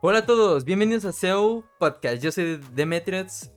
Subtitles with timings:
[0.00, 2.22] Hola a todos, bienvenidos a SEO Podcast.
[2.22, 3.50] Yo soy Demetrius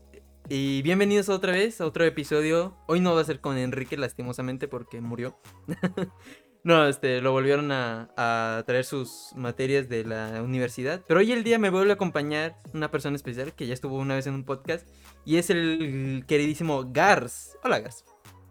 [0.50, 2.76] y bienvenidos otra vez a otro episodio.
[2.88, 5.38] Hoy no va a ser con Enrique, lastimosamente, porque murió.
[6.64, 11.04] no, este, lo volvieron a, a, traer sus materias de la universidad.
[11.08, 14.16] Pero hoy el día me vuelve a acompañar una persona especial que ya estuvo una
[14.16, 14.88] vez en un podcast
[15.24, 17.56] y es el queridísimo Gars.
[17.64, 18.04] Hola, Gars.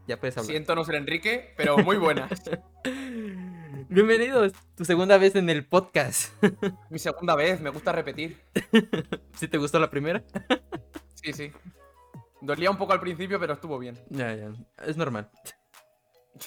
[0.07, 0.51] Ya puedes hablar.
[0.51, 2.31] Siento no ser Enrique, pero muy buenas.
[3.93, 6.33] Bienvenido, tu segunda vez en el podcast.
[6.91, 8.41] Mi segunda vez, me gusta repetir.
[9.35, 10.23] ¿Sí te gustó la primera?
[11.15, 11.51] Sí, sí.
[12.41, 13.99] Dolía un poco al principio, pero estuvo bien.
[14.09, 14.53] Ya, ya.
[14.87, 15.29] Es normal.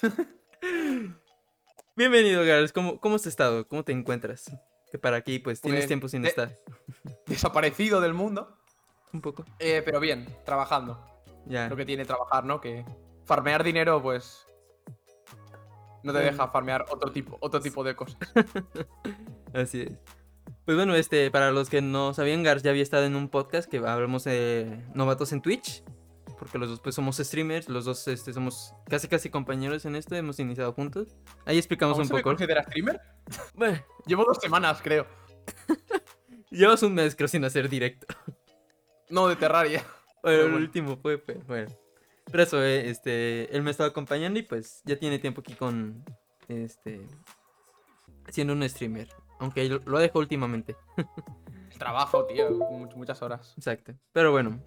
[1.98, 2.72] Bienvenido, Gars.
[2.72, 3.68] ¿Cómo, ¿Cómo has estado?
[3.68, 4.46] ¿Cómo te encuentras?
[4.90, 6.58] Que para aquí, pues, tienes Pues, tiempo sin de- estar.
[7.28, 8.58] Desaparecido del mundo.
[9.12, 9.44] Un poco.
[9.60, 11.06] Eh, pero bien, trabajando.
[11.46, 11.68] Ya.
[11.68, 12.62] Lo que tiene trabajar, ¿no?
[12.62, 12.86] Que
[13.26, 14.48] farmear dinero, pues.
[16.04, 18.18] No te deja farmear otro tipo, otro tipo de cosas.
[19.54, 19.94] Así es.
[20.66, 23.70] Pues bueno, este, para los que no sabían, Gars ya había estado en un podcast
[23.70, 25.84] que hablamos de novatos en Twitch.
[26.40, 30.16] Porque los dos pues somos streamers, los dos este, somos casi casi compañeros en esto,
[30.16, 31.16] hemos iniciado juntos.
[31.46, 32.24] Ahí explicamos ¿Aún un se poco.
[32.24, 33.00] considera streamer?
[33.56, 35.08] Bueno, Llevo dos semanas, creo.
[36.50, 38.08] llevas un mes creo sin hacer directo.
[39.10, 39.86] No, de Terraria.
[40.22, 41.70] Bueno, el último fue, pero bueno.
[42.32, 46.04] Pero eso, eh, este, él me estaba acompañando y pues ya tiene tiempo aquí con,
[46.48, 47.06] este,
[48.30, 49.08] siendo un streamer.
[49.40, 50.76] Aunque lo, lo ha dejado últimamente.
[51.72, 52.50] El trabajo, tío.
[52.52, 53.54] much- muchas horas.
[53.58, 53.94] Exacto.
[54.14, 54.62] Pero bueno,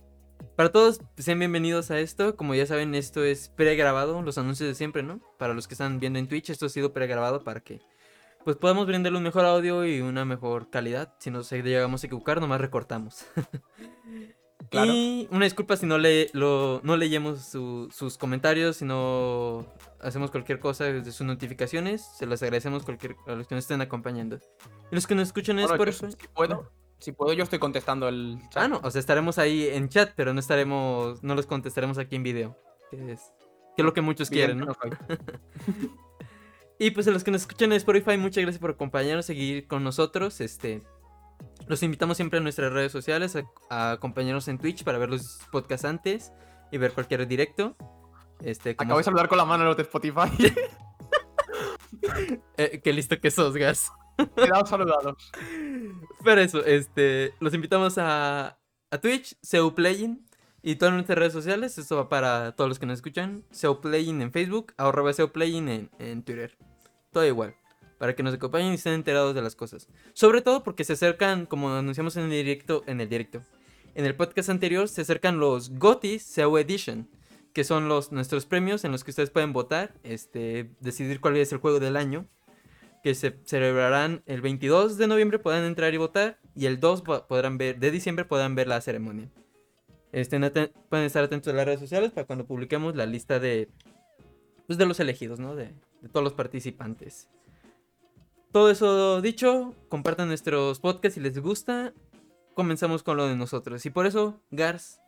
[0.55, 2.37] para todos, sean bienvenidos a esto.
[2.37, 5.21] Como ya saben, esto es pregrabado, los anuncios de siempre, ¿no?
[5.39, 7.81] Para los que están viendo en Twitch, esto ha sido pregrabado para que
[8.45, 11.15] pues podamos brindarle un mejor audio y una mejor calidad.
[11.19, 13.27] Si nos llegamos a equivocar, nomás recortamos.
[14.71, 14.91] Claro.
[14.93, 19.67] Y una disculpa si no, le, lo, no leemos su- sus comentarios, si no
[20.01, 22.05] hacemos cualquier cosa de sus notificaciones.
[22.17, 24.39] Se las agradecemos cualquier, a los que nos estén acompañando.
[24.91, 26.17] Y los que nos escuchan en Bueno, yo, Spotify.
[26.21, 28.65] si puedo, si puedo, yo estoy contestando el chat.
[28.65, 32.17] Ah, no, o sea, estaremos ahí en chat, pero no estaremos, no los contestaremos aquí
[32.17, 32.59] en video.
[32.91, 33.21] Que es,
[33.77, 34.75] que es lo que muchos quieren, ¿no?
[34.75, 34.91] Soy.
[36.79, 39.83] Y pues a los que nos escuchan en Spotify, muchas gracias por acompañarnos, seguir con
[39.83, 40.43] nosotros.
[40.43, 40.83] Este,
[41.67, 45.39] los invitamos siempre a nuestras redes sociales, a, a acompañarnos en Twitch para ver los
[45.51, 46.33] podcasts antes
[46.71, 47.77] y ver cualquier directo.
[48.43, 50.31] Este, como- Acabo de saludar con la mano los de Spotify.
[52.57, 53.91] eh, qué listo que sos, Gas.
[54.35, 55.31] Quedaos saludados.
[56.25, 58.59] Pero eso, este, los invitamos a,
[58.91, 60.27] a Twitch, SEO Playing
[60.63, 61.77] y todas nuestras redes sociales.
[61.79, 63.45] Esto va para todos los que nos escuchan.
[63.51, 66.57] SEO Playing en Facebook, arroba SEO Playing en, en Twitter.
[67.13, 67.55] Todo igual.
[67.99, 69.89] Para que nos acompañen y estén enterados de las cosas.
[70.13, 73.43] Sobre todo porque se acercan, como anunciamos en el directo, en el directo.
[73.95, 77.09] En el podcast anterior se acercan los GOTYs SEO Edition.
[77.55, 79.95] Que son los, nuestros premios en los que ustedes pueden votar.
[80.03, 82.27] Este, decidir cuál es el juego del año
[83.03, 87.27] que se celebrarán el 22 de noviembre, podrán entrar y votar, y el 2 po-
[87.29, 89.31] podrán ver, de diciembre podrán ver la ceremonia.
[90.13, 93.69] Aten- pueden estar atentos a las redes sociales para cuando publiquemos la lista de,
[94.67, 95.55] pues, de los elegidos, ¿no?
[95.55, 95.73] De
[96.13, 97.29] todos los participantes.
[98.53, 101.93] Todo eso dicho, compartan nuestros podcasts si les gusta.
[102.55, 103.85] Comenzamos con lo de nosotros.
[103.85, 105.01] Y por eso, Gars,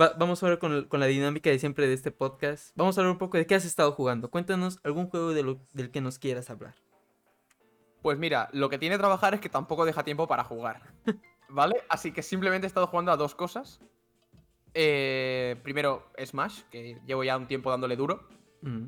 [0.00, 2.72] va- vamos a con, el- con la dinámica de siempre de este podcast.
[2.76, 4.30] Vamos a hablar un poco de qué has estado jugando.
[4.30, 6.74] Cuéntanos algún juego de lo- del que nos quieras hablar.
[8.02, 10.82] Pues mira, lo que tiene trabajar es que tampoco deja tiempo para jugar.
[11.48, 11.76] ¿Vale?
[11.88, 13.80] Así que simplemente he estado jugando a dos cosas.
[14.74, 18.28] Eh, primero, Smash, que llevo ya un tiempo dándole duro.
[18.62, 18.86] Mm.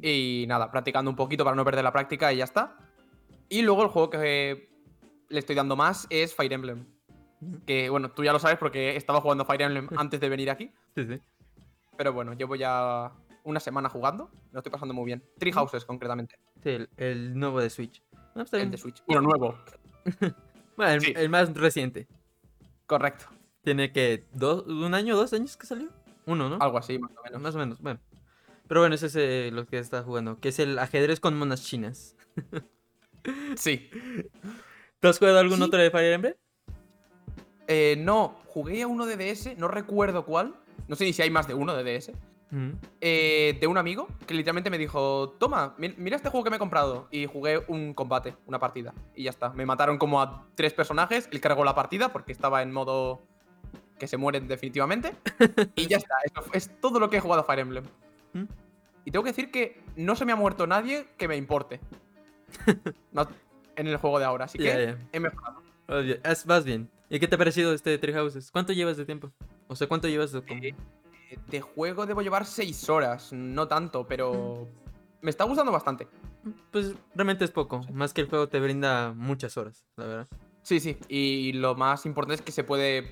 [0.00, 2.76] Y nada, practicando un poquito para no perder la práctica y ya está.
[3.48, 4.68] Y luego el juego que
[5.28, 6.86] le estoy dando más es Fire Emblem.
[7.66, 10.70] Que bueno, tú ya lo sabes porque estaba jugando Fire Emblem antes de venir aquí.
[10.96, 11.20] Sí, sí.
[11.96, 13.12] Pero bueno, llevo ya
[13.44, 14.30] una semana jugando.
[14.52, 15.22] Lo estoy pasando muy bien.
[15.38, 16.38] Three Houses, concretamente.
[16.62, 18.02] Sí, el, el nuevo de Switch.
[18.34, 19.02] Está El de Switch.
[19.06, 19.58] Bueno, nuevo.
[20.76, 21.12] Bueno, el, Sí.
[21.14, 22.08] el más reciente.
[22.86, 23.26] Correcto.
[23.62, 25.88] Tiene que dos, un año, dos años que salió.
[26.26, 26.58] Uno, ¿no?
[26.60, 27.40] Algo así, más o menos.
[27.42, 28.00] Más o menos, bueno.
[28.66, 31.64] Pero bueno, ese es eh, lo que está jugando, que es el ajedrez con monas
[31.64, 32.16] chinas.
[33.56, 33.88] Sí.
[35.00, 35.62] ¿Tú has jugado algún Sí.
[35.62, 36.34] otro de Fire Emblem?
[37.66, 40.54] Eh, no, jugué a uno de DS, no recuerdo cuál.
[40.88, 42.12] No sé ni si hay más de uno de DS.
[42.50, 42.72] Mm.
[43.00, 46.56] eh, de un amigo que literalmente me dijo: Toma, mi- mira este juego que me
[46.56, 47.08] he comprado.
[47.10, 48.92] Y jugué un combate, una partida.
[49.16, 49.48] Y ya está.
[49.50, 51.28] Me mataron como a tres personajes.
[51.32, 53.22] Él cargó la partida porque estaba en modo
[53.98, 55.14] que se mueren definitivamente.
[55.76, 56.14] y ya está.
[56.24, 57.84] Eso es todo lo que he jugado a Fire Emblem.
[58.34, 58.44] Mm.
[59.06, 61.80] Y tengo que decir que no se me ha muerto nadie que me importe.
[63.12, 63.28] No-
[63.76, 64.44] en el juego de ahora.
[64.44, 65.60] Así que he mejorado.
[65.88, 66.88] Bien, es- vas bien.
[67.10, 68.50] ¿Y qué te ha parecido este Three Houses?
[68.52, 69.32] ¿Cuánto llevas de tiempo?
[69.66, 70.74] O sea, ¿cuánto llevas de como- Eh,
[71.48, 73.32] De juego debo llevar seis horas.
[73.32, 74.68] No tanto, pero.
[75.22, 76.06] Me está gustando bastante.
[76.70, 77.80] Pues realmente es poco.
[77.92, 80.28] Más que el juego te brinda muchas horas, la verdad.
[80.62, 80.96] Sí, sí.
[81.08, 83.10] Y lo más importante es que se puede.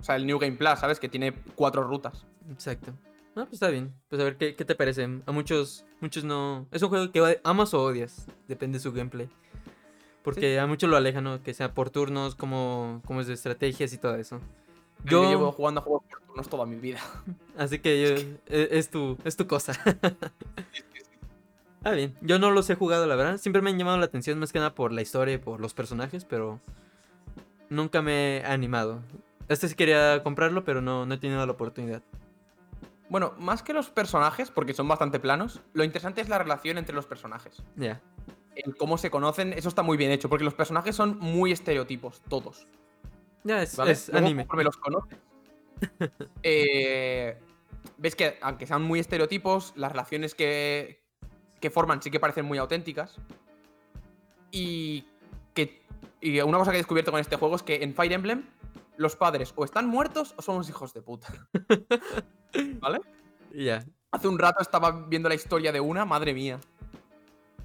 [0.00, 0.98] O sea, el New Game Plus, ¿sabes?
[0.98, 2.26] Que tiene cuatro rutas.
[2.50, 2.92] Exacto.
[3.40, 3.94] Ah, pues está bien.
[4.10, 5.08] Pues a ver qué, qué te parece.
[5.24, 6.66] A muchos, muchos no.
[6.72, 8.26] Es un juego que amas o odias.
[8.48, 9.30] Depende de su gameplay.
[10.22, 11.42] Porque a muchos lo alejan, ¿no?
[11.42, 14.40] Que sea por turnos, como, como es de estrategias y todo eso.
[15.04, 15.26] Yo...
[15.26, 17.00] llevo jugando a juegos por turnos toda mi vida.
[17.56, 18.08] Así que, yo,
[18.46, 19.72] e, es, tu, es tu cosa.
[21.82, 22.14] ah, bien.
[22.20, 23.38] Yo no los he jugado, la verdad.
[23.38, 25.72] Siempre me han llamado la atención más que nada por la historia y por los
[25.72, 26.60] personajes, pero
[27.70, 29.00] nunca me he animado.
[29.48, 32.02] Este sí quería comprarlo, pero no, no he tenido la oportunidad.
[33.10, 36.94] Bueno, más que los personajes, porque son bastante planos, lo interesante es la relación entre
[36.94, 37.62] los personajes.
[37.76, 38.00] Ya.
[38.54, 42.22] El cómo se conocen, eso está muy bien hecho, porque los personajes son muy estereotipos,
[42.28, 42.66] todos.
[43.44, 44.46] Ya, es, es anime.
[44.54, 45.18] me los conoces.
[46.42, 47.38] eh,
[47.98, 51.02] Ves que, aunque sean muy estereotipos, las relaciones que,
[51.60, 53.16] que forman sí que parecen muy auténticas.
[54.50, 55.04] Y
[55.52, 55.82] que.
[56.20, 58.46] Y una cosa que he descubierto con este juego es que en Fire Emblem
[59.00, 61.48] los padres o están muertos o son unos hijos de puta.
[62.80, 63.00] ¿Vale?
[63.54, 63.82] Ya.
[64.10, 66.60] Hace un rato estaba viendo la historia de una, madre mía.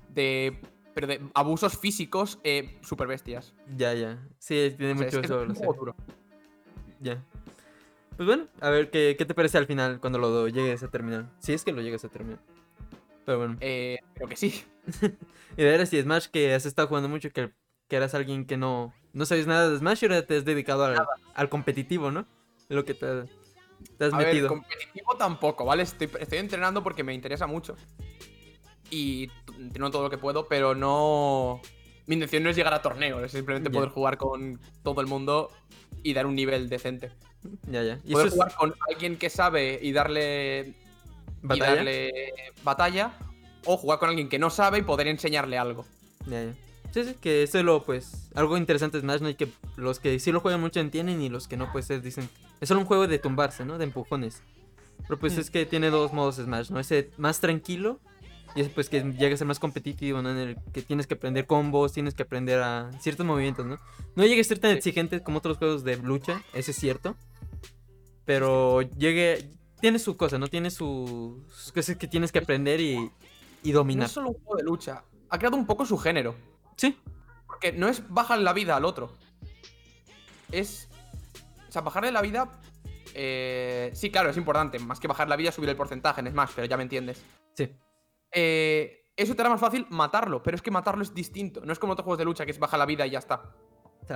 [0.10, 0.62] De.
[0.94, 3.54] Pero de abusos físicos eh, super bestias.
[3.76, 4.26] Ya, ya.
[4.40, 5.44] Sí, tiene mucho eso.
[5.44, 5.60] Es
[7.02, 7.22] Ya.
[8.16, 11.30] Pues bueno, a ver ¿qué, ¿qué, te parece al final cuando lo llegues a terminar.
[11.40, 12.40] Si es que lo llegues a terminar.
[13.26, 13.58] Pero bueno.
[13.60, 14.64] Eh, creo que sí.
[15.58, 17.52] y de ver si Smash que has estado jugando mucho, que,
[17.90, 20.94] que eras alguien que no, no sabes nada de Smash y ahora te has dedicado
[21.34, 22.28] al, competitivo, ¿no?
[22.68, 23.24] Lo que te,
[23.98, 24.50] te has a metido.
[24.50, 25.84] Ver, competitivo tampoco, ¿vale?
[25.84, 27.78] Estoy, estoy entrenando porque me interesa mucho.
[28.92, 31.62] Y entreno todo lo que puedo, pero no.
[32.08, 35.50] Mi intención no es llegar a torneos, es simplemente poder jugar con todo el mundo
[36.04, 37.14] y dar un nivel decente.
[37.72, 38.02] Ya, ya.
[38.04, 40.74] ¿Y poder jugar con alguien que sabe y darle.
[41.42, 41.72] ¿Batalla?
[41.72, 42.34] Y darle
[42.66, 43.14] batalla.
[43.64, 45.86] O jugar con alguien que no sabe y poder enseñarle algo.
[46.28, 46.54] Ya, ya.
[46.92, 49.30] Sí, sí, que eso es lo, pues, algo interesante es Smash, ¿no?
[49.30, 52.30] Y que los que sí lo juegan mucho entienden y los que no, pues, dicen,
[52.62, 53.78] es solo un juego de tumbarse, ¿no?
[53.78, 54.42] De empujones.
[55.08, 55.40] Pero pues mm.
[55.40, 56.80] es que tiene dos modos Smash, ¿no?
[56.80, 58.00] Ese más tranquilo
[58.56, 60.32] y ese pues que llega a ser más competitivo, ¿no?
[60.32, 63.80] En el que tienes que aprender combos, tienes que aprender a ciertos movimientos, ¿no?
[64.16, 67.16] No llegue a ser tan exigente como otros juegos de lucha, ese es cierto.
[68.24, 70.48] Pero llegue, tiene su cosa, ¿no?
[70.48, 73.12] Tiene sus cosas que tienes que aprender y,
[73.62, 74.04] y dominar.
[74.04, 76.34] No es solo un juego de lucha, ha creado un poco su género.
[76.76, 76.98] Sí.
[77.48, 79.18] Porque no es bajar la vida al otro.
[80.52, 80.90] Es.
[81.68, 82.50] O sea, bajarle la vida.
[83.14, 84.80] Eh, sí, claro, es importante.
[84.80, 87.24] Más que bajar la vida, subir el porcentaje en Smash, pero ya me entiendes.
[87.54, 87.76] Sí.
[88.32, 91.62] Eh, eso te hará más fácil matarlo, pero es que matarlo es distinto.
[91.64, 93.54] No es como otros juegos de lucha que es baja la vida y ya está.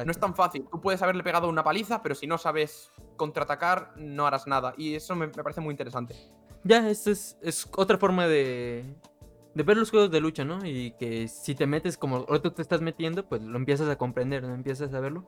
[0.05, 0.67] No es tan fácil.
[0.69, 4.73] Tú puedes haberle pegado una paliza, pero si no sabes contraatacar, no harás nada.
[4.77, 6.15] Y eso me, parece muy interesante.
[6.63, 8.85] Ya, esto es, es otra forma de,
[9.59, 10.65] de ver los juegos de lucha, ¿no?
[10.65, 14.41] Y que si te metes como ahorita te estás metiendo, pues lo empiezas a comprender,
[14.41, 14.53] ¿no?
[14.53, 15.25] Empiezas a verlo.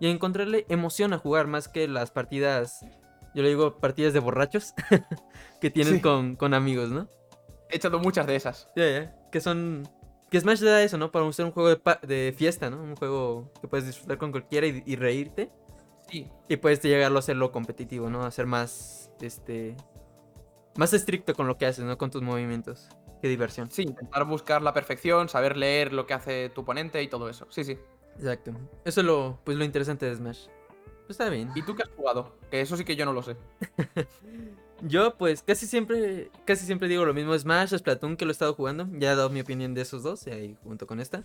[0.00, 2.80] Y a encontrarle emoción a jugar más que las partidas,
[3.34, 4.72] yo le digo partidas de borrachos
[5.60, 7.10] que tienes con, con, amigos, ¿no?
[7.68, 8.70] He echado muchas de esas.
[8.74, 9.16] Ya, ya.
[9.30, 9.86] Que son...
[10.30, 11.12] Que Smash da eso, ¿no?
[11.12, 12.82] Para ser un juego de, de, fiesta, ¿no?
[12.82, 15.52] Un juego que puedes disfrutar con cualquiera y, y reírte.
[16.08, 16.30] Sí.
[16.48, 18.22] Y puedes llegarlo a hacerlo competitivo, ¿no?
[18.22, 19.76] A ser más, este...
[20.76, 21.98] Más estricto con lo que haces, ¿no?
[21.98, 22.88] Con tus movimientos.
[23.24, 23.70] Qué diversión.
[23.70, 27.46] Sí, intentar buscar la perfección, saber leer lo que hace tu oponente y todo eso.
[27.48, 27.78] Sí, sí.
[28.16, 28.52] Exacto.
[28.84, 30.48] Eso es lo, pues, lo interesante de Smash.
[31.06, 31.50] Pues está bien.
[31.54, 32.36] ¿Y tú qué has jugado?
[32.50, 33.38] Que eso sí que yo no lo sé.
[34.82, 37.34] yo, pues, casi siempre, casi siempre digo lo mismo.
[37.38, 38.88] Smash, Splatoon, que lo he estado jugando.
[38.98, 41.24] Ya he dado mi opinión de esos dos, y ahí junto con esta.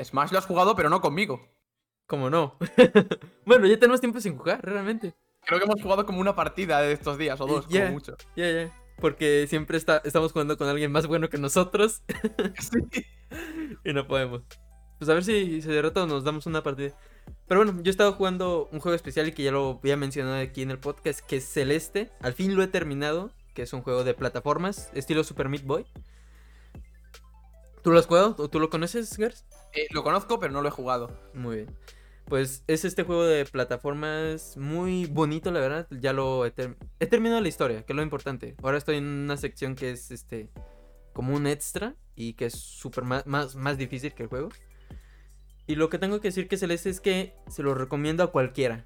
[0.00, 1.40] Smash lo has jugado, pero no conmigo.
[2.06, 2.58] ¿Cómo no?
[3.44, 5.16] bueno, ya tenemos tiempo sin jugar, realmente.
[5.44, 8.14] Creo que hemos jugado como una partida de estos días o dos, como mucho.
[8.36, 12.02] Ya, ya porque siempre está, estamos jugando con alguien más bueno que nosotros.
[13.84, 14.42] y no podemos.
[14.98, 16.94] Pues a ver si se derrota o nos damos una partida.
[17.46, 19.96] Pero bueno, yo he estado jugando un juego especial y que ya lo voy a
[19.96, 22.10] mencionar aquí en el podcast, que es Celeste.
[22.20, 25.86] Al fin lo he terminado, que es un juego de plataformas, estilo Super Meat Boy.
[27.82, 29.44] ¿Tú lo has jugado o tú lo conoces, Gers?
[29.72, 31.10] Eh, lo conozco, pero no lo he jugado.
[31.32, 31.76] Muy bien.
[32.30, 35.88] Pues es este juego de plataformas muy bonito, la verdad.
[35.90, 38.54] Ya lo he, terminado la historia, que es lo importante.
[38.62, 40.48] Ahora estoy en una sección que es este
[41.12, 44.50] como un extra y que es súper más, más, difícil que el juego.
[45.66, 48.84] Y lo que tengo que decir que Celeste es que se lo recomiendo a cualquiera.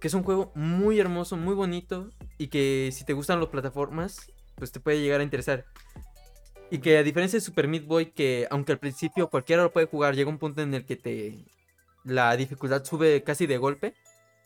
[0.00, 4.32] Que es un juego muy hermoso, muy bonito y que si te gustan las plataformas,
[4.56, 5.66] pues te puede llegar a interesar.
[6.68, 9.86] Y que a diferencia de Super Meat Boy, que aunque al principio cualquiera lo puede
[9.86, 11.44] jugar, llega un punto en el que te
[12.04, 13.94] la dificultad sube casi de golpe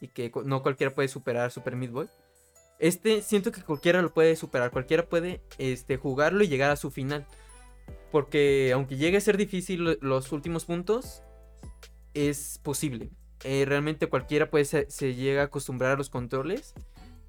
[0.00, 2.08] y que no cualquiera puede superar Super Meat Boy.
[2.78, 6.90] Este siento que cualquiera lo puede superar, cualquiera puede este, jugarlo y llegar a su
[6.90, 7.26] final.
[8.10, 11.22] Porque aunque llegue a ser difícil los últimos puntos,
[12.14, 13.10] es posible.
[13.44, 16.74] eh, realmente cualquiera puede se, se llega a acostumbrar a los controles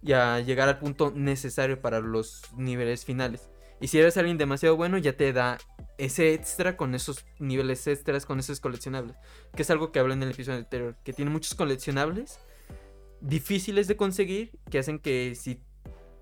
[0.02, 3.50] y a llegar al punto necesario para los niveles finales.
[3.82, 5.58] Y si eres alguien demasiado bueno, ya te da
[5.98, 9.16] ese extra con esos niveles extras, con esos coleccionables.
[9.56, 10.96] Que es algo que hablé en el episodio anterior.
[11.04, 12.40] Que tiene muchos coleccionables
[13.22, 15.62] difíciles de conseguir que hacen que si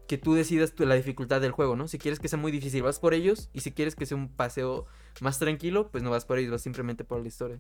[0.08, 1.88] que tú decidas tu- la dificultad del juego, ¿no?
[1.88, 3.50] Si quieres que sea muy difícil, vas por ellos.
[3.54, 4.86] Y si quieres que sea un paseo
[5.22, 7.60] más tranquilo, pues no vas por ellos, vas simplemente por la historia.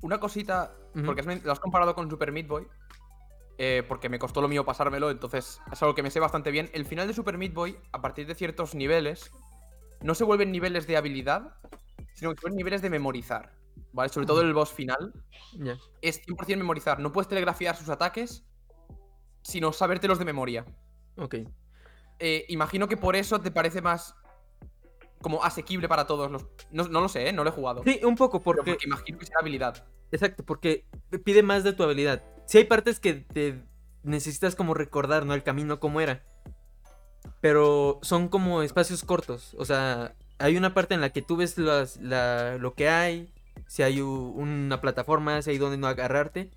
[0.00, 2.66] Una cosita, porque has lo has comparado con Super Meat Boy.
[3.58, 6.70] Eh, porque me costó lo mío pasármelo, entonces es algo que me sé bastante bien.
[6.72, 9.30] El final de Super Meat Boy, a partir de ciertos niveles,
[10.02, 11.54] no se vuelven niveles de habilidad,
[12.14, 13.52] sino que son niveles de memorizar.
[13.92, 14.10] ¿Vale?
[14.10, 15.12] Sobre todo el boss final
[15.54, 15.78] Ya.
[16.02, 16.98] es 100% memorizar.
[17.00, 18.44] No puedes telegrafiar sus ataques,
[19.42, 20.66] sino sabértelos de memoria.
[21.16, 21.36] Ok.
[22.18, 24.14] Eh, imagino que por eso te parece más
[25.22, 26.46] como asequible para todos los.
[26.70, 27.32] No, no lo sé, ¿eh?
[27.32, 27.82] no lo he jugado.
[27.84, 29.86] Sí, un poco, porque imagino que será habilidad.
[30.12, 30.86] Exacto, porque
[31.24, 32.22] pide más de tu habilidad.
[32.46, 33.62] Si hay partes que te
[34.02, 35.34] necesitas como recordar, ¿no?
[35.34, 36.22] El camino como era.
[37.40, 39.54] Pero son como espacios cortos.
[39.58, 43.32] O sea, hay una parte en la que tú ves lo que hay.
[43.66, 46.50] Si hay una plataforma, si hay donde no agarrarte.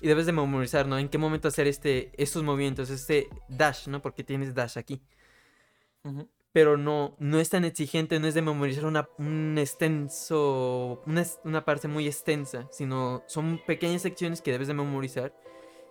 [0.00, 0.98] Y debes de memorizar, ¿no?
[0.98, 4.02] En qué momento hacer este, estos movimientos, este dash, ¿no?
[4.02, 5.02] Porque tienes dash aquí.
[6.52, 11.64] Pero no, no es tan exigente, no es de memorizar una, un extenso, una, una
[11.64, 15.32] parte muy extensa, sino son pequeñas secciones que debes de memorizar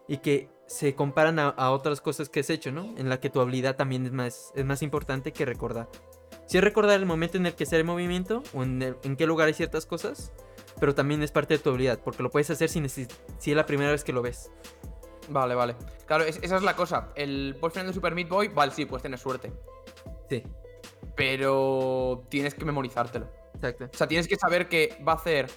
[0.08, 2.94] y que se comparan a, a otras cosas que has hecho, ¿no?
[2.98, 5.88] En la que tu habilidad también es más, es más importante que recordar.
[6.46, 9.16] Si es recordar el momento en el que sale el movimiento o en, el- en
[9.16, 10.34] qué lugar hay ciertas cosas,
[10.80, 13.66] pero también es parte de tu habilidad, porque lo puedes hacer si, si es la
[13.66, 14.51] primera vez que lo ves.
[15.30, 15.75] Vale, vale.
[16.08, 17.10] Claro, es- esa es la cosa.
[17.16, 19.54] El final de Super Meat Boy, vale, sí, puedes tener suerte.
[20.30, 20.44] Sí,
[21.16, 23.28] Pero tienes que memorizártelo.
[23.56, 23.90] exacto.
[23.92, 25.50] O sea, tienes que saber que va a hacer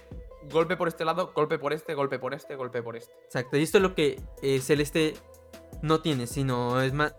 [0.51, 3.13] golpe por este lado, golpe por este, golpe por este, golpe por este.
[3.25, 5.13] Exacto, y esto es lo que eh, Celeste
[5.81, 7.15] no tiene, sino es más...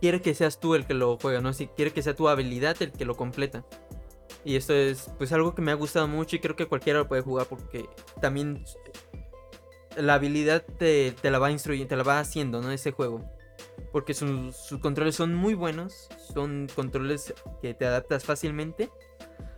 [0.00, 1.52] Quiere que seas tú el que lo juega, ¿no?
[1.52, 3.64] Si quiere que sea tu habilidad el que lo completa.
[4.44, 7.06] Y esto es pues algo que me ha gustado mucho y creo que cualquiera lo
[7.06, 7.88] puede jugar porque
[8.20, 8.64] también
[9.96, 12.72] la habilidad te, te la va instruyendo, te la va haciendo, ¿no?
[12.72, 13.24] Ese juego.
[13.92, 18.90] Porque sus, sus controles son muy buenos, son controles que te adaptas fácilmente.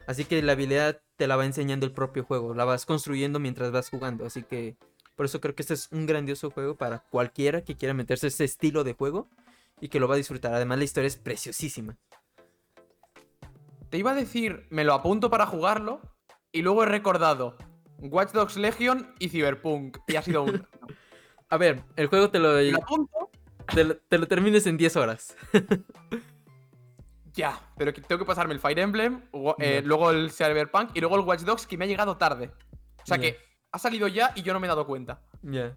[0.06, 3.70] Así que la habilidad te la va enseñando el propio juego, la vas construyendo mientras
[3.70, 4.26] vas jugando.
[4.26, 4.76] Así que
[5.16, 8.28] por eso creo que este es un grandioso juego para cualquiera que quiera meterse a
[8.28, 9.28] ese estilo de juego
[9.80, 10.52] y que lo va a disfrutar.
[10.52, 11.96] Además la historia es preciosísima.
[13.90, 16.00] Te iba a decir, me lo apunto para jugarlo
[16.50, 17.56] y luego he recordado
[17.98, 19.98] Watch Dogs Legion y Cyberpunk.
[20.08, 20.66] Y ha sido un...
[21.50, 23.23] A ver, el juego te lo, lo apunto,
[23.73, 25.37] te lo, te lo termines en 10 horas.
[27.35, 27.61] ya.
[27.76, 29.23] Pero tengo que pasarme el Fire Emblem,
[29.59, 32.50] eh, luego el Cyberpunk y luego el Watch Dogs que me ha llegado tarde.
[33.02, 33.38] O sea que
[33.73, 35.21] ha salido ya y yo no me he dado cuenta.
[35.42, 35.76] Ya.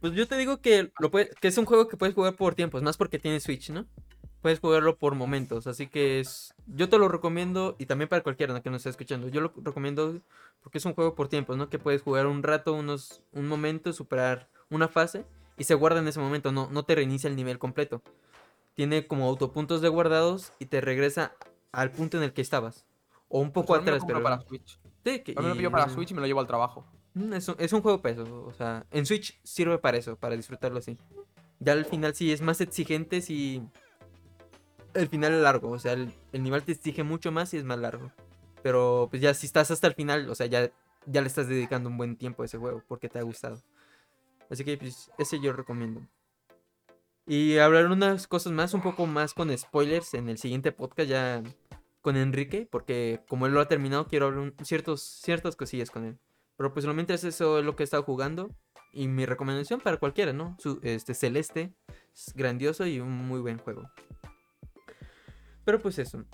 [0.00, 2.54] Pues yo te digo que, lo puede- que es un juego que puedes jugar por
[2.54, 3.86] tiempos, más porque tiene Switch, ¿no?
[4.40, 6.54] Puedes jugarlo por momentos, así que es...
[6.66, 9.28] Yo te lo recomiendo y también para cualquiera que nos esté escuchando.
[9.28, 10.18] Yo lo recomiendo
[10.62, 11.68] porque es un juego por tiempos, ¿no?
[11.68, 15.26] Que puedes jugar un rato, unos, un momento, superar una fase
[15.60, 18.02] y se guarda en ese momento, no, no te reinicia el nivel completo.
[18.76, 21.34] Tiene como autopuntos de guardados y te regresa
[21.70, 22.86] al punto en el que estabas.
[23.28, 24.22] O un poco Pues me lo atrás, pero...
[24.22, 24.80] para Switch.
[25.04, 26.86] Sí, que- me lo pillo para Switch y me lo llevo al trabajo.
[27.12, 30.16] Mm, Es un, es un juego para eso, o sea, en Switch sirve para eso,
[30.16, 30.96] para disfrutarlo así.
[31.58, 33.62] Ya al final sí es más exigente si
[34.94, 37.64] el final es largo, o sea, el, el nivel te exige mucho más y es
[37.64, 38.10] más largo.
[38.62, 40.70] Pero pues ya si estás hasta el final, o sea, ya,
[41.04, 43.60] ya le estás dedicando un buen tiempo a ese juego porque te ha gustado.
[44.50, 46.02] Así que pues ese yo recomiendo.
[47.26, 51.42] Y hablar unas cosas más, un poco más con spoilers en el siguiente podcast ya
[52.00, 56.18] con Enrique, porque como él lo ha terminado, quiero hablar ciertas cosillas con él.
[56.56, 58.50] Pero pues lo mientras eso es lo que he estado jugando.
[58.92, 60.56] Y mi recomendación para cualquiera, ¿no?
[60.82, 61.72] Este Celeste
[62.12, 63.88] es grandioso y un muy buen juego.
[65.64, 66.24] Pero pues eso.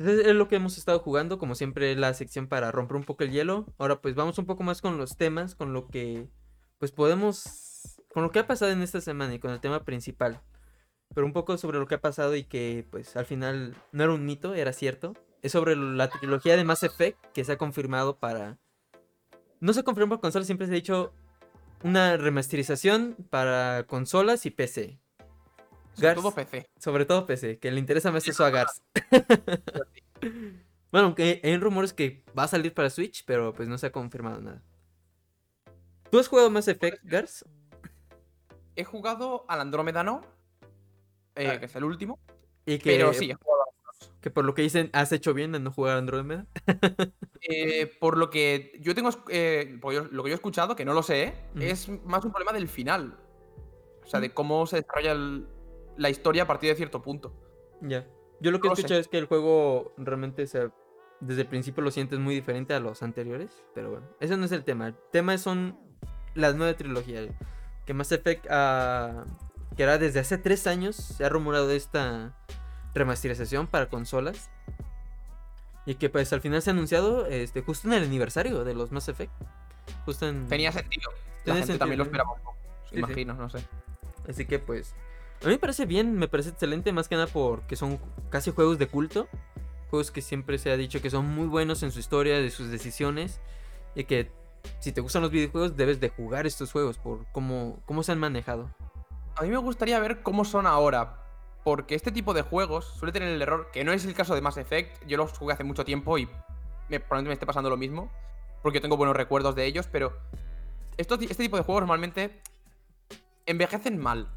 [0.00, 3.22] Entonces es lo que hemos estado jugando, como siempre la sección para romper un poco
[3.22, 3.66] el hielo.
[3.76, 6.26] Ahora pues vamos un poco más con los temas, con lo que
[6.78, 10.40] pues podemos, con lo que ha pasado en esta semana y con el tema principal.
[11.14, 14.14] Pero un poco sobre lo que ha pasado y que pues al final no era
[14.14, 15.12] un mito, era cierto.
[15.42, 18.58] Es sobre la trilogía de Mass Effect que se ha confirmado para...
[19.60, 21.12] No se confirmó para consolas, siempre se ha dicho
[21.82, 24.98] una remasterización para consolas y PC.
[25.94, 26.14] Sobre Gars.
[26.16, 26.70] todo PC.
[26.78, 28.82] Sobre todo PC, que le interesa más eso a Gars.
[30.92, 33.92] bueno, aunque hay rumores que va a salir para Switch, pero pues no se ha
[33.92, 34.62] confirmado nada.
[36.10, 37.44] ¿Tú has jugado Mass Effect, Gars?
[38.76, 40.22] He jugado al Andrómeda no,
[41.36, 41.60] eh, Ah.
[41.60, 42.18] que es el último.
[42.66, 43.70] Y que Pero sí, he jugado a.
[44.20, 46.46] Que por lo que dicen, has hecho bien en no jugar Andrómeda.
[47.42, 49.10] Eh, por lo que yo tengo.
[49.28, 52.68] eh, lo que yo he escuchado, que no lo sé, es más un problema del
[52.68, 53.16] final.
[54.04, 54.32] O sea, de Mm.
[54.32, 55.46] cómo se desarrolla el-
[56.00, 57.32] la historia a partir de cierto punto.
[57.82, 58.06] Ya.
[58.40, 60.70] Yo lo que he No escuchado es que el juego realmente se,
[61.20, 63.62] desde el principio lo sientes muy diferente a los anteriores.
[63.74, 64.88] Pero bueno, ese no es el tema.
[64.88, 65.78] El tema son
[66.34, 67.28] las nueve trilogías.
[67.84, 69.24] Que Mass Effect, ah,
[69.76, 72.34] que era desde hace tres años, se ha rumorado esta
[72.94, 74.50] remasterización para consolas.
[75.84, 78.90] Y que pues al final se ha anunciado este, justo en el aniversario de los
[78.90, 79.32] Mass Effect.
[80.06, 80.48] Justo en...
[80.48, 81.10] Tenía sentido.
[81.44, 82.56] La Tenía gente también sentido, lo esperaba un poco.
[82.84, 82.98] Sí, sí.
[83.00, 83.58] imagino, no sé.
[84.26, 84.94] Así que pues.
[85.42, 88.78] A mí me parece bien, me parece excelente, más que nada porque son casi juegos
[88.78, 89.26] de culto.
[89.90, 92.70] Juegos que siempre se ha dicho que son muy buenos en su historia, de sus
[92.70, 93.40] decisiones.
[93.94, 94.30] Y que
[94.80, 98.18] si te gustan los videojuegos, debes de jugar estos juegos por cómo, cómo se han
[98.18, 98.68] manejado.
[99.36, 101.16] A mí me gustaría ver cómo son ahora.
[101.64, 104.40] Porque este tipo de juegos suele tener el error, que no es el caso de
[104.42, 105.06] Mass Effect.
[105.06, 106.26] Yo los jugué hace mucho tiempo y
[106.88, 108.10] me, probablemente me esté pasando lo mismo.
[108.62, 110.12] Porque tengo buenos recuerdos de ellos, pero
[110.98, 112.42] estos ti- este tipo de juegos normalmente
[113.46, 114.28] envejecen mal.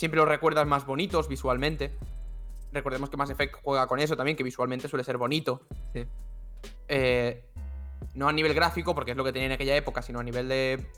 [0.00, 1.94] Siempre los recuerdas más bonitos visualmente.
[2.72, 5.60] Recordemos que Mass Effect juega con eso también, que visualmente suele ser bonito.
[5.92, 6.06] Sí.
[6.88, 7.44] Eh,
[8.14, 10.48] no a nivel gráfico, porque es lo que tenía en aquella época, sino a nivel
[10.48, 10.90] de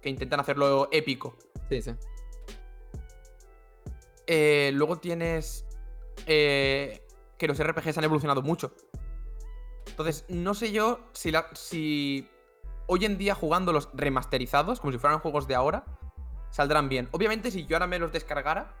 [0.00, 1.36] que intentan hacerlo épico.
[1.68, 1.90] Sí, sí.
[4.28, 5.66] Eh, luego tienes
[6.28, 7.04] eh,
[7.38, 8.76] que los RPGs han evolucionado mucho.
[9.88, 12.28] Entonces, no sé yo si, la- si
[12.86, 15.84] hoy en día jugando los remasterizados, como si fueran juegos de ahora,
[16.56, 17.06] saldrán bien.
[17.12, 18.72] Obviamente, si yo ahora me los descargara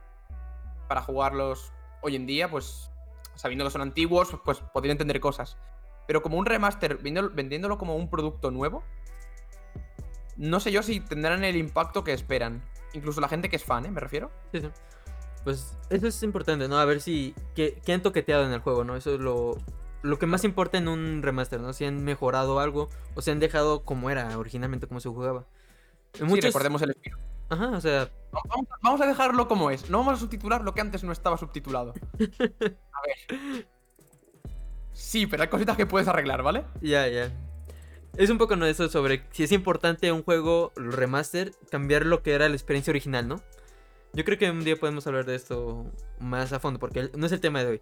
[0.88, 2.90] para jugarlos hoy en día, pues
[3.34, 5.58] sabiendo que son antiguos, pues podría entender cosas.
[6.06, 8.82] Pero como un remaster, vendiéndolo, como un producto nuevo,
[10.38, 12.62] no sé yo si tendrán el impacto que esperan.
[12.94, 13.90] Incluso la gente que es fan, ¿eh?
[13.90, 14.30] Me refiero.
[14.52, 14.70] sí, sí.
[15.44, 16.78] Pues eso es importante, ¿no?
[16.78, 17.34] A ver si.
[17.54, 18.96] ¿Qué, qué han toqueteado en el juego, no?
[18.96, 19.58] Eso es lo.
[20.02, 21.72] Lo que más importa en un remaster, ¿no?
[21.72, 25.44] Si han mejorado algo o si han dejado como era originalmente, como se jugaba.
[26.14, 27.18] En Sí, muchos- recordemos el estilo.
[27.48, 28.10] Ajá, o sea,
[28.44, 29.88] Vamos a, vamos a dejarlo como es.
[29.90, 31.94] No vamos a subtitular lo que antes no estaba subtitulado.
[32.18, 33.66] A ver.
[34.92, 36.64] Sí, pero hay cositas que puedes arreglar, ¿vale?
[36.80, 37.30] Ya, ya.
[38.16, 42.32] Es un poco no eso sobre si es importante un juego remaster cambiar lo que
[42.32, 43.42] era la experiencia original, ¿no?
[44.14, 45.84] Yo creo que un día podemos hablar de esto
[46.18, 47.80] más a fondo porque no es el tema de hoy.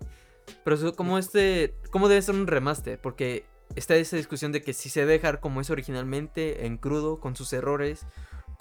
[0.64, 3.46] Pero como este, cómo debe ser un remaster, porque
[3.76, 7.36] está esa discusión de que si se debe dejar como es originalmente en crudo con
[7.36, 8.04] sus errores,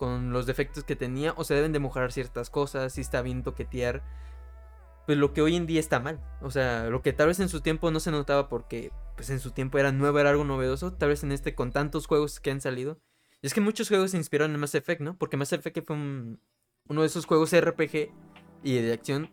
[0.03, 3.41] con los defectos que tenía o se deben de mejorar ciertas cosas, si está bien
[3.41, 4.03] toquetear
[5.05, 6.19] pues lo que hoy en día está mal.
[6.41, 9.39] O sea, lo que tal vez en su tiempo no se notaba porque pues en
[9.39, 12.51] su tiempo era nuevo, era algo novedoso, tal vez en este con tantos juegos que
[12.51, 12.99] han salido.
[13.41, 15.17] Y es que muchos juegos se inspiraron en Mass Effect, ¿no?
[15.17, 16.39] Porque Mass Effect fue un-
[16.89, 18.11] uno de esos juegos RPG
[18.63, 19.29] y de acción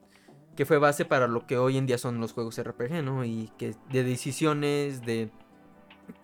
[0.57, 3.25] que fue base para lo que hoy en día son los juegos RPG, ¿no?
[3.25, 5.31] Y que de decisiones, de,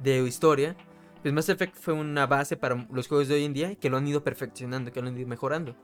[0.01, 0.77] de historia.
[1.27, 3.97] Pues Mass Effect fue una base para los juegos de hoy en día que lo
[3.97, 5.75] han ido perfeccionando, que lo han ido mejorando.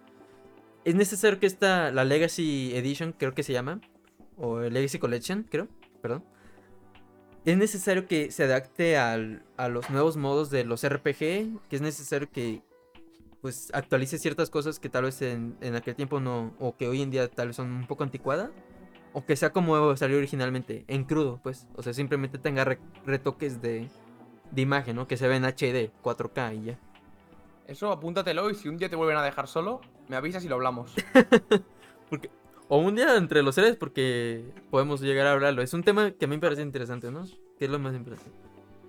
[0.85, 3.81] Es necesario que esta, la Legacy Edition, creo que se llama,
[4.37, 5.66] o Legacy Collection, creo,
[6.00, 6.22] perdón.
[7.44, 11.81] Es necesario que se adapte al- a los nuevos modos de los RPG, que es
[11.81, 12.62] necesario que
[13.40, 17.02] pues actualice ciertas cosas que tal vez en, en aquel tiempo no, o que hoy
[17.02, 18.50] en día tal vez son un poco anticuadas,
[19.12, 23.61] o que sea como salió originalmente, en crudo, pues, o sea, simplemente tenga re- retoques
[23.61, 23.88] de,
[24.52, 25.08] de imagen, ¿no?
[25.08, 26.78] Que se ve en HD, 4K y ya.
[27.66, 30.56] Eso apúntatelo y si un día te vuelven a dejar solo, me avisas y lo
[30.56, 30.94] hablamos.
[32.10, 32.30] Porque,
[32.68, 35.62] o un día entre los seres, porque podemos llegar a hablarlo.
[35.62, 37.24] Es un tema que a mí me parece interesante, ¿no?
[37.58, 38.30] Que es lo más importante.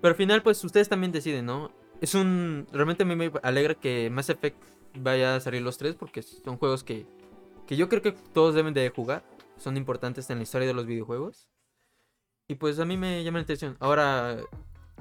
[0.00, 1.70] Pero al final, pues ustedes también deciden, ¿no?
[2.00, 2.66] Es un.
[2.72, 4.56] Realmente a mí me alegra que Mass Effect
[4.94, 7.06] vaya a salir los tres, porque son juegos que,
[7.66, 9.22] que yo creo que todos deben de jugar.
[9.58, 11.48] Son importantes en la historia de los videojuegos.
[12.48, 13.76] Y pues a mí me llama la atención.
[13.80, 14.38] Ahora,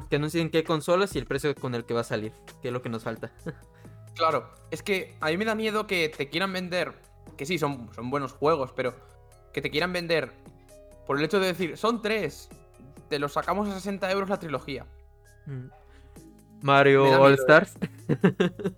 [0.10, 2.74] que anuncien qué consolas y el precio con el que va a salir, que es
[2.74, 3.32] lo que nos falta.
[4.16, 6.94] Claro, es que a mí me da miedo que te quieran vender,
[7.36, 8.94] que sí, son, son buenos juegos, pero
[9.52, 10.32] que te quieran vender
[11.08, 12.48] por el hecho de decir, son tres,
[13.10, 14.86] te los sacamos a 60 euros la trilogía.
[15.48, 15.66] Mm.
[16.62, 17.42] Mario All miedo.
[17.42, 17.74] Stars.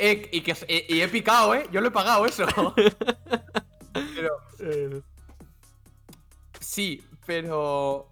[0.00, 1.66] Eh, y, que, eh, y he picado, ¿eh?
[1.72, 2.46] Yo lo he pagado eso.
[3.92, 5.02] pero Eh,
[6.60, 8.08] sí, pero...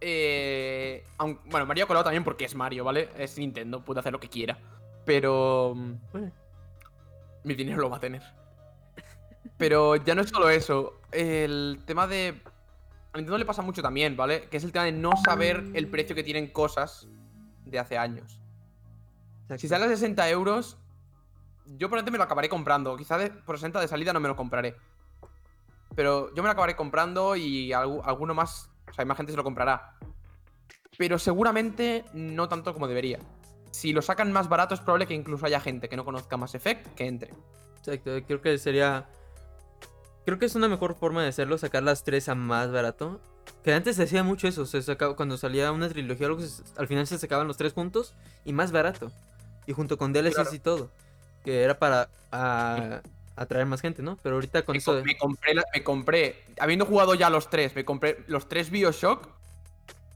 [0.00, 1.04] Eh,
[1.46, 3.10] bueno, Mario colado también porque es Mario, ¿vale?
[3.18, 4.58] Es Nintendo, puede hacer lo que quiera.
[5.04, 5.74] Pero...
[7.44, 8.22] mi dinero lo va a tener.
[9.56, 11.00] Pero ya no es solo eso.
[11.12, 12.40] El tema de.
[13.12, 14.42] A Nintendo le pasa mucho también, ¿vale?
[14.48, 17.08] Que es el tema de no saber el precio que tienen cosas
[17.64, 18.38] de hace años.
[19.58, 20.78] Si sale a 60 euros,
[21.66, 22.96] yo probablemente me lo acabaré comprando.
[22.96, 24.76] Quizá de, por 60 de salida no me lo compraré.
[25.96, 29.36] pero yo me lo acabaré comprando y algu- alguno más, o sea, más gente se
[29.36, 29.94] lo comprará.
[30.98, 33.18] Pero seguramente no tanto como debería.
[33.70, 36.54] Si lo sacan más barato es probable que incluso haya gente que no conozca Mass
[36.54, 37.32] Effect que entre.
[37.78, 39.08] Exacto, creo que sería.
[40.26, 43.20] Creo que es una mejor forma de hacerlo, sacar las tres a más barato.
[43.64, 46.42] Que antes se hacía mucho eso, se sacaba, cuando salía una trilogía algo,
[46.76, 49.10] al final se sacaban los tres juntos y más barato.
[49.66, 50.54] Y junto con DLCs Claro.
[50.54, 50.90] y todo.
[51.44, 53.00] Que era para a-
[53.42, 54.16] atraer más gente, ¿no?
[54.22, 57.48] Pero ahorita con Me, eso de- me compré, la- me compré, habiendo jugado ya los
[57.50, 59.28] tres, me compré los tres Bioshock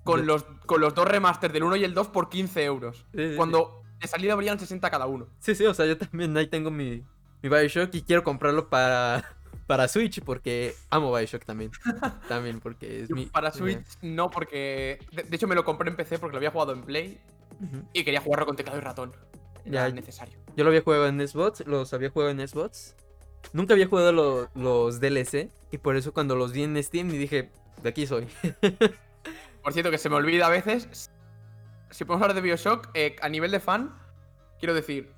[0.05, 3.07] con, los, con los dos remasters del 1 y el 2 por 15 euros.
[3.15, 3.37] Sí, sí, sí.
[3.37, 5.27] Cuando de salida valían 60 cada uno.
[5.41, 7.03] Sí, sí, o sea, yo también ahí tengo mi,
[7.43, 9.25] mi Bioshock y quiero comprarlo para,
[9.67, 11.71] para Switch porque amo Bioshock también.
[12.29, 13.25] también porque es mi...
[13.27, 14.99] Para Switch no, porque...
[15.13, 17.19] De, de hecho me lo compré en PC porque lo había jugado en Play
[17.95, 19.13] y quería jugarlo con teclado y ratón.
[19.65, 19.95] Era Ya.
[19.95, 20.39] necesario.
[20.55, 22.95] Yo lo había jugado en Xbox, los había jugado en Xbox.
[23.53, 27.19] Nunca había jugado lo- los DLC y por eso cuando los vi en Steam y
[27.19, 27.51] dije,
[27.83, 28.27] de aquí soy.
[29.63, 31.11] Por cierto, que se me olvida a veces.
[31.91, 33.95] Si podemos hablar de Bioshock, eh, a nivel de fan,
[34.59, 35.11] quiero decir,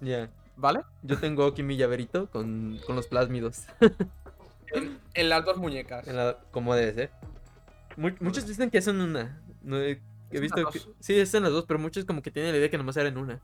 [0.00, 0.28] Ya.
[0.56, 0.80] ¿vale?
[1.02, 3.62] Yo tengo aquí mi llaverito con, con los plásmidos.
[4.72, 6.08] En, en las dos muñecas.
[6.08, 7.10] en la- como debe ser.
[7.96, 9.40] Mu- muchos dicen que es en una.
[9.62, 10.00] No he,
[10.32, 10.80] he visto que.
[10.98, 13.08] Sí, es en las dos, pero muchos como que tienen la idea que nomás era
[13.08, 13.40] en una.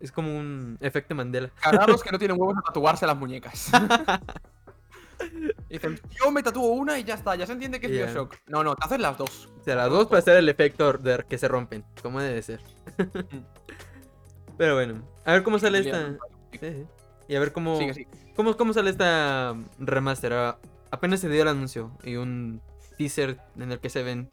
[0.00, 1.50] Es como un efecto Mandela.
[1.60, 3.70] Cagados que no tienen huevos a tatuarse las muñecas.
[5.68, 7.92] Dicen, yo me tatúo una y ya está, ya se entiende que es.
[7.92, 8.36] Bioshock.
[8.46, 9.48] No, no, te hacen las dos.
[9.60, 12.60] O sea, las dos para hacer el efecto de que se rompen, como debe ser.
[14.58, 16.12] Pero bueno, a ver cómo sale esta.
[16.52, 16.86] Sí, sí.
[17.28, 18.08] Y a ver cómo, Sigue, sigue.
[18.36, 20.32] cómo, cómo sale esta remaster.
[20.32, 20.58] Ah,
[20.90, 22.62] Apenas se dio el anuncio y un
[22.96, 24.30] teaser en el que se ven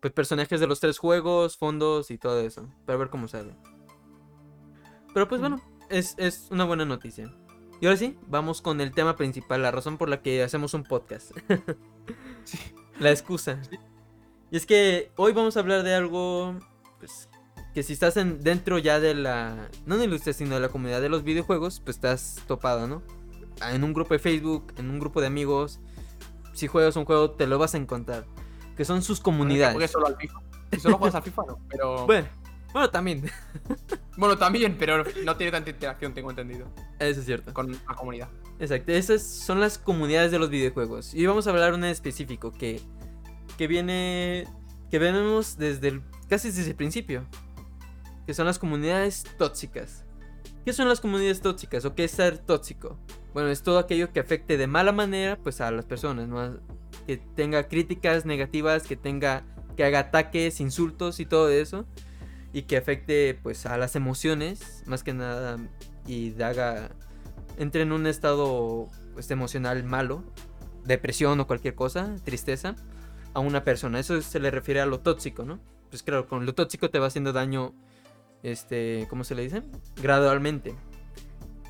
[0.00, 2.68] pues personajes de los tres juegos, fondos y todo eso.
[2.86, 3.54] Para ver cómo sale.
[5.12, 7.32] Pero pues bueno, es, es una buena noticia.
[7.80, 10.84] Y ahora sí, vamos con el tema principal, la razón por la que hacemos un
[10.84, 11.32] podcast.
[12.42, 12.58] Sí.
[12.98, 13.60] La excusa.
[14.50, 16.58] Y es que hoy vamos a hablar de algo
[16.98, 17.28] pues,
[17.74, 20.68] que si estás en, dentro ya de la, no de la industria, sino de la
[20.68, 23.02] comunidad de los videojuegos, pues estás topado, ¿no?
[23.70, 25.80] En un grupo de Facebook, en un grupo de amigos,
[26.52, 28.26] si juegas un juego te lo vas a encontrar.
[28.76, 29.90] Que son sus comunidades.
[29.90, 30.40] solo al FIFA.
[30.72, 31.58] Si solo juegas al FIFA, no.
[31.68, 32.06] Pero.
[32.06, 32.28] Bueno,
[32.72, 33.24] bueno, también,
[34.20, 36.66] Bueno, también, pero no tiene tanta interacción, tengo entendido,
[36.98, 37.54] eso es cierto.
[37.54, 38.28] con la comunidad.
[38.58, 41.14] Exacto, esas son las comunidades de los videojuegos.
[41.14, 42.82] Y vamos a hablar una en específico que,
[43.56, 44.46] que viene,
[44.90, 47.24] que vemos desde el, casi desde el principio.
[48.26, 50.04] Que son las comunidades tóxicas.
[50.66, 52.98] ¿Qué son las comunidades tóxicas o qué es ser tóxico?
[53.32, 56.60] Bueno, es todo aquello que afecte de mala manera pues a las personas, ¿no?
[57.06, 59.44] Que tenga críticas negativas, que tenga
[59.78, 61.86] que haga ataques, insultos y todo eso
[62.52, 65.58] y que afecte pues a las emociones, más que nada
[66.06, 66.90] y haga
[67.58, 70.24] entre en un estado pues, emocional malo,
[70.84, 72.74] depresión o cualquier cosa, tristeza,
[73.34, 74.00] a una persona.
[74.00, 75.60] Eso se le refiere a lo tóxico, ¿no?
[75.90, 77.74] Pues claro, con lo tóxico te va haciendo daño,
[78.42, 79.62] este, ¿cómo se le dice?
[80.02, 80.74] Gradualmente.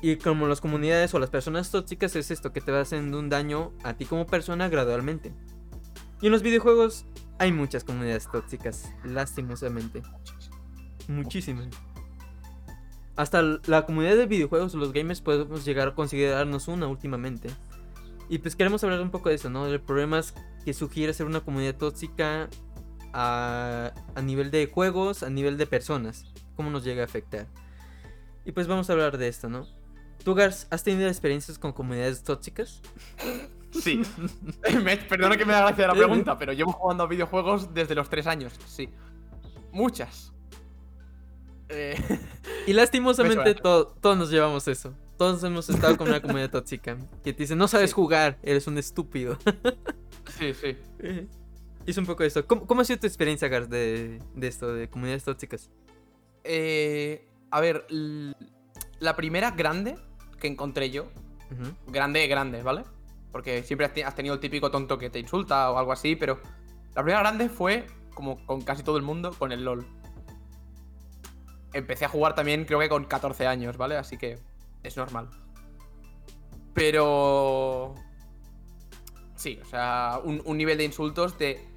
[0.01, 3.29] Y como las comunidades o las personas tóxicas es esto, que te va haciendo un
[3.29, 5.33] daño a ti como persona gradualmente.
[6.21, 7.05] Y en los videojuegos
[7.37, 10.01] hay muchas comunidades tóxicas, lastimosamente.
[11.07, 11.67] Muchísimas.
[13.15, 17.49] Hasta la comunidad de videojuegos, los gamers, podemos llegar a considerarnos una últimamente.
[18.29, 19.65] Y pues queremos hablar un poco de eso, ¿no?
[19.65, 20.33] De problemas
[20.63, 22.49] que sugiere ser una comunidad tóxica
[23.13, 26.25] a, a nivel de juegos, a nivel de personas.
[26.55, 27.47] Cómo nos llega a afectar.
[28.45, 29.67] Y pues vamos a hablar de esto, ¿no?
[30.23, 32.81] ¿Tú, Gars, has tenido experiencias con comunidades tóxicas?
[33.71, 34.01] Sí.
[34.83, 38.09] Me- perdona que me da gracia la pregunta, pero llevo jugando a videojuegos desde los
[38.09, 38.89] tres años, sí.
[39.71, 40.31] Muchas.
[41.71, 41.95] Eh,
[42.67, 44.93] Y lastimosamente to- todos nos llevamos eso.
[45.17, 47.95] Todos hemos estado con una comunidad tóxica que te dice, no sabes Sí.
[47.95, 49.37] jugar, eres un estúpido.
[50.39, 50.77] sí, sí.
[51.85, 52.45] Es un poco eso.
[52.45, 55.69] ¿Cómo, cómo ha sido tu experiencia, Gars, de, de esto, de comunidades tóxicas?
[56.43, 57.85] Eh, a ver,
[58.99, 59.95] la primera grande
[60.39, 61.07] que encontré yo,
[61.87, 62.83] grande, grande, ¿vale?
[63.31, 66.15] Porque siempre has te- has tenido el típico tonto que te insulta o algo así,
[66.15, 66.39] pero
[66.95, 69.85] la primera grande fue, como con casi todo el mundo, con el LOL.
[71.73, 73.97] Empecé a jugar también, creo que con 14 años, ¿vale?
[73.97, 74.39] Así que
[74.83, 75.29] es normal.
[76.73, 77.95] Pero...
[79.35, 81.67] Sí, o sea, un, un nivel de insultos de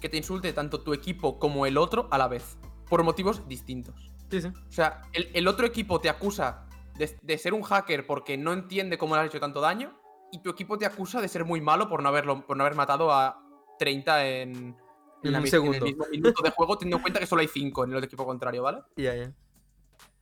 [0.00, 4.10] que te insulte tanto tu equipo como el otro a la vez, por motivos distintos.
[4.30, 4.48] Sí, sí.
[4.48, 8.52] O sea, el, el otro equipo te acusa de, de ser un hacker porque no
[8.52, 9.98] entiende cómo le has hecho tanto daño.
[10.32, 12.74] Y tu equipo te acusa de ser muy malo por no, haberlo, por no haber
[12.74, 13.42] matado a
[13.78, 14.76] 30 en,
[15.22, 17.84] En la un el mismo minuto de juego, teniendo en cuenta que solo hay 5
[17.84, 18.82] en el equipo contrario, ¿vale?
[18.96, 19.32] Ya, ya.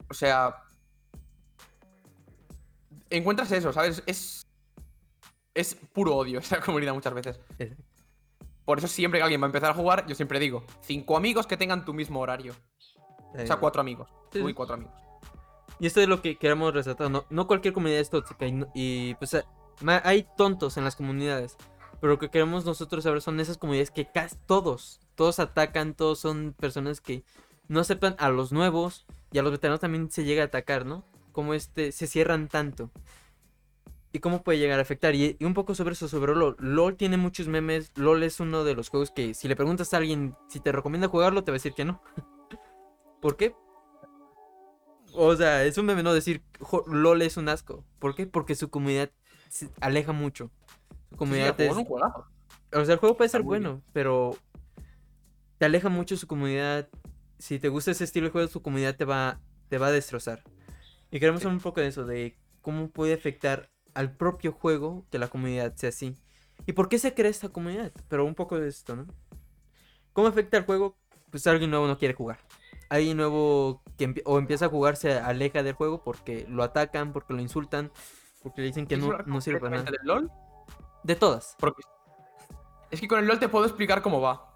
[0.08, 0.62] O sea.
[3.08, 4.02] Encuentras eso, ¿sabes?
[4.06, 4.46] Es.
[5.54, 7.40] es puro odio esa comunidad muchas veces.
[8.64, 11.46] Por eso siempre que alguien va a empezar a jugar, yo siempre digo, cinco amigos
[11.46, 12.54] que tengan tu mismo horario.
[13.34, 14.08] O sea, cuatro amigos.
[14.30, 14.94] Tú y cuatro amigos.
[15.78, 19.14] Y esto es lo que queremos resaltar, no, no cualquier comunidad es tóxica y, y,
[19.14, 19.44] pues eh,
[20.04, 21.56] hay tontos en las comunidades,
[22.00, 26.18] pero lo que queremos nosotros saber son esas comunidades que casi todos, todos atacan, todos
[26.18, 27.24] son personas que
[27.68, 31.04] no aceptan a los nuevos y a los veteranos también se llega a atacar, ¿no?
[31.32, 32.90] Como este, se cierran tanto.
[34.12, 35.14] ¿Y cómo puede llegar a afectar?
[35.14, 36.56] Y, un poco sobre eso, sobre LOL.
[36.58, 37.92] LOL tiene muchos memes.
[37.94, 41.06] LOL es uno de los juegos que si le preguntas a alguien si te recomienda
[41.08, 42.02] jugarlo, te va a decir que no.
[43.20, 43.54] ¿Por qué?
[45.14, 47.84] O sea, es un meme no decir "Jo- LOL es un asco.
[47.98, 48.26] ¿Por qué?
[48.26, 49.10] Porque su comunidad
[49.48, 50.50] se aleja mucho.
[51.10, 51.76] Su sí, el comunidad es...
[51.76, 51.86] un.
[52.72, 54.36] O sea, el juego puede Está ser bueno, pero
[55.58, 56.88] te aleja mucho su comunidad.
[57.38, 60.42] Si te gusta ese estilo de juego, su comunidad te va, te va a destrozar.
[61.10, 61.46] Y queremos Sí.
[61.46, 65.74] hablar un poco de eso, de cómo puede afectar al propio juego que la comunidad
[65.76, 66.14] sea así.
[66.66, 67.92] ¿Y por qué se crea esta comunidad?
[68.08, 69.06] Pero un poco de esto, ¿no?
[70.12, 70.96] ¿Cómo afecta al juego?
[71.30, 72.38] Pues alguien nuevo no quiere jugar.
[72.88, 77.12] Alguien nuevo que empie- o empieza a jugar se aleja del juego porque lo atacan,
[77.12, 77.90] porque lo insultan,
[78.42, 79.90] porque le dicen que ¿Quieres no, no sirve para nada.
[80.02, 80.30] LOL?
[81.02, 81.56] De todas.
[81.58, 81.82] Porque...
[82.90, 84.46] Es que con el LOL te puedo explicar cómo va.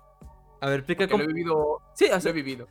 [0.60, 1.22] A ver, explica cómo...
[1.22, 1.80] lo he vivido.
[1.94, 2.66] Sí, o Lo sea, he vivido.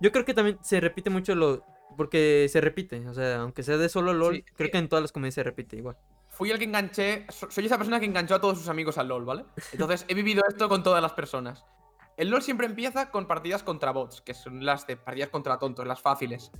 [0.00, 1.64] Yo creo que también se repite mucho lo.
[1.96, 3.06] Porque se repite.
[3.08, 5.42] O sea, aunque sea de solo LOL, Sí, creo que en todas las comunidades se
[5.42, 5.96] repite igual.
[6.28, 7.26] Fui el que enganché.
[7.28, 9.44] so- Soy esa persona que enganchó a todos sus amigos al LOL, ¿vale?
[9.72, 11.64] Entonces he vivido esto con todas las personas.
[12.16, 15.86] El LOL siempre empieza con partidas contra bots, que son las de partidas contra tontos,
[15.86, 16.50] las fáciles.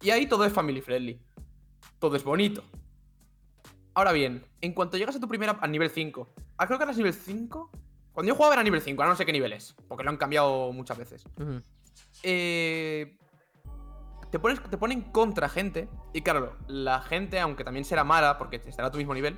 [0.00, 1.20] Y ahí todo es family friendly.
[1.98, 2.62] Todo es bonito.
[3.98, 5.58] Ahora bien, en cuanto llegas a tu primera.
[5.60, 6.28] a nivel 5.
[6.56, 7.68] Ah, creo que eras nivel 5.
[8.12, 9.74] Cuando yo jugaba era nivel 5, ahora no sé qué nivel es.
[9.88, 11.24] Porque lo han cambiado muchas veces.
[12.22, 13.18] Eh,
[14.30, 15.88] te, pones, te ponen contra gente.
[16.12, 19.36] Y claro, la gente, aunque también será mala, porque estará a tu mismo nivel,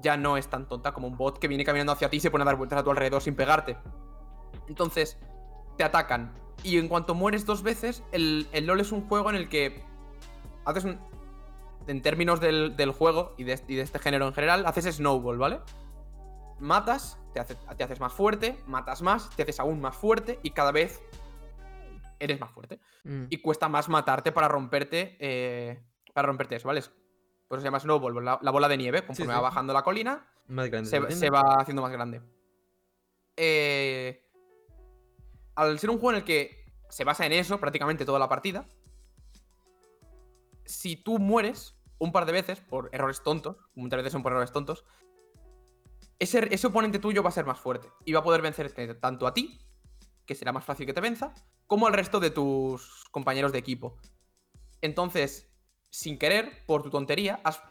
[0.00, 2.30] ya no es tan tonta como un bot que viene caminando hacia ti y se
[2.30, 3.76] pone a dar vueltas a tu alrededor sin pegarte.
[4.68, 5.18] Entonces,
[5.76, 6.32] te atacan.
[6.62, 9.84] Y en cuanto mueres dos veces, el, el LOL es un juego en el que
[10.64, 10.98] haces un.
[11.88, 15.38] En términos del, del juego y de, y de este género en general, haces snowball,
[15.38, 15.60] ¿vale?
[16.60, 20.50] Matas, te, hace- te haces más fuerte, matas más, te haces aún más fuerte y
[20.50, 21.00] cada vez
[22.20, 22.78] eres más fuerte.
[23.04, 23.24] Mm.
[23.30, 25.16] Y cuesta más matarte para romperte.
[25.20, 26.82] eh, para romperte eso, ¿vale?
[27.46, 29.06] Por eso se llama snowball, la, la bola de nieve.
[29.06, 29.36] Conforme sí.
[29.36, 30.90] va bajando la colina, Más grande.
[30.90, 32.20] se, va haciendo más grande.
[33.36, 34.28] Eh,
[35.54, 38.66] al ser un juego en el que se basa en eso prácticamente toda la partida,
[40.64, 44.52] si tú mueres un par de veces por errores tontos, muchas veces son por errores
[44.52, 44.84] tontos,
[46.18, 49.26] ese, ese oponente tuyo va a ser más fuerte y va a poder vencerte tanto
[49.26, 49.60] a ti,
[50.26, 51.32] que será más fácil que te venza,
[51.66, 53.96] como al resto de tus compañeros de equipo.
[54.80, 55.50] Entonces,
[55.90, 57.62] sin querer, por tu tontería, has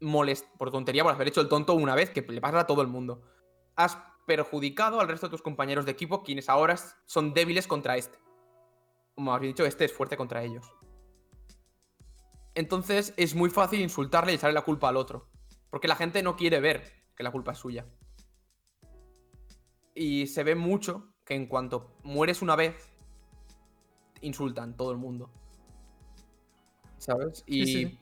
[0.00, 2.82] molest por tontería por haber hecho el tonto una vez, que le pasa a todo
[2.82, 3.22] el mundo.
[3.76, 8.18] Has perjudicado al resto de tus compañeros de equipo, quienes ahora son débiles contra este.
[9.14, 10.66] Como has dicho, este es fuerte contra ellos.
[12.56, 15.28] Entonces es muy fácil insultarle y echarle la culpa al otro.
[15.68, 17.84] Porque la gente no quiere ver que la culpa es suya.
[19.94, 22.74] Y se ve mucho que en cuanto mueres una vez,
[24.22, 25.30] insultan todo el mundo.
[26.96, 27.44] ¿Sabes?
[27.46, 27.98] Y Sí, sí.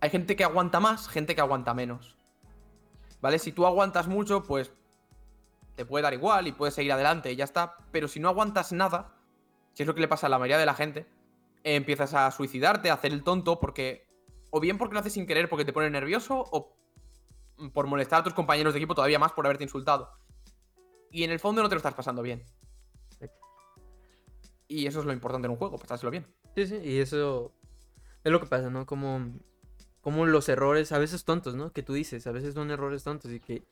[0.00, 2.18] hay gente que aguanta más, gente que aguanta menos.
[3.22, 3.38] ¿Vale?
[3.38, 4.74] Si tú aguantas mucho, pues
[5.74, 7.78] te puede dar igual y puedes seguir adelante y ya está.
[7.92, 9.16] Pero si no aguantas nada,
[9.74, 11.06] que es lo que le pasa a la mayoría de la gente,
[11.64, 14.06] eh, empiezas a suicidarte, a hacer el tonto, porque.
[14.50, 16.76] O bien porque lo haces sin querer porque te pone nervioso, o
[17.72, 20.10] por molestar a tus compañeros de equipo todavía más por haberte insultado.
[21.10, 22.44] Y en el fondo no te lo estás pasando bien.
[24.68, 26.26] Y eso es lo importante en un juego, pasárselo bien.
[26.54, 27.52] Sí, sí, y eso
[28.22, 28.86] es lo que pasa, ¿no?
[28.86, 29.32] Como,
[30.00, 31.72] como los errores, a veces tontos, ¿no?
[31.72, 33.64] Que tú dices, a veces son errores tontos y que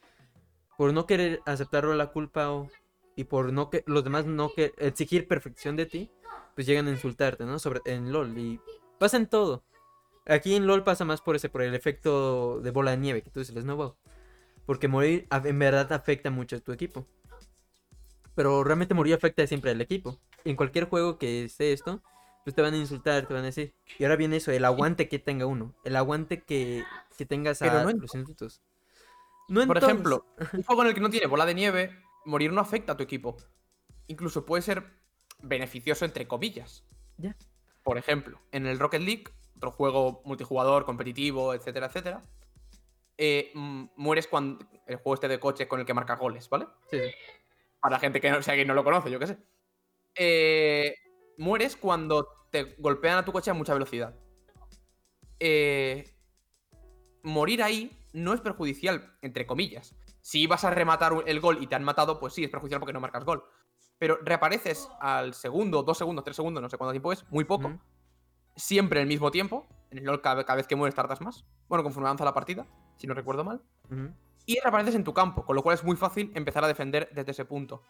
[0.76, 2.68] por no querer aceptarlo la culpa o,
[3.16, 6.11] y por no que los demás no que exigir perfección de ti,
[6.55, 7.59] pues llegan a insultarte, ¿no?
[7.59, 8.61] Sobre en LOL y
[8.98, 9.64] pasa en todo.
[10.27, 13.31] Aquí en LOL pasa más por ese, por el efecto de bola de nieve que
[13.31, 13.94] tú dices, el snowball.
[14.66, 17.07] Porque morir en verdad afecta mucho a tu equipo.
[18.35, 20.18] Pero realmente morir afecta siempre al equipo.
[20.44, 22.01] En cualquier juego que esté esto,
[22.44, 23.75] pues te van a insultar, te van a decir.
[23.98, 25.75] Y ahora viene eso, el aguante que tenga uno.
[25.85, 26.85] El aguante que,
[27.18, 28.62] que tengas Pero a no los insultos.
[29.48, 32.61] No Por ejemplo, un juego en el que no tiene bola de nieve, morir no
[32.61, 33.37] afecta a tu equipo.
[34.06, 34.85] Incluso puede ser
[35.42, 36.85] beneficioso entre comillas.
[37.82, 39.24] Por ejemplo, en el Rocket League,
[39.56, 42.24] otro juego multijugador, competitivo, etcétera, etcétera,
[43.18, 46.66] eh, mm, mueres cuando el juego este de coche con el que marca goles, ¿vale?
[46.90, 47.11] Sí, sí.
[47.80, 49.38] Para gente que no, si alguien no lo conoce, yo qué sé.
[50.14, 50.94] Eh,
[51.38, 54.14] mueres cuando te golpean a tu coche a mucha velocidad.
[55.40, 56.04] Eh,
[57.22, 59.96] morir ahí no es perjudicial, entre comillas.
[60.22, 62.92] Si vas a rematar el gol y te han matado, pues sí, es perjudicial porque
[62.92, 63.44] no marcas gol.
[63.98, 67.78] Pero reapareces al segundo, dos segundos, tres segundos, no sé cuánto tiempo es, muy poco.
[68.56, 69.66] Siempre en el mismo tiempo.
[69.90, 71.44] En el LoL cada, cada vez que mueres tardas más.
[71.68, 73.62] Bueno, conforme avanza la partida, si no recuerdo mal.
[74.46, 77.32] Y reapareces en tu campo, con lo cual es muy fácil empezar a defender desde
[77.32, 77.82] ese punto.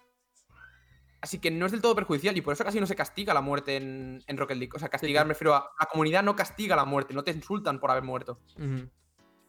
[1.20, 3.40] Así que no es del todo perjudicial y por eso casi no se castiga la
[3.40, 4.72] muerte en, en Rocket League.
[4.74, 5.28] O sea, castigar, sí.
[5.28, 5.70] me refiero a.
[5.78, 8.40] La comunidad no castiga la muerte, no te insultan por haber muerto.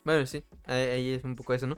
[0.03, 1.77] Bueno, sí, ahí es un poco eso, ¿no?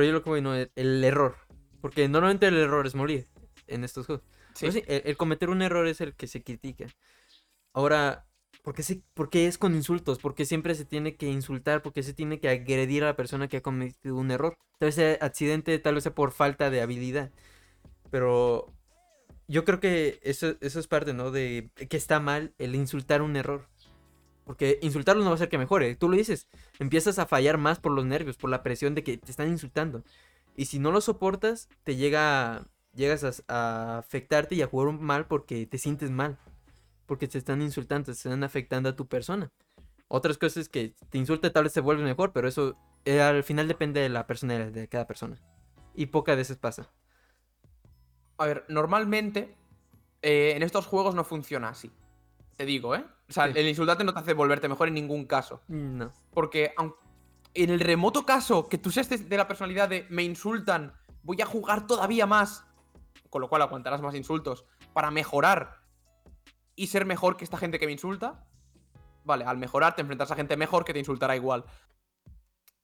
[0.00, 1.36] Pero yo lo que voy, no, el, el error.
[1.82, 3.28] Porque normalmente el error es morir
[3.66, 4.24] en estos juegos.
[4.54, 4.60] Sí.
[4.60, 6.86] Pero sí, el, el cometer un error es el que se critica.
[7.74, 8.26] Ahora,
[8.62, 10.18] ¿por qué, se, por qué es con insultos?
[10.18, 11.82] ¿Por qué siempre se tiene que insultar?
[11.82, 14.56] ¿Por qué se tiene que agredir a la persona que ha cometido un error?
[14.78, 17.30] Tal vez sea accidente, tal vez sea por falta de habilidad.
[18.10, 18.72] Pero
[19.48, 21.30] yo creo que eso, eso es parte, ¿no?
[21.30, 23.68] De que está mal el insultar un error.
[24.50, 25.94] Porque insultarlo no va a hacer que mejore.
[25.94, 26.48] Tú lo dices,
[26.80, 30.02] empiezas a fallar más por los nervios, por la presión de que te están insultando.
[30.56, 35.66] Y si no lo soportas, te llega, llegas a, afectarte y a jugar mal porque
[35.66, 36.36] te sientes mal.
[37.06, 39.52] Porque te están insultando, te están afectando a tu persona.
[40.08, 43.68] Otras cosas que te insulte tal vez se vuelve mejor, pero eso eh, al final
[43.68, 45.36] depende de la personalidad de cada persona.
[45.94, 46.90] Y pocas veces pasa.
[48.36, 49.54] A ver, normalmente
[50.22, 51.92] eh, en estos juegos no funciona así.
[52.56, 53.04] Te digo, ¿eh?
[53.30, 53.52] O sea, Sí.
[53.58, 55.62] el insultarte no te hace volverte mejor en ningún caso.
[55.68, 56.12] No.
[56.32, 56.94] Porque aun-
[57.54, 61.46] en el remoto caso que tú seas de- la personalidad de me insultan, voy a
[61.46, 62.66] jugar todavía más,
[63.30, 65.78] con lo cual aguantarás más insultos, para mejorar
[66.74, 68.46] y ser mejor que esta gente que me insulta,
[69.24, 71.64] vale, al mejorar te enfrentas a gente mejor que te insultará igual.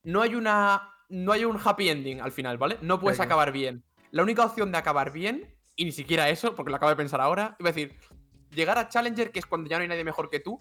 [0.03, 0.93] No hay una.
[1.09, 2.79] No hay un happy ending al final, ¿vale?
[2.83, 3.85] No puedes acabar bien.
[4.11, 7.21] La única opción de acabar bien, y ni siquiera eso, porque lo acabo de pensar
[7.21, 7.97] ahora, iba a decir,
[8.57, 10.61] llegar a Challenger, que es cuando ya no hay nadie mejor que tú,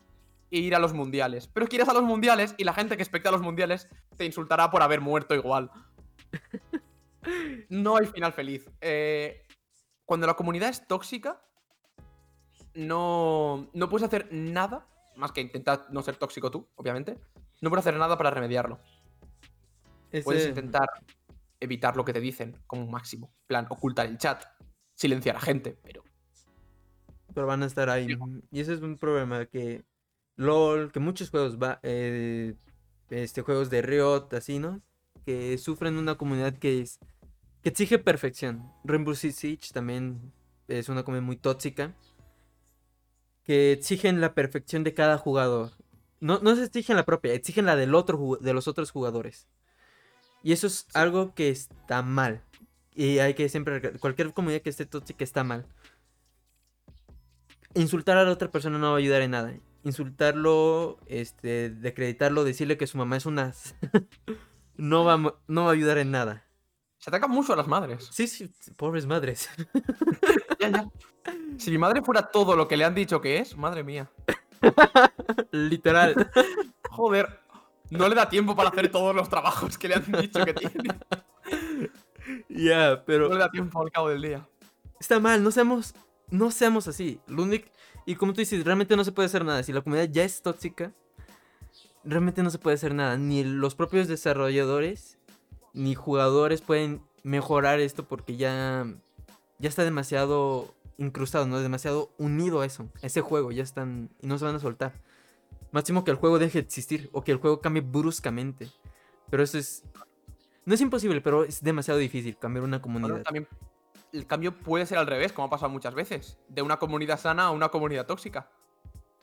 [0.51, 1.47] e ir a los mundiales.
[1.47, 3.87] Pero es que irás a los mundiales y la gente que expecta a los mundiales
[4.17, 5.71] te insultará por haber muerto igual.
[7.69, 8.69] No hay final feliz.
[8.81, 9.47] Eh,
[10.05, 11.41] cuando la comunidad es tóxica,
[12.75, 17.17] no, no puedes hacer nada, más que intentar no ser tóxico tú, obviamente.
[17.61, 18.79] No puedes hacer nada para remediarlo.
[20.23, 20.87] Puedes intentar
[21.59, 23.33] evitar lo que te dicen como máximo.
[23.41, 24.43] En plan, ocultar el chat,
[24.93, 26.03] silenciar a gente, pero
[27.35, 28.17] pero van a estar ahí.
[28.49, 29.83] Y ese es un problema que
[30.37, 32.55] LOL, que muchos juegos va, eh,
[33.09, 34.81] este juegos de Riot, así, ¿no?
[35.25, 36.99] Que sufren una comunidad que es
[37.61, 38.71] que exige perfección.
[38.83, 40.31] Rainbow Six Siege también
[40.67, 41.93] es una comunidad muy tóxica
[43.43, 45.71] que exigen la perfección de cada jugador.
[46.19, 49.47] No, no se exigen la propia, exigen la del otro de los otros jugadores.
[50.41, 52.43] Y eso es algo que está mal.
[52.93, 55.67] Y hay que siempre cualquier comunidad que esté tóxica está mal
[57.75, 59.53] insultar a la otra persona no va a ayudar en nada.
[59.83, 63.53] Insultarlo, este, decreditarlo, decirle que su mamá es una...
[64.77, 66.45] no, va, no va a ayudar en nada.
[66.97, 68.09] se atacan mucho a las madres.
[68.11, 69.49] Sí, sí, pobres madres.
[70.59, 70.89] Ya, ya.
[71.57, 74.09] Si mi madre fuera todo lo que le han dicho que es, madre mía.
[75.51, 76.31] Literal.
[76.89, 77.41] Joder,
[77.89, 80.97] no le da tiempo para hacer todos los trabajos que le han dicho que tiene.
[82.49, 83.27] Ya, pero...
[83.27, 84.47] No le da tiempo al cabo del día.
[84.99, 85.93] Está mal, no seamos,
[86.29, 87.19] no seamos así.
[87.27, 87.67] Lo único,
[88.05, 89.63] y como tú dices, realmente no se puede hacer nada.
[89.63, 90.91] Si la comunidad ya es tóxica,
[92.03, 93.17] realmente no se puede hacer nada.
[93.17, 95.17] Ni los propios desarrolladores,
[95.73, 98.85] ni jugadores pueden mejorar esto porque ya,
[99.59, 101.59] ya está demasiado incrustado, ¿no?
[101.59, 103.51] Demasiado unido a eso, a ese juego.
[103.51, 104.93] Ya están, y no se van a soltar.
[105.71, 108.69] Máximo que el juego deje de existir o que el juego cambie bruscamente.
[109.29, 109.83] Pero eso es...
[110.63, 113.23] No es imposible, pero es demasiado difícil cambiar una Bueno, comunidad.
[113.23, 113.47] también
[114.15, 116.37] el cambio puede ser al revés, como ha pasado muchas veces.
[116.47, 118.49] De una comunidad sana a una comunidad tóxica.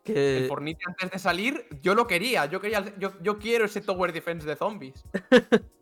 [0.04, 0.44] El que...
[0.48, 2.46] Fortnite antes de salir, yo lo quería.
[2.46, 5.04] Yo quería, yo, yo quiero ese Tower Defense de zombies.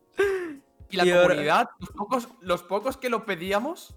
[0.92, 3.94] Y la Y ahora- comunidad, los pocos, los pocos que lo pedíamos,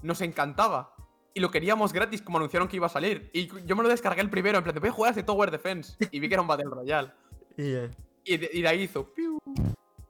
[0.00, 0.94] nos encantaba.
[1.34, 3.28] Y lo queríamos gratis como anunciaron que iba a salir.
[3.34, 5.22] Y yo me lo descargué el primero, en plan, te voy a jugar a ese
[5.22, 5.94] Tower Defense.
[6.10, 7.12] Y vi que era un Battle Royale.
[7.58, 7.90] Ya.
[8.24, 9.12] Y de, y de ahí hizo.
[9.12, 9.38] piu,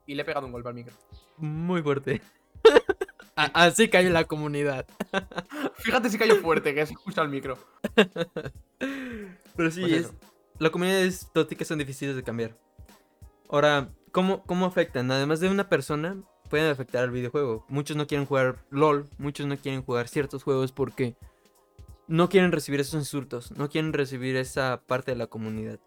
[0.07, 0.95] y le he pegado un golpe al micro.
[1.39, 2.23] Muy fuerte.
[3.55, 4.87] Así cae la comunidad.
[5.79, 7.59] Fíjate si cayó fuerte, que se escucha el micro.
[9.57, 10.13] Pero sí, Pues es,
[10.59, 12.57] la comunidad es tóxicas son difíciles de cambiar.
[13.49, 15.11] Ahora, ¿cómo, ¿cómo afectan?
[15.11, 16.17] Además de una persona,
[16.49, 17.65] pueden afectar al videojuego.
[17.69, 21.17] Muchos no quieren jugar LOL, muchos no quieren jugar ciertos juegos porque
[22.09, 25.81] no quieren recibir esos insultos, no quieren recibir esa parte de la comunidad.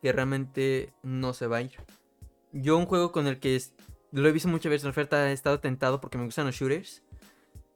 [0.00, 1.76] Que realmente no se va a ir.
[2.52, 3.54] Yo un juego con el que
[4.12, 7.02] lo he visto muchas veces en oferta, he estado tentado porque me gustan los shooters.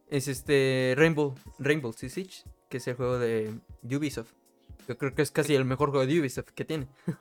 [0.09, 4.33] Es este Rainbow, Rainbow Six Siege, que es el juego de Ubisoft.
[4.87, 6.87] Yo creo que es casi el mejor juego de Ubisoft que tiene.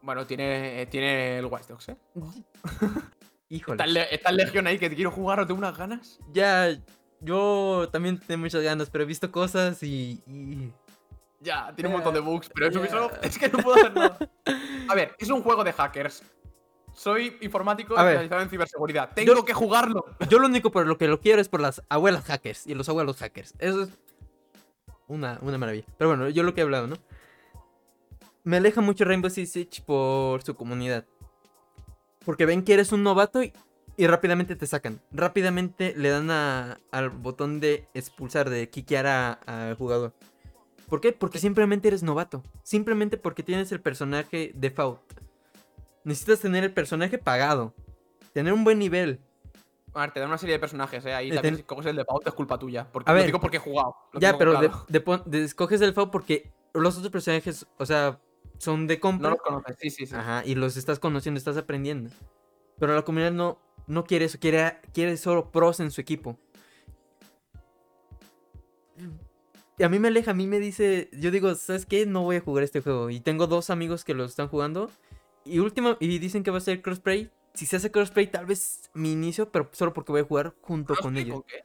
[0.00, 1.96] Bueno, tiene, tiene el Watch Dogs, ¿eh?
[3.50, 3.82] Híjole.
[4.10, 6.18] Está Legion ahí que quiero jugar, tengo unas ganas.
[6.32, 6.78] Ya,
[7.20, 10.22] yo también tengo muchas ganas, pero he visto cosas y...
[10.26, 10.72] y-
[11.40, 12.68] Ya, tiene un montón de bugs, pero.
[12.80, 14.18] Ubisoft, es que no puedo hacer nada.
[14.88, 16.22] A ver, es un juego de hackers.
[16.98, 19.10] Soy informático especializado en ciberseguridad.
[19.14, 20.04] Tengo Yo- que jugarlo.
[20.28, 22.88] Yo lo único por lo que lo quiero es por las abuelas hackers y los
[22.88, 23.54] abuelos hackers.
[23.60, 23.90] Eso es
[25.06, 25.86] una, una maravilla.
[25.96, 26.96] Pero bueno, yo lo que he hablado, ¿no?
[28.42, 31.04] Me aleja mucho Rainbow Six Siege por su comunidad.
[32.24, 33.52] Porque ven que eres un novato y,
[33.96, 35.00] y rápidamente te sacan.
[35.12, 40.14] Rápidamente le dan a- al botón de expulsar, de kickear a- al jugador.
[40.88, 41.12] ¿Por qué?
[41.12, 42.42] Porque simplemente eres novato.
[42.64, 45.00] Simplemente porque tienes el personaje default.
[46.08, 47.74] Necesitas tener el personaje pagado.
[48.32, 49.20] Tener un buen nivel.
[49.92, 51.12] A ver, te dan una serie de personajes, ¿eh?
[51.12, 52.86] Ahí Eh, también ten- si coges el de Pau es culpa tuya.
[52.90, 53.26] Porque A lo ver.
[53.26, 53.94] digo porque he jugado.
[54.18, 58.20] Ya, pero de, de de- escoges el FAO porque los otros personajes, o sea,
[58.56, 59.28] son de compra.
[59.30, 60.14] No los conoces, sí, sí, sí.
[60.14, 62.10] Ajá, y los estás conociendo, estás aprendiendo.
[62.78, 66.38] Pero la comunidad no, no quiere eso, quiere, quiere solo pros en su equipo.
[69.78, 72.04] Y a mí me aleja, a mí me dice, yo digo, ¿sabes qué?
[72.04, 73.10] No voy a jugar este juego.
[73.10, 74.90] Y tengo dos amigos que lo están jugando.
[75.48, 77.30] Y última, y dicen que va a ser crossplay.
[77.54, 80.94] Si se hace crossplay, tal vez mi inicio, pero solo porque voy a jugar junto
[80.94, 81.44] con ¿Crossplay ellos.
[81.46, 81.64] qué?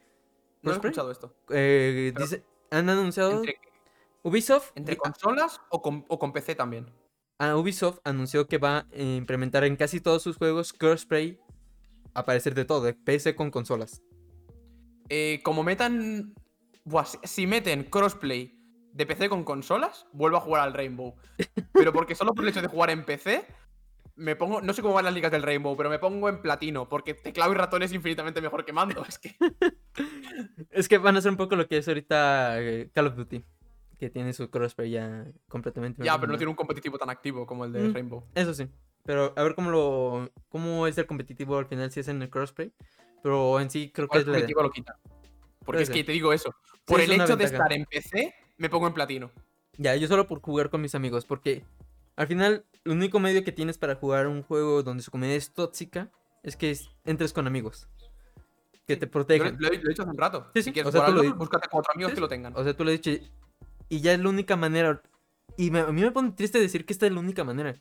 [0.62, 1.36] No he escuchado esto.
[1.50, 3.60] Eh, dice, han anunciado ¿Entre,
[4.24, 4.72] Ubisoft.
[4.76, 6.90] entre consolas o con, o con PC también?
[7.38, 11.40] Ah, Ubisoft anunció que va a implementar en casi todos sus juegos crossplay.
[12.14, 14.02] A parecer de todo, de PC con consolas.
[15.10, 16.34] Eh, como metan.
[16.86, 18.58] Buah, si meten crossplay
[18.94, 21.16] de PC con consolas, vuelvo a jugar al Rainbow.
[21.74, 23.46] Pero porque solo por el hecho de jugar en PC,
[24.16, 24.62] me pongo.
[24.62, 26.88] No sé cómo van las ligas del Rainbow, pero me pongo en platino.
[26.88, 29.04] Porque teclado y ratón es infinitamente mejor que mando.
[29.08, 29.36] Es que.
[30.72, 33.44] Es que van a hacer un poco lo que es ahorita eh, Call of Duty.
[34.00, 36.04] Que tiene su crossplay ya completamente.
[36.04, 37.94] Ya, pero no tiene un competitivo tan activo como el de Mm.
[37.94, 38.24] Rainbow.
[38.34, 38.68] Eso sí.
[39.04, 40.32] Pero a ver cómo lo.
[40.50, 42.74] cómo es el competitivo al final si es en el crossplay.
[43.22, 44.98] Pero en sí creo que es el la competitivo lo quita.
[45.64, 46.06] Porque es que ser.
[46.08, 46.54] te digo eso.
[46.86, 49.32] Por el hecho de estar en PC, me pongo en platino.
[49.78, 51.64] Ya, yo solo por jugar con mis amigos, porque
[52.16, 55.54] al final el único medio que tienes para jugar un juego donde su comunidad es
[55.54, 56.12] tóxica
[56.44, 57.88] es que es- entres con amigos.
[58.86, 59.54] Que te protejan.
[59.60, 60.48] Lo, lo he lo dicho hace un rato.
[60.54, 62.12] Sí, si sí, quieres o sea, jugar tú al lo LoL, di- búscate cuatro amigos
[62.12, 62.54] Sí, que lo tengan.
[62.58, 63.24] O sea, tú le has dicho.
[63.90, 65.02] Y ya es la única manera.
[65.58, 67.76] Y me- a mí me pone triste decir que esta es la única manera.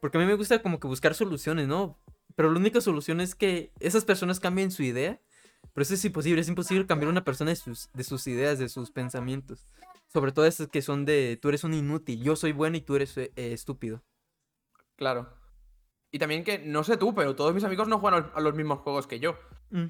[0.00, 1.98] Porque a mí me gusta como que buscar soluciones, ¿no?
[2.36, 5.20] Pero la única solución es que esas personas cambien su idea.
[5.72, 6.40] Pero eso es imposible.
[6.40, 9.66] Es imposible cambiar a una persona de sus, de sus ideas, de sus pensamientos.
[10.14, 12.94] Sobre todo esas que son de tú eres un inútil, yo soy bueno y tú
[12.94, 14.04] eres eh, eh, estúpido.
[14.96, 15.28] Claro.
[16.12, 18.78] Y también que, no sé tú, pero todos mis amigos no juegan a los mismos
[18.78, 19.36] juegos que yo.
[19.70, 19.86] Mm,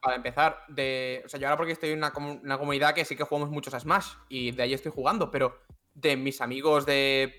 [0.00, 1.22] Para empezar, de.
[1.26, 3.50] O sea, yo ahora porque estoy en una, comu- una comunidad que sí que jugamos
[3.50, 4.14] muchos a Smash.
[4.30, 5.30] Y de ahí estoy jugando.
[5.30, 5.58] Pero
[5.92, 7.34] de mis amigos de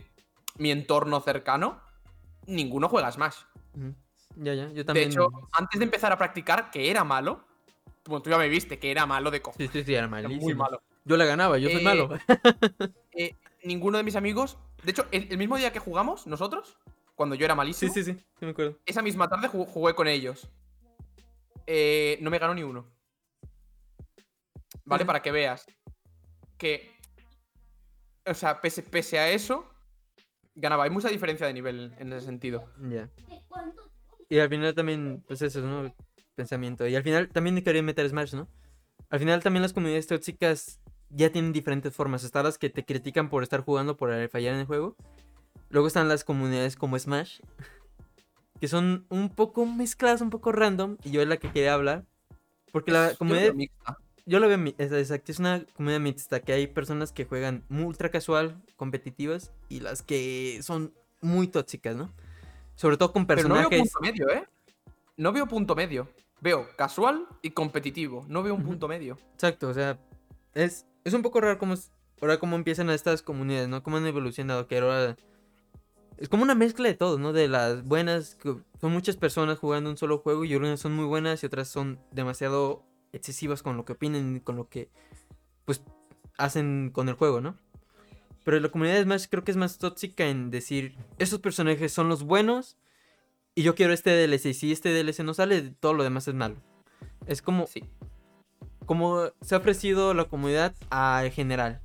[0.59, 1.81] mi entorno cercano,
[2.45, 3.37] ninguno juega a Smash.
[3.73, 3.95] ujú.
[4.35, 5.09] Ya, ya, yo De también.
[5.09, 7.43] hecho, antes de empezar a practicar, que era malo.
[8.05, 9.71] Bueno, tú ya me viste, que era malo de cojones.
[9.71, 10.41] Sí, sí, sí, era Era malísimo.
[10.43, 10.83] muy malo.
[11.07, 12.09] Yo la ganaba, yo soy Eh, malo.
[13.19, 13.33] Eh,
[13.63, 14.57] ninguno de mis amigos.
[14.83, 16.77] De hecho, el, el mismo día que jugamos, nosotros,
[17.15, 18.77] cuando yo era Sí, malísimo, sí, sí, sí me acuerdo.
[18.85, 20.49] esa misma tarde ju- jugué con ellos.
[21.65, 22.85] Eh, no me ganó ni uno.
[24.85, 25.05] ¿Vale?
[25.05, 25.65] Para que veas
[26.57, 26.91] que.
[28.25, 29.65] O sea, pese, pese a eso,
[30.55, 30.83] ganaba.
[30.83, 32.69] Hay mucha diferencia de nivel en ese sentido.
[32.89, 33.09] Ya.
[34.29, 35.93] Y al final también, pues eso, ¿no?
[36.35, 36.85] Pensamiento.
[36.87, 38.47] Y al final también quería meter Smash, ¿no?
[39.09, 42.23] Al final también las comunidades tóxicas ya tienen diferentes formas.
[42.23, 44.95] Están las que te critican por estar jugando, por fallar en el juego.
[45.69, 47.39] Luego están las comunidades como Smash,
[48.59, 50.97] que son un poco mezcladas, un poco random.
[51.03, 52.05] Y yo es la que quería hablar.
[52.71, 53.53] Porque la comunidad
[54.27, 58.61] yo lo veo, exacto, es una comunidad mixta, que hay personas que juegan ultra casual,
[58.75, 62.11] competitivas, y las que son muy tóxicas, ¿no?
[62.75, 63.93] Sobre todo con Pero no veo personajes...
[63.93, 64.45] punto medio, ¿eh?
[65.15, 66.09] No veo punto medio.
[66.41, 68.25] Veo casual y competitivo.
[68.27, 69.17] No veo un punto medio.
[69.33, 69.97] Exacto, o sea,
[70.53, 71.75] es, es un poco raro cómo,
[72.21, 73.81] ahora cómo empiezan estas comunidades, ¿no?
[73.81, 75.15] Cómo han evolucionado, que ahora...
[76.17, 77.31] Es como una mezcla de todo, ¿no?
[77.31, 81.05] De las buenas, que son muchas personas jugando un solo juego y algunas son muy
[81.05, 82.83] buenas y otras son demasiado
[83.13, 84.89] excesivas con lo que opinan y con lo que,
[85.63, 85.81] pues,
[86.37, 87.55] hacen con el juego, ¿no?
[88.43, 92.09] Pero la comunidad es más, creo que es más tóxica en decir, esos personajes son
[92.09, 92.77] los buenos
[93.55, 96.33] y yo quiero este DLC y si este DLC no sale, todo lo demás es
[96.33, 96.55] malo.
[97.27, 97.67] Es como.
[98.87, 101.81] Como se ha ofrecido la comunidad al general.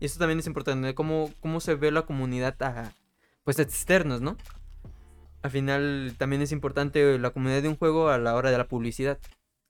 [0.00, 2.92] Y eso también es importante, cómo, cómo se ve la comunidad a,
[3.44, 4.36] pues, externos, ¿no?
[5.42, 8.68] Al final también es importante la comunidad de un juego a la hora de la
[8.68, 9.18] publicidad.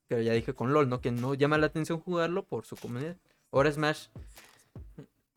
[0.09, 0.99] Que ya dije con LOL, ¿no?
[0.99, 3.15] Que no llama la atención jugarlo por su comunidad.
[3.51, 4.07] Ahora Smash.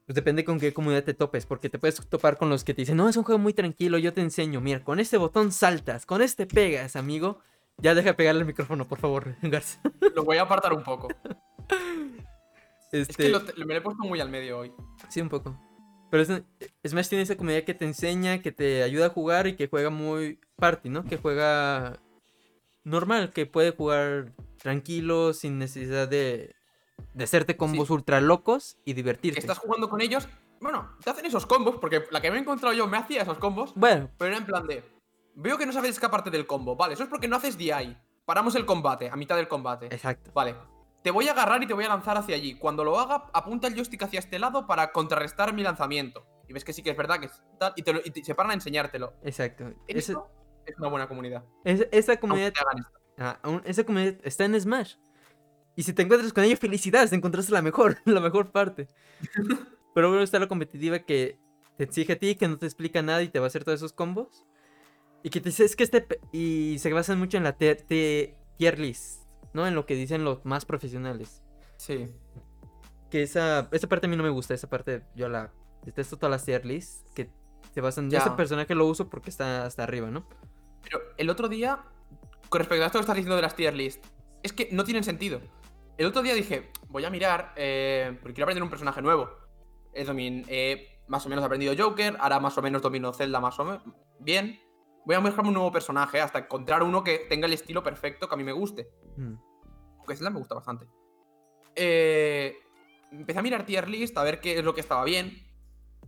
[0.07, 2.83] Pues depende con qué comunidad te topes, porque te puedes topar con los que te
[2.83, 6.05] dicen, no, es un juego muy tranquilo, yo te enseño, mira, con este botón saltas,
[6.05, 7.39] con este pegas, amigo.
[7.79, 9.81] Ya deja de pegarle el micrófono, por favor, Garza.
[10.15, 11.09] Lo voy a apartar un poco.
[12.93, 14.73] Es que Este, lo- me lo he puesto muy al medio hoy.
[15.09, 15.59] Sí, un poco.
[16.11, 16.43] Pero es,
[16.87, 19.91] Smash tiene esa comunidad que te enseña, que te ayuda a jugar y que juega
[19.91, 21.05] muy party, ¿no?
[21.05, 21.99] Que juega
[22.85, 26.55] normal, que puede jugar tranquilo, sin necesidad de,
[27.15, 29.41] de hacerte combos ultra locos y divertirte.
[29.41, 30.29] Estás jugando con ellos.
[30.61, 33.39] Bueno, te hacen esos combos, porque la que me he encontrado yo me hacía esos
[33.39, 34.85] combos, Bueno, pero era en plan de.
[35.35, 36.77] Veo que no sabes escaparte del combo.
[36.77, 37.97] Vale, eso es porque no haces DI.
[38.25, 39.87] Paramos el combate, a mitad del combate.
[39.87, 40.31] exacto.
[40.33, 40.55] Vale.
[41.03, 42.55] Te voy a agarrar y te voy a lanzar hacia allí.
[42.55, 46.25] Cuando lo haga, apunta el joystick hacia este lado para contrarrestar mi lanzamiento.
[46.49, 47.75] Y ves que sí que es verdad que es tal.
[47.77, 49.13] Y, te lo- y te- se paran a enseñártelo.
[49.23, 49.71] Exacto.
[49.87, 50.31] Eso
[50.65, 51.45] es una buena comunidad.
[51.65, 52.61] es- esa comunidad, te
[53.23, 54.95] ah, esa comunidad está en Smash.
[55.77, 58.89] Y si te encuentras con ellos, felicidades, encontraste la mejor, la mejor parte.
[59.95, 61.39] Pero luego está la competitiva que
[61.77, 63.79] te exige a ti, que no te explica nada y te va a hacer todos
[63.81, 64.47] esos combos.
[65.25, 66.03] Y que te dice, es que este...
[66.03, 69.23] pe-", Y se basan mucho en la tier list,
[69.55, 69.67] ¿no?
[69.67, 71.43] En lo que dicen los más profesionales.
[71.79, 72.07] Sí.
[73.11, 75.53] Que esa, esa parte a mí no me gusta, esa parte yo la
[75.83, 77.31] detesto todas las tier lists, que
[77.73, 78.11] se basan...
[78.11, 78.19] Ya.
[78.19, 80.29] Ese personaje lo uso porque está hasta arriba, ¿no?
[80.83, 81.85] Pero el otro día,
[82.51, 84.05] con respecto a esto que estás diciendo de las tier list,
[84.43, 85.41] es que no tienen sentido.
[85.97, 89.31] El otro día dije, voy a mirar, eh, porque quiero aprender un personaje nuevo.
[89.95, 93.59] He domin- he más o menos aprendido Joker, ahora más o menos domino Zelda más
[93.59, 93.83] o menos
[94.19, 94.61] bien.
[95.05, 98.35] Voy a buscarme un nuevo personaje hasta encontrar uno que tenga el estilo perfecto que
[98.35, 98.91] a mí me guste.
[99.17, 99.35] Mm.
[99.99, 100.87] Porque Zelda me gusta bastante.
[101.75, 102.57] Eh,
[103.11, 105.47] empecé a mirar tier list, a ver qué es lo que estaba bien.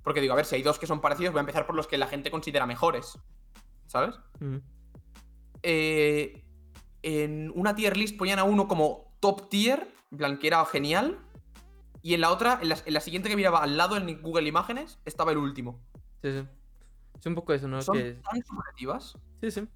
[0.02, 1.86] Porque digo, a ver, si hay dos que son parecidos, voy a empezar por los
[1.86, 3.18] que la gente considera mejores.
[3.86, 4.18] ¿Sabes?
[4.40, 4.56] Mm.
[5.62, 6.42] eh,
[7.02, 11.20] en una tier list ponían a uno como top tier, en plan que era genial.
[12.02, 14.48] Y en la otra, en la, en la siguiente que miraba al lado en Google
[14.48, 15.80] Imágenes, estaba el último.
[16.22, 16.48] Sí, sí.
[17.18, 17.80] Es un poco eso, ¿no?
[17.82, 18.12] Son Que...
[18.30, 19.18] tan subjetivas.
[19.40, 19.68] Sí, sí.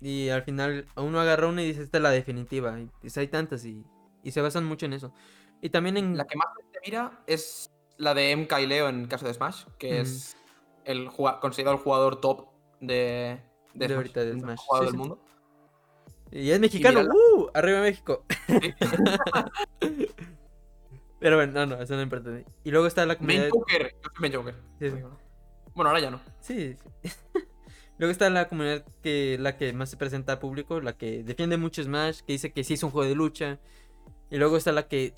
[0.00, 2.78] Y al final uno agarra una y dice, esta es la definitiva.
[2.80, 3.84] Y pues hay tantas y,
[4.22, 5.12] y se basan mucho en eso.
[5.60, 6.16] Y también en...
[6.16, 9.64] La que más gente mira es la de MK y Leo en caso de Smash,
[9.78, 10.36] que es
[10.84, 11.10] el
[11.40, 12.46] considerado el jugador top
[12.80, 13.40] de,
[13.74, 14.44] De Smash, ahorita de Smash.
[14.44, 14.98] mejor jugador Sí, del sí.
[14.98, 15.24] mundo.
[16.30, 17.00] Y es mexicano.
[17.00, 17.14] mírala.
[17.36, 17.48] ¡Uh!
[17.54, 18.24] Arriba México.
[18.46, 18.74] Sí.
[21.20, 22.30] Pero bueno, no, no, eso no importa.
[22.62, 23.48] Y luego está la comunidad...
[23.48, 23.90] Main Joker.
[24.02, 24.54] Yo soy Main Joker.
[24.78, 24.90] Sí, sí.
[24.90, 25.18] Bueno,
[25.86, 26.20] ahora ya no.
[26.40, 27.10] Sí, sí.
[27.98, 31.56] Luego está la comunidad que la que más se presenta al público, la que defiende
[31.56, 33.58] mucho Smash, que dice que sí es un juego de lucha.
[34.30, 35.14] Y luego está la que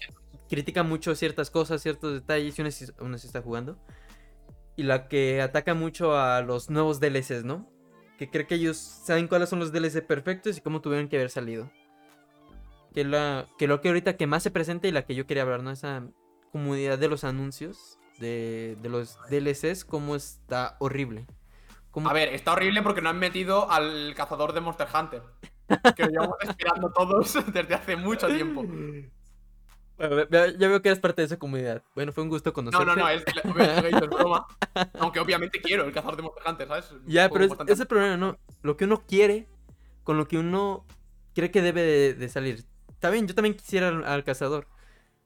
[0.49, 3.79] critica mucho ciertas cosas, ciertos detalles, y uno uno sí está jugando.
[4.77, 7.71] Y la que ataca mucho a los nuevos DLCs, ¿no?
[8.19, 11.31] Que cree que ellos saben cuáles son los DLC perfectos y cómo tuvieron que haber
[11.31, 11.71] salido.
[12.95, 15.43] Que, la, que lo que ahorita que más se presenta y la que yo quería
[15.45, 15.71] hablar, ¿no?
[15.71, 16.09] Esa
[16.51, 21.27] comunidad de los anuncios, de, de los DLCs, cómo está horrible.
[21.91, 25.23] Cómo A ver, está horrible porque no han metido al cazador de Monster Hunter.
[25.97, 28.62] Que lo llevamos esperando todos desde hace mucho tiempo.
[29.97, 31.83] Bueno, ya veo que eres parte de esa comunidad.
[31.95, 32.87] Bueno, fue un gusto No, conocerte.
[32.87, 34.47] no, no, es, obviamente es broma.
[34.99, 36.95] Aunque obviamente quiero el cazador de Monster Hunter, ¿sabes?
[37.07, 38.39] Ya, pero es, bastante- ese problema, ¿no?
[38.62, 39.47] Lo que uno quiere,
[40.05, 40.87] con lo que uno
[41.35, 42.64] cree que debe de, de salir.
[42.89, 44.66] Está bien, yo también quisiera al, al cazador.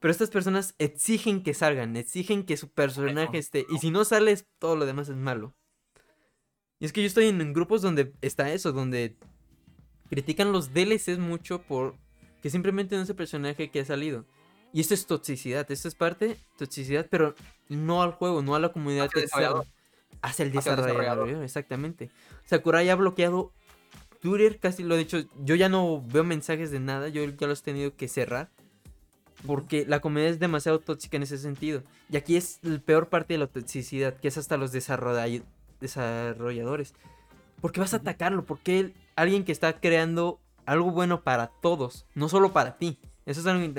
[0.05, 3.65] Pero estas personas exigen que salgan, exigen que su personaje esté.
[3.71, 5.57] Y si no sales, todo lo demás es malo.
[6.79, 9.17] Y es que yo estoy en, grupos donde está eso, donde
[10.11, 11.95] critican los DLCs mucho por
[12.43, 14.27] que simplemente no es el personaje que ha salido.
[14.75, 17.35] Y esto es toxicidad, esto es parte toxicidad, pero
[17.71, 19.23] no al juego, no a la comunidad el
[20.21, 21.45] Hacia el desarrollador, desarrollador.
[21.45, 22.11] exactamente.
[22.45, 23.55] Sakurai ha bloqueado
[24.21, 25.25] Twitter, casi lo he dicho.
[25.39, 28.51] Yo ya no veo mensajes de nada, yo ya los he tenido que cerrar.
[29.47, 31.83] Porque la comunidad es demasiado tóxica en ese sentido.
[32.11, 35.43] Y aquí es la peor parte de la toxicidad, que es hasta los desarrolla-
[35.81, 36.95] desarrolladores.
[37.61, 38.45] ¿Por qué vas a atacarlo?
[38.45, 42.99] Porque alguien que está creando algo bueno para todos, no solo para ti.
[43.27, 43.73] Eso es algo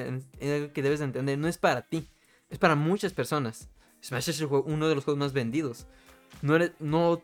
[0.73, 1.37] que debes de entender.
[1.37, 2.07] No es para ti,
[2.49, 3.69] es para muchas personas.
[4.03, 5.87] Smash es el juego- uno de los juegos más vendidos.
[6.41, 7.21] No, eres, no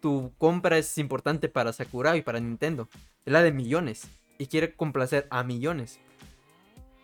[0.00, 2.88] tu compra es importante para Sakurai y para Nintendo.
[3.24, 4.02] Es la de millones.
[4.38, 5.98] Y quiere complacer a millones.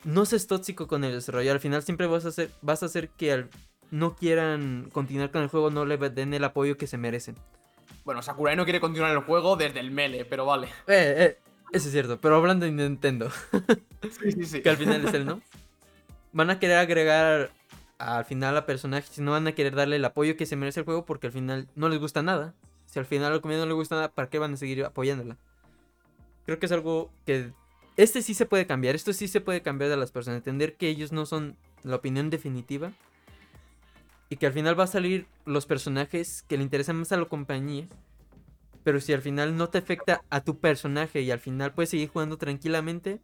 [0.07, 1.53] No seas tóxico con el desarrollo.
[1.53, 3.51] Al final siempre vas a hacer, vas a hacer que al-
[3.91, 7.35] no quieran continuar con el juego, no le den el apoyo que se merecen.
[8.05, 10.69] Bueno, Sakurai no quiere continuar el juego desde el mele, pero vale.
[10.87, 11.39] Eh, eh,
[11.73, 12.21] eso es cierto.
[12.21, 13.31] Pero hablando de Nintendo,
[14.21, 14.63] Sí, sí, sí.
[14.63, 15.41] que al final es él, ¿no?
[16.33, 17.51] Van a querer agregar
[17.99, 20.85] al final a personajes, no van a querer darle el apoyo que se merece el
[20.87, 22.55] juego porque al final no les gusta nada.
[22.87, 24.85] Si al final a la comunidad no le gusta nada, ¿para qué van a seguir
[24.85, 25.37] apoyándola?
[26.45, 27.51] Creo que es algo que...
[27.97, 30.89] Este sí se puede cambiar, esto sí se puede cambiar de las personas, entender que
[30.89, 32.93] ellos no son la opinión definitiva
[34.29, 37.25] y que al final va a salir los personajes que le interesan más a la
[37.25, 37.87] compañía.
[38.85, 42.09] Pero si al final no te afecta a tu personaje y al final puedes seguir
[42.09, 43.21] jugando tranquilamente,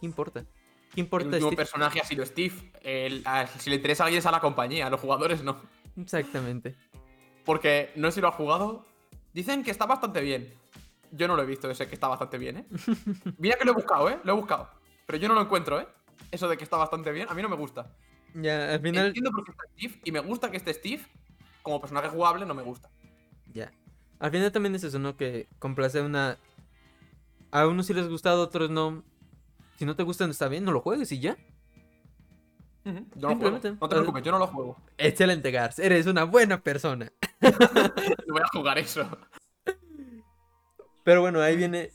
[0.00, 0.42] ¿qué importa?
[0.94, 1.26] ¿Qué El importa?
[1.28, 1.56] último Steve?
[1.56, 2.54] personaje ha sido Steve.
[2.82, 5.60] El- a- si le interesa a alguien es a la compañía, a los jugadores no.
[6.00, 6.76] Exactamente.
[7.44, 8.84] Porque no sé si lo ha jugado.
[9.34, 10.52] Dicen que está bastante bien.
[11.12, 12.66] Yo no lo he visto ese que está bastante bien, ¿eh?
[13.38, 14.18] Mira que lo he buscado, ¿eh?
[14.24, 14.68] Lo he buscado.
[15.06, 15.88] Pero yo no lo encuentro, ¿eh?
[16.30, 17.90] Eso de que está bastante bien, a mí no me gusta.
[18.34, 19.08] Ya, al final.
[19.08, 21.02] Entiendo por qué está Steve y me gusta que esté Steve.
[21.62, 22.88] Como personaje jugable no me gusta.
[23.52, 23.70] Ya.
[24.18, 25.16] Al final también es eso, ¿no?
[25.16, 26.38] Que complace una.
[27.50, 29.02] A unos sí les gusta, a otros no.
[29.76, 31.36] Si no te gusta, no está bien, no lo juegues y ya.
[32.84, 33.50] Yo no lo juego.
[33.80, 34.76] No te preocupes, yo no lo juego.
[34.96, 35.78] Excelente, Gars.
[35.78, 37.12] Eres una buena persona.
[38.26, 39.08] No voy a jugar eso.
[41.10, 41.90] Pero bueno, ahí viene.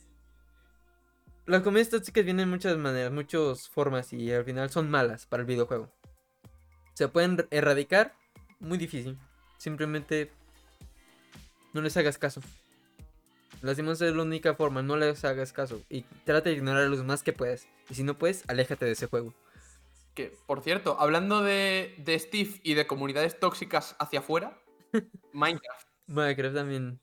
[1.45, 5.39] Las comedias tóxicas vienen de muchas maneras, muchas formas y al final son malas para
[5.39, 5.89] el videojuego.
[6.95, 8.13] Se pueden er- erradicar,
[8.59, 9.17] muy difícil.
[9.57, 10.33] Simplemente
[11.71, 12.41] no les hagas caso.
[13.61, 17.31] Lastimosamente es la única forma, no les hagas caso y trata de ignorarlos más que
[17.31, 17.69] puedas.
[17.89, 19.33] Y si no puedes, aléjate de ese juego.
[20.13, 24.59] Que, por cierto, hablando de, de Steve y de comunidades tóxicas hacia afuera,
[25.31, 25.87] Minecraft.
[26.07, 26.99] Minecraft también.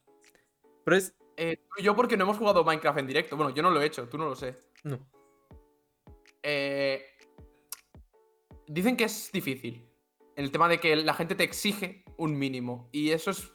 [0.84, 1.14] Pero es.
[1.44, 3.36] Eh, tú y yo porque no hemos jugado Minecraft en directo.
[3.36, 4.60] Bueno, yo no lo he hecho, tú no lo sé.
[4.84, 4.98] No.
[6.40, 7.04] Eh,
[8.68, 9.88] dicen que es difícil.
[10.36, 12.88] En el tema de que la gente te exige un mínimo.
[12.92, 13.50] Y eso es.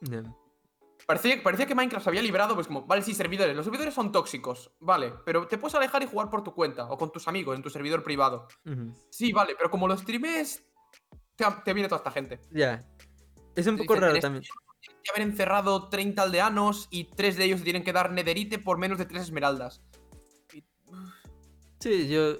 [0.00, 0.44] no.
[1.06, 3.54] Parecía, parecía que Minecraft se había librado, pues como, vale, sí, servidores.
[3.54, 5.12] Los servidores son tóxicos, vale.
[5.24, 7.70] Pero te puedes alejar y jugar por tu cuenta o con tus amigos en tu
[7.70, 8.48] servidor privado.
[9.08, 10.66] Sí, vale, pero como lo streames,
[11.36, 12.40] te, te viene toda esta gente.
[12.50, 12.84] Ya.
[13.54, 14.48] Es un poco dicen, raro "Tienes
[14.86, 15.02] también.
[15.02, 18.78] que haber encerrado 30 aldeanos y 3 de ellos te tienen que dar nederite por
[18.78, 19.82] menos de 3 esmeraldas.
[21.80, 22.38] Sí, yo.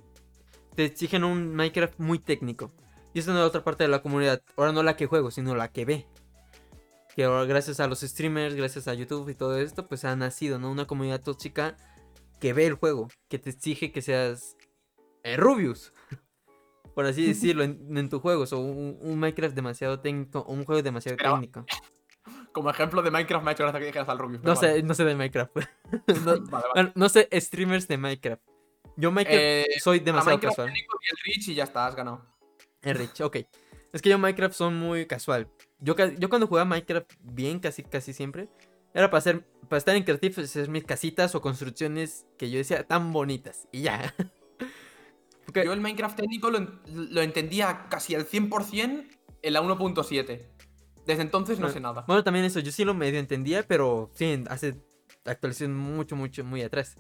[0.75, 2.73] Te exigen un Minecraft muy técnico.
[3.15, 4.43] Y eso no es otra parte de la comunidad.
[4.57, 6.07] Ahora no la que juego, sino la que ve.
[7.15, 10.59] Que ahora, gracias a los streamers, gracias a YouTube y todo esto, pues ha nacido,
[10.59, 10.71] ¿no?
[10.71, 11.79] Una comunidad tóxica
[12.41, 14.57] que ve el juego, que te exige que seas
[15.23, 15.95] eh, Rubius.
[16.95, 18.45] Por así decirlo, en, en tu juego.
[18.51, 21.65] O un, un Minecraft demasiado técnico, o un juego demasiado técnico.
[22.57, 24.43] Como ejemplo de Minecraft me ha hecho gracia que dijeras al Rubius.
[24.43, 24.83] No sé, vale.
[24.83, 25.55] no sé de Minecraft.
[26.25, 26.65] no, Vale, vale.
[26.73, 28.43] bueno, no sé streamers de Minecraft.
[28.97, 30.75] Yo Minecraft Eh, soy demasiado Minecraft casual.
[30.75, 32.25] y el Rich y ya está, has ganado.
[32.81, 33.37] Es rich, ok.
[33.93, 35.51] Es que yo Minecraft son muy casual.
[35.81, 35.95] Yo,
[36.31, 38.49] cuando jugaba Minecraft bien, casi, casi siempre,
[38.95, 42.87] era para hacer, para estar en creative, hacer mis casitas o construcciones que yo decía
[42.87, 43.69] tan bonitas.
[43.71, 44.15] Y ya.
[45.55, 49.07] Yo el Minecraft técnico lo, lo entendía casi al 100%
[49.43, 50.41] en la 1.7.
[51.07, 52.05] Desde entonces no sé nada.
[52.07, 54.83] Bueno, también eso, yo sí lo medio entendía, pero sí, hace
[55.25, 56.97] actualización mucho, mucho, muy atrás.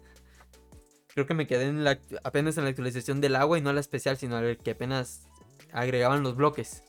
[1.09, 3.81] Creo que me quedé en la, apenas en la actualización del agua y no la
[3.81, 5.27] especial, sino el que apenas
[5.73, 6.85] agregaban los bloques.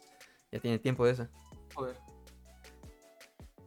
[0.52, 1.28] Ya tiene tiempo de eso.
[1.74, 1.96] Joder.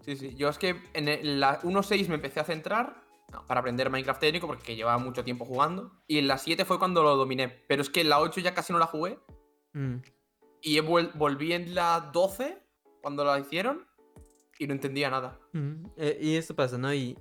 [0.05, 0.35] Sí, sí.
[0.35, 4.21] Yo es que en el- la 1.6 me empecé a centrar no, para aprender Minecraft
[4.21, 5.93] técnico porque llevaba mucho tiempo jugando.
[6.07, 7.49] Y en la 7 fue cuando lo dominé.
[7.69, 9.19] Pero es que en la 8 ya casi no la jugué.
[9.73, 9.97] Mm.
[10.63, 12.60] Y volví en la 12
[13.01, 13.87] cuando la hicieron.
[14.59, 15.39] Y no entendía nada.
[15.55, 16.93] Ujú, eh, y esto pasa, ¿no?
[16.93, 17.19] Y,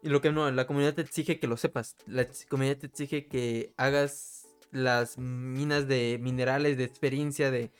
[0.00, 1.96] y lo que no, la comunidad te exige que lo sepas.
[2.06, 7.72] La comunidad te exige que hagas las minas de minerales, de experiencia, de...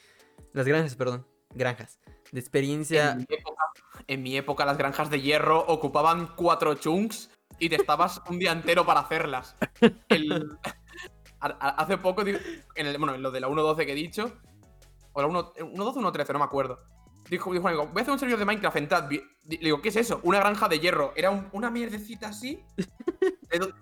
[0.52, 1.26] Las granjas, perdón.
[1.54, 2.00] Granjas.
[2.32, 3.12] De experiencia...
[3.12, 3.62] En mi, época,
[4.08, 8.50] en mi época las granjas de hierro ocupaban cuatro chunks y te estabas un día
[8.50, 9.54] entero para hacerlas.
[10.08, 10.58] El-
[11.40, 12.38] hace poco, en
[12.74, 14.32] el, bueno, en lo de la 1.12 que he dicho,
[15.12, 16.80] o la 1 1.12 o 1.13, no me acuerdo.
[17.30, 19.10] Dijo, dijo amigo, voy a hacer un servidor de Minecraft en Tad.
[19.10, 19.20] Le
[19.58, 20.20] digo, ¿qué es eso?
[20.22, 21.12] Una granja de hierro.
[21.16, 22.62] Era un- una mierdecita así.
[23.50, 23.72] De, do-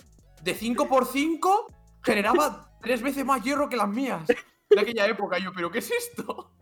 [0.43, 1.66] de 5x5
[2.03, 4.26] generaba tres veces más hierro que las mías.
[4.26, 5.38] De aquella época.
[5.38, 6.53] Yo, ¿pero qué es esto?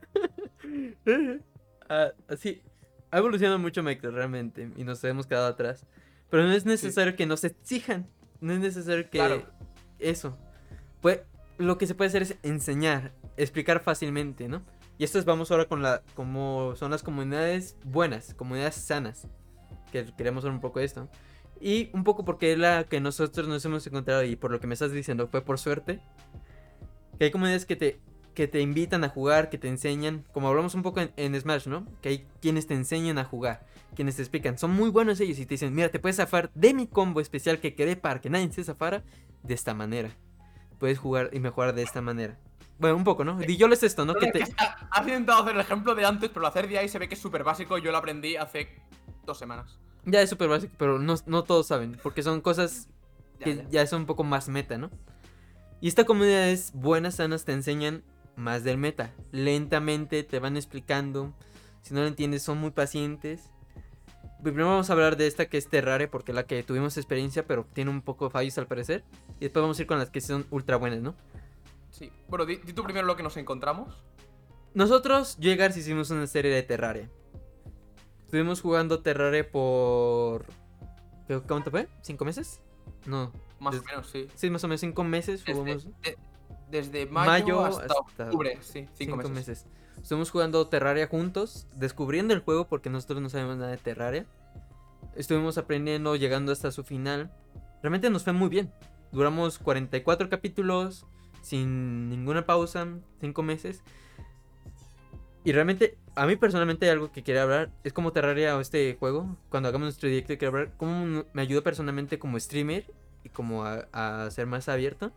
[1.90, 2.62] Ah, así.
[3.10, 5.86] Ha evolucionado mucho Minecraft realmente y nos hemos quedado atrás.
[6.28, 8.10] Pero no es necesario que nos exijan.
[8.40, 9.42] No es necesario que Claro.
[9.98, 10.36] eso.
[11.00, 11.20] Pues
[11.56, 14.62] lo que se puede hacer es enseñar, explicar fácilmente, ¿no?
[14.98, 19.28] Y esto es vamos ahora con la como son las comunidades buenas, comunidades sanas.
[19.92, 21.08] Que queremos ver un poco de esto.
[21.60, 24.66] Y un poco porque es la que nosotros nos hemos encontrado y por lo que
[24.66, 26.00] me estás diciendo fue por suerte.
[27.18, 28.00] Que hay comunidades que te
[28.34, 31.66] que te invitan a jugar, que te enseñan, como hablamos un poco en, en Smash,
[31.66, 31.84] ¿no?
[32.00, 35.44] Que hay quienes te enseñan a jugar, quienes te explican, son muy buenos ellos y
[35.44, 38.52] te dicen, mira, te puedes zafar de mi combo especial que quedé para que nadie
[38.52, 39.02] se zafara
[39.42, 40.10] de esta manera.
[40.78, 42.38] Puedes jugar y mejorar de esta manera.
[42.78, 43.40] Bueno, un poco, ¿no?
[43.42, 44.14] Yo les esto, ¿no?
[44.14, 44.42] Que te...
[44.90, 47.14] Has intentado hacer el ejemplo de antes, pero lo hacer de ahí se ve que
[47.14, 47.76] es súper básico.
[47.78, 48.68] Yo lo aprendí hace
[49.24, 49.78] dos semanas.
[50.04, 52.88] Ya es súper básico, pero no, no todos saben, porque son cosas
[53.40, 53.68] Ya, que ya.
[53.68, 54.90] ya son un poco más meta, ¿no?
[55.80, 58.02] Y esta comunidad es buenas, sanas, te enseñan
[58.36, 59.12] más del meta.
[59.32, 61.34] Lentamente te van explicando.
[61.82, 63.50] Si no lo entiendes, son muy pacientes.
[64.42, 67.44] Primero vamos a hablar de esta que es Terraria, porque es la que tuvimos experiencia,
[67.44, 69.04] pero tiene un poco de fallos al parecer.
[69.40, 71.14] Y después vamos a ir con las que son ultra buenas, ¿no?
[71.90, 72.10] Sí.
[72.28, 74.04] Bueno, di, di tú primero lo que nos encontramos.
[74.74, 77.10] Nosotros, yo y Garci hicimos una serie de Terraria.
[78.24, 80.44] Estuvimos jugando Terraria por.
[81.26, 81.88] ¿qué- ¿Cuánto fue?
[82.02, 82.60] ¿Cinco meses?
[83.06, 83.32] No.
[83.58, 84.28] Más o menos, sí.
[84.34, 85.86] Sí, más o menos cinco meses jugamos.
[86.02, 86.18] Desde, de-
[86.70, 89.32] desde mayo, Mayo hasta, hasta octubre, sí, cinco, Cinco, meses.
[89.32, 89.66] meses.
[90.02, 94.26] Estuvimos jugando Terraria juntos, descubriendo el juego porque nosotros no sabemos nada de Terraria.
[95.16, 97.32] Estuvimos aprendiendo, llegando hasta su final.
[97.82, 98.72] Realmente nos fue muy bien.
[99.10, 101.06] Duramos 44 capítulos
[101.42, 102.86] sin ninguna pausa,
[103.20, 103.82] 5 meses.
[105.44, 107.70] Y realmente, a mí personalmente hay algo que quería hablar.
[107.84, 109.36] Es como Terraria o este juego.
[109.48, 112.84] Cuando hagamos nuestro directo, quiero hablar cómo me ayudó personalmente como streamer
[113.24, 115.12] y como a, a ser más abierto.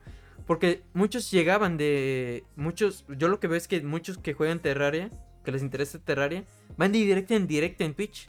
[0.45, 2.43] Porque muchos llegaban de.
[2.55, 3.05] Muchos.
[3.09, 5.11] Yo lo que veo es que muchos que juegan Terraria,
[5.43, 6.45] que les interesa Terraria,
[6.77, 8.27] van de directo en directo en Twitch.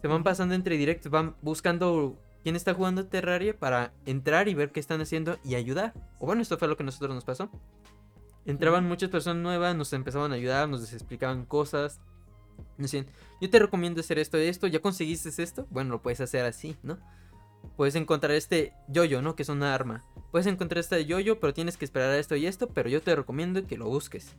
[0.00, 4.70] Se van pasando entre directos, van buscando quién está jugando Terraria para entrar y ver
[4.70, 5.94] qué están haciendo y ayudar.
[6.20, 7.50] O bueno, esto fue lo que a nosotros nos pasó.
[8.44, 12.00] Entraban muchas personas nuevas, nos empezaban a ayudar, nos explicaban cosas.
[12.76, 13.06] Nos decían,
[13.40, 15.66] yo te recomiendo hacer esto y esto, ¿ya conseguiste esto?
[15.70, 16.98] Bueno, lo puedes hacer así, ¿no?
[17.78, 19.34] Puedes encontrar este yoyo, ¿no?
[19.34, 20.04] Que es una arma.
[20.30, 23.16] Puedes encontrar este yoyo, pero tienes que esperar a esto y esto, pero yo te
[23.16, 24.34] recomiendo que lo busques.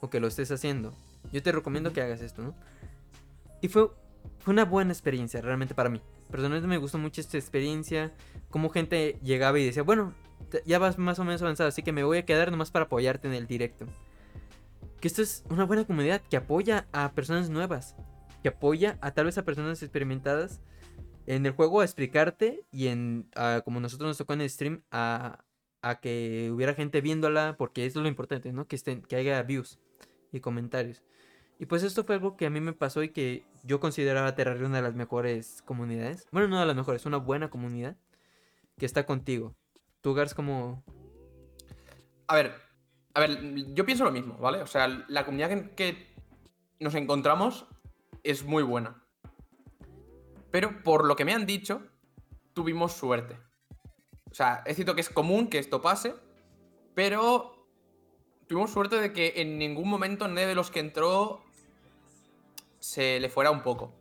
[0.00, 0.94] O que lo estés haciendo.
[1.32, 2.54] Yo te recomiendo que hagas esto, ¿no?
[3.60, 3.90] Y fue,
[4.38, 6.00] fue una buena experiencia, realmente para mí.
[6.30, 8.12] Personalmente me gustó mucho esta experiencia.
[8.50, 10.14] Como gente llegaba y decía, bueno,
[10.66, 13.28] ya vas más o menos avanzado, así que me voy a quedar nomás para apoyarte
[13.28, 13.86] en el directo.
[15.00, 17.96] Que esto es una buena comunidad que apoya a personas nuevas.
[18.42, 20.60] Que apoya a tal vez a personas experimentadas
[21.26, 24.82] en el juego a explicarte y en a- como nosotros nos tocó en el stream
[24.90, 25.44] a,
[25.80, 28.66] a que hubiera gente viéndola porque eso es lo importante, ¿no?
[28.66, 29.78] Que estén que haya views
[30.32, 31.02] y comentarios.
[31.62, 34.66] Y pues esto fue algo que a mí me pasó y que yo consideraba Terraria
[34.66, 36.26] una de las mejores comunidades.
[36.32, 37.96] Bueno, no de las mejores, una buena comunidad
[38.80, 39.54] que está contigo.
[40.00, 40.82] Tú, Gars, como...
[42.26, 42.52] A ver,
[43.14, 44.60] a ver, yo pienso lo mismo, ¿vale?
[44.60, 46.12] O sea, la comunidad en que
[46.80, 47.68] nos encontramos
[48.24, 49.00] es muy buena.
[50.50, 51.86] Pero por lo que me han dicho,
[52.54, 53.38] tuvimos suerte.
[54.32, 56.16] O sea, es cierto que es común que esto pase,
[56.96, 57.68] pero
[58.48, 61.41] tuvimos suerte de que en ningún momento nadie de los que entró
[62.82, 63.94] se le fuera un poco.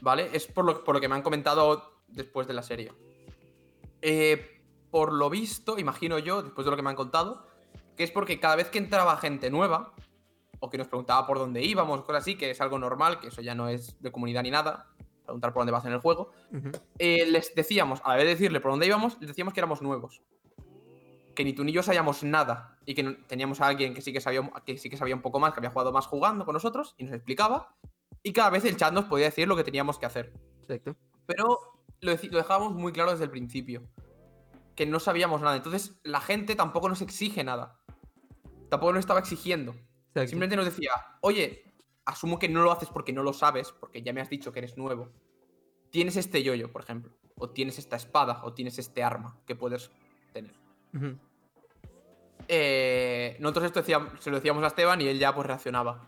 [0.00, 0.28] ¿Vale?
[0.32, 2.92] Es por lo, por lo que me han comentado después de la serie.
[4.02, 7.46] Eh, por lo visto, imagino yo, después de lo que me han contado,
[7.96, 9.94] que es porque cada vez que entraba gente nueva,
[10.60, 13.40] o que nos preguntaba por dónde íbamos, cosas así, que es algo normal, que eso
[13.40, 14.92] ya no es de comunidad ni nada,
[15.24, 16.30] preguntar por dónde vas en el juego,
[16.98, 19.82] eh, les decíamos, a la vez de decirle por dónde íbamos, les decíamos que éramos
[19.82, 20.22] nuevos.
[21.38, 22.76] Que ni tú ni yo sabíamos nada.
[22.84, 25.14] Y que no- teníamos a alguien que sí que, sabía, un- que sí que sabía
[25.14, 27.76] un poco más, que había jugado más jugando con nosotros, y nos explicaba.
[28.24, 30.32] Y cada vez el chat nos podía decir lo que teníamos que hacer.
[30.62, 30.96] Exacto.
[31.26, 31.60] Pero
[32.00, 33.88] lo, dejábamos muy claro desde el principio.
[34.74, 35.54] Que no sabíamos nada.
[35.54, 37.78] Entonces la gente tampoco nos exige nada.
[38.68, 39.76] Tampoco nos estaba exigiendo.
[40.08, 40.30] Exacto.
[40.30, 41.72] Simplemente nos decía, oye,
[42.04, 44.58] asumo que no lo haces porque no lo sabes, porque ya me has dicho que
[44.58, 45.12] eres nuevo.
[45.90, 47.12] Tienes este yoyo, por ejemplo.
[47.36, 49.92] O tienes esta espada, o tienes este arma que puedes
[50.32, 50.56] tener.
[52.48, 56.06] Eh, nosotros esto decíamos- se lo decíamos a Esteban y él ya pues reaccionaba.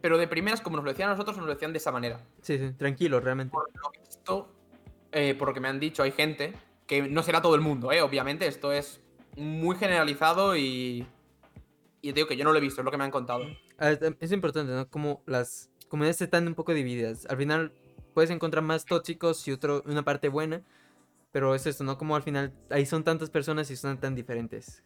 [0.00, 2.20] Pero de primeras, como nos lo decían a nosotros, nos lo decían de esa manera.
[2.42, 3.52] Sí, sí, tranquilo, realmente.
[3.52, 4.48] Por lo visto,
[5.12, 6.52] eh, por lo que me han dicho, hay gente
[6.86, 8.02] que no será todo el mundo, ¿eh?
[8.02, 9.00] Obviamente, esto es
[9.36, 11.06] muy generalizado y.
[12.02, 13.44] Y digo que yo no lo he visto, es lo que me han contado.
[13.80, 14.88] Es es importante, ¿no?
[14.88, 17.26] Como las comunidades están un poco divididas.
[17.26, 17.72] Al final
[18.14, 20.62] puedes encontrar más tóxicos y otro, una parte buena.
[21.32, 21.98] Pero es esto, ¿no?
[21.98, 24.84] Como al final ahí son tantas personas y son tan diferentes.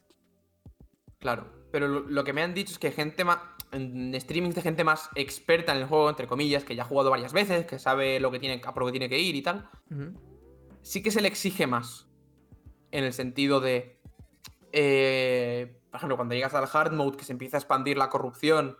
[1.20, 1.46] Claro.
[1.70, 3.38] Pero lo, lo que me han dicho es que gente más.
[3.72, 7.08] En streamings de gente más experta en el juego, entre comillas, que ya ha jugado
[7.10, 9.42] varias veces, que sabe lo que tiene, a por lo que tiene que ir y
[9.42, 9.70] tal.
[10.82, 12.08] Sí que se le exige más.
[12.90, 14.00] En el sentido de.
[14.72, 18.76] eh, por ejemplo, cuando llegas al hard mode, que se empieza a expandir la corrupción.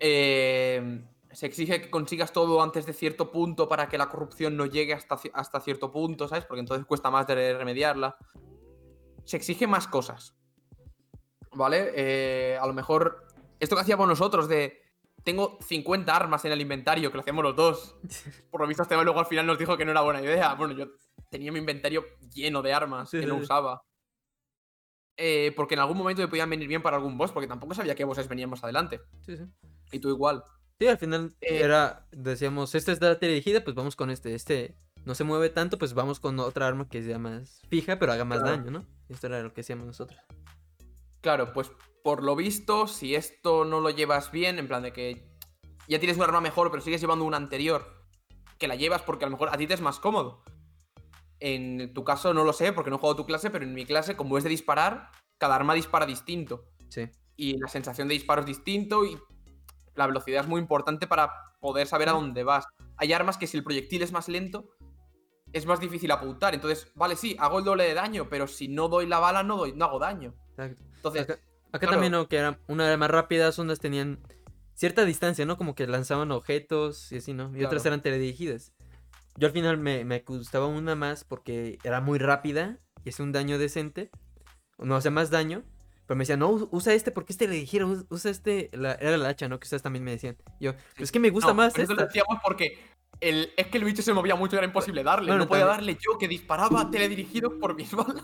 [0.00, 1.02] eh,
[1.32, 4.92] se exige que consigas todo antes de cierto punto para que la corrupción no llegue
[4.94, 6.44] hasta, hasta cierto punto, ¿sabes?
[6.44, 8.16] Porque entonces cuesta más de remediarla.
[9.24, 10.36] Se exige más cosas.
[11.54, 11.92] ¿Vale?
[11.94, 13.26] Eh, a lo mejor.
[13.60, 14.82] Esto que hacíamos nosotros de.
[15.22, 17.96] Tengo 50 armas en el inventario, que lo hacíamos los dos.
[18.50, 20.54] Por lo visto, Esteban luego al final nos dijo que no era buena idea.
[20.54, 20.86] Bueno, yo
[21.30, 23.42] tenía mi inventario lleno de armas Sí, que no sí.
[23.42, 23.82] usaba.
[25.16, 27.94] Eh, porque en algún momento me podían venir bien para algún boss, porque tampoco sabía
[27.94, 29.00] qué bosses venían más adelante.
[29.24, 29.44] Sí, sí.
[29.92, 30.44] Y tú igual.
[30.78, 34.34] Sí, al final Eh, era, decíamos, esta es la dirigida, pues vamos con este.
[34.34, 38.12] Este no se mueve tanto, pues vamos con otra arma que sea más fija, pero
[38.12, 38.56] haga más Claro.
[38.56, 38.86] daño, ¿no?
[39.08, 40.18] Esto era lo que hacíamos nosotros.
[41.24, 41.72] Claro, pues
[42.02, 45.26] por lo visto, si esto no lo llevas bien, en plan de que
[45.88, 48.04] ya tienes un arma mejor, pero sigues llevando una anterior,
[48.58, 50.44] que la llevas porque a lo mejor a ti te es más cómodo.
[51.40, 54.16] En tu caso no lo sé porque no juego tu clase, pero en mi clase,
[54.16, 56.66] como es de disparar, cada arma dispara distinto.
[56.90, 57.08] Sí.
[57.36, 59.16] Y la sensación de disparo es distinto y
[59.94, 62.66] la velocidad es muy importante para poder saber a dónde vas.
[62.98, 64.76] Hay armas que si el proyectil es más lento,
[65.54, 66.54] es más difícil apuntar.
[66.54, 69.56] Entonces, vale, sí, hago el doble de daño, pero si no doy la bala, no,
[69.56, 70.34] doy, no hago daño.
[70.50, 70.82] Exacto.
[70.96, 71.34] Entonces, Acá,
[71.68, 71.92] acá claro.
[71.92, 72.28] también, ¿no?
[72.28, 74.20] Que era una de las más rápidas, unas tenían
[74.74, 75.56] cierta distancia, ¿no?
[75.56, 77.56] Como que lanzaban objetos y así, ¿no?
[77.56, 78.72] Y otras eran teledirigidas.
[79.36, 83.32] Yo al final me, me gustaba una más porque era muy rápida y hacía un
[83.32, 84.10] daño decente.
[84.78, 85.62] No hacía más daño.
[86.06, 88.68] Pero me decían, no, us- usa este porque este le dijera, us- usa este.
[88.74, 89.58] la- era la hacha, ¿no?
[89.58, 90.36] Que ustedes también me decían.
[90.60, 92.06] Yo, pero es que me gusta no, más pero eso lo esta.
[92.08, 92.78] decíamos porque
[93.28, 95.28] el, es que el bicho se movía mucho, era imposible darle.
[95.28, 95.86] Bueno, no podía también.
[95.94, 98.22] darle yo, que disparaba teledirigido por mis balas.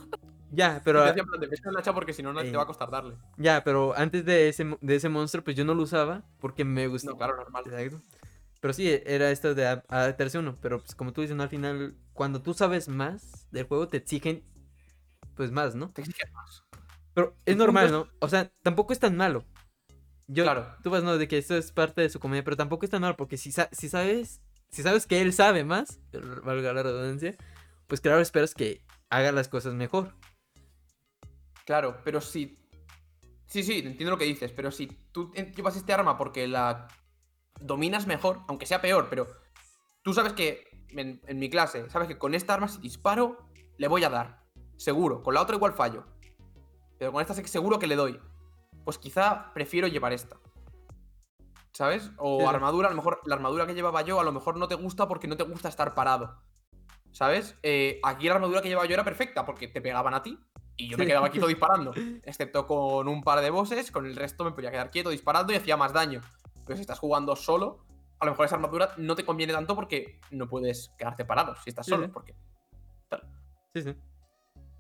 [0.51, 2.63] Ya, Pero decía plan de "Vete al hacha porque si no, no te Eh, va
[2.63, 3.17] a costar darle.
[3.37, 6.87] Ya, pero antes de ese, de ese monstruo, pues yo no lo usaba porque me
[6.89, 7.13] gustaba.
[7.13, 7.63] No, claro, normal.
[7.67, 8.03] Exacto.
[8.61, 10.59] Pero sí, era esto de adaptarse uno.
[10.61, 11.43] Pero pues como tú dices, ¿no?
[11.43, 14.45] al final, cuando tú sabes más del juego, te exigen
[15.35, 15.91] pues más, ¿no?
[15.93, 16.63] Te exigen más.
[17.15, 18.09] Pero es normal, ¿no?
[18.19, 19.45] O sea, tampoco es tan malo.
[20.27, 20.77] Yo, Claro.
[20.83, 21.17] Tú vas, ¿no?
[21.19, 23.51] De que esto es parte de su comedia, pero tampoco es tan malo porque si,
[23.51, 24.41] sa- si sabes,
[24.71, 26.01] si sabes que él sabe más,
[26.45, 27.37] valga la redundancia,
[27.87, 30.15] pues claro, esperas que haga las cosas mejor.
[31.65, 32.59] Claro, pero si.
[33.47, 36.87] Sí, sí, entiendo lo que dices, pero si tú llevas este arma porque la
[37.61, 39.27] dominas mejor, aunque sea peor, pero
[40.03, 43.89] tú sabes que en, en mi clase, sabes que con esta arma si disparo, le
[43.89, 44.45] voy a dar.
[44.77, 45.23] Seguro.
[45.23, 46.05] Con la otra igual fallo.
[46.99, 48.21] Pero con esta sé que seguro que le doy.
[48.85, 50.37] Pues quizá prefiero llevar esta.
[51.81, 52.11] ¿Sabes?
[52.19, 52.55] O Sí, sí.
[52.55, 55.09] armadura, a lo mejor la armadura que llevaba yo a lo mejor no te gusta
[55.09, 56.37] porque no te gusta estar parado.
[57.11, 57.57] ¿Sabes?
[57.63, 60.39] Eh, aquí la armadura que llevaba yo era perfecta porque te pegaban a ti
[60.77, 61.09] y yo me Sí.
[61.09, 61.95] quedaba quieto disparando.
[62.23, 65.57] Excepto con un par de bosses, con el resto me podía quedar quieto disparando y
[65.57, 66.21] hacía más daño.
[66.67, 67.87] Pero si estás jugando solo,
[68.19, 71.71] a lo mejor esa armadura no te conviene tanto porque no puedes quedarte parado si
[71.71, 72.05] estás Sí, solo.
[72.05, 72.11] sí.
[72.13, 72.35] Porque...
[73.75, 73.97] Sí, sí.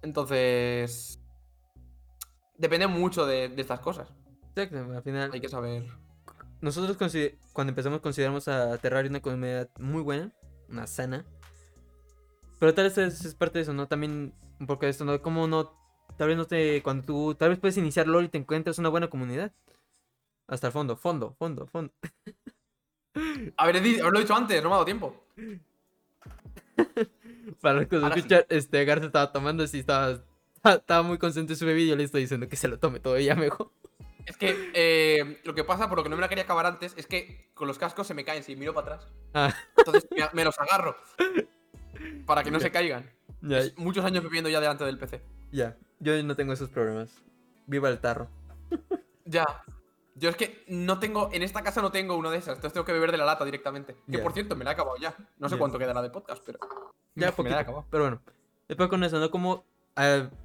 [0.02, 1.18] Entonces.
[2.58, 4.12] Depende mucho de, de estas cosas.
[4.54, 5.30] Exacto, al final.
[5.32, 5.86] Hay que saber.
[6.60, 6.96] Nosotros
[7.52, 10.30] cuando empezamos consideramos a Terraria una comunidad muy buena,
[10.68, 11.24] una sana.
[12.58, 13.88] Pero tal vez es, es parte de eso, ¿no?
[13.88, 15.22] También un poco de esto, ¿no?
[15.22, 15.72] Como no,
[16.18, 18.90] tal vez no te, cuando tú, tal vez puedes iniciar LOL y te encuentras una
[18.90, 19.52] buena comunidad.
[20.46, 21.92] Hasta el fondo, fondo, fondo, fondo.
[23.56, 25.24] Haber di- haberlo dicho antes, no me ha dado tiempo.
[27.60, 28.18] Para los que Ahora sí.
[28.20, 30.20] escuchan, este, Garza estaba tomando así, estaba,
[30.64, 33.00] estaba muy consciente de su bebida y yo le estoy diciendo que se lo tome
[33.00, 33.72] todavía mejor.
[34.26, 36.94] Es que eh, lo que pasa, por lo que no me la quería acabar antes,
[36.96, 39.08] es que con los cascos se me caen si miro para atrás.
[39.34, 40.96] Ah, Entonces me, me los agarro.
[42.26, 43.10] Para que no se caigan.
[43.48, 45.22] Es muchos años viviendo ya delante del PC.
[45.52, 45.76] ya.
[46.02, 47.10] Yo no tengo esos problemas.
[47.66, 48.28] Viva el tarro.
[49.26, 49.44] Ya.
[50.14, 52.86] Yo es que no tengo, en esta casa no tengo una de esas, entonces tengo
[52.86, 53.96] que beber de la lata directamente.
[54.10, 55.14] Que por cierto, me la he acabado ya.
[55.38, 56.58] No sé cuánto quedará de podcast, pero.
[57.14, 57.50] Ya, me poquito.
[57.54, 57.86] la he acabado.
[57.90, 58.22] Pero bueno,
[58.66, 59.30] después con eso, ¿no?
[59.30, 59.66] Como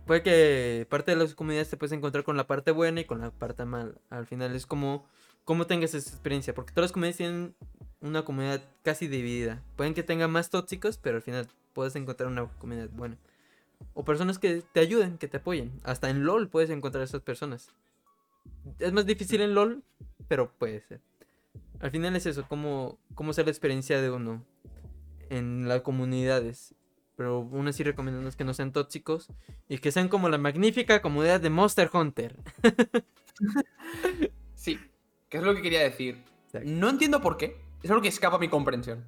[0.06, 3.22] puede que parte de las comunidades te puedes encontrar con la parte buena y con
[3.22, 3.94] la parte mala.
[4.10, 5.06] Al final es como
[5.46, 6.54] cómo tengas esa experiencia.
[6.54, 7.56] Porque todas las comunidades tienen
[8.02, 9.64] una comunidad casi dividida.
[9.76, 13.18] Pueden que tengan más tóxicos, pero al final puedes encontrar una comunidad buena.
[13.94, 15.72] O personas que te ayuden, que te apoyen.
[15.84, 17.70] Hasta en LOL puedes encontrar esas personas.
[18.80, 19.84] Es más difícil en LOL,
[20.28, 21.02] pero puede ser.
[21.80, 22.98] Al final es eso, cómo
[23.34, 24.44] ser la experiencia de uno
[25.30, 26.74] en las comunidades.
[27.16, 29.28] Pero aún así recomendamos que no sean tóxicos
[29.70, 32.36] y que sean como la magnífica comunidad de Monster Hunter.
[34.56, 34.80] Sí,
[35.30, 36.24] que es lo que quería decir.
[36.46, 36.68] Exacto.
[36.72, 37.58] No entiendo por qué.
[37.84, 39.06] Es algo que escapa a mi comprensión.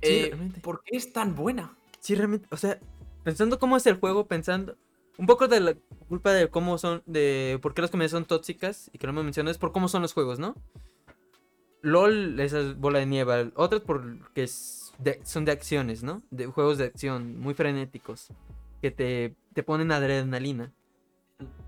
[0.00, 0.60] Eh, realmente.
[0.60, 1.76] ¿Por qué es tan buena?
[2.00, 2.78] Sí, realmente, o sea,
[3.22, 4.78] pensando cómo es el juego, pensando
[5.18, 5.74] un poco de la
[6.08, 9.22] culpa de cómo son, de por qué las comunidades son tóxicas y que no me
[9.22, 10.54] mencioné es por cómo son los juegos, ¿no?
[11.82, 13.52] LOL, esa es bola de nieve.
[13.56, 16.22] Otras porque es de- son de acciones, ¿no?
[16.30, 18.28] De juegos de acción muy frenéticos
[18.82, 20.72] que te, te ponen adrenalina.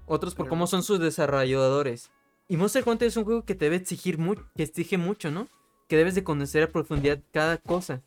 [0.07, 2.11] Otros por cómo son sus desarrolladores.
[2.49, 5.49] Y Monster Hunter es un juego que te debe exigir mucho, que exige mucho, ¿no?
[5.89, 8.03] Que debes de conocer a profundidad cada cosa.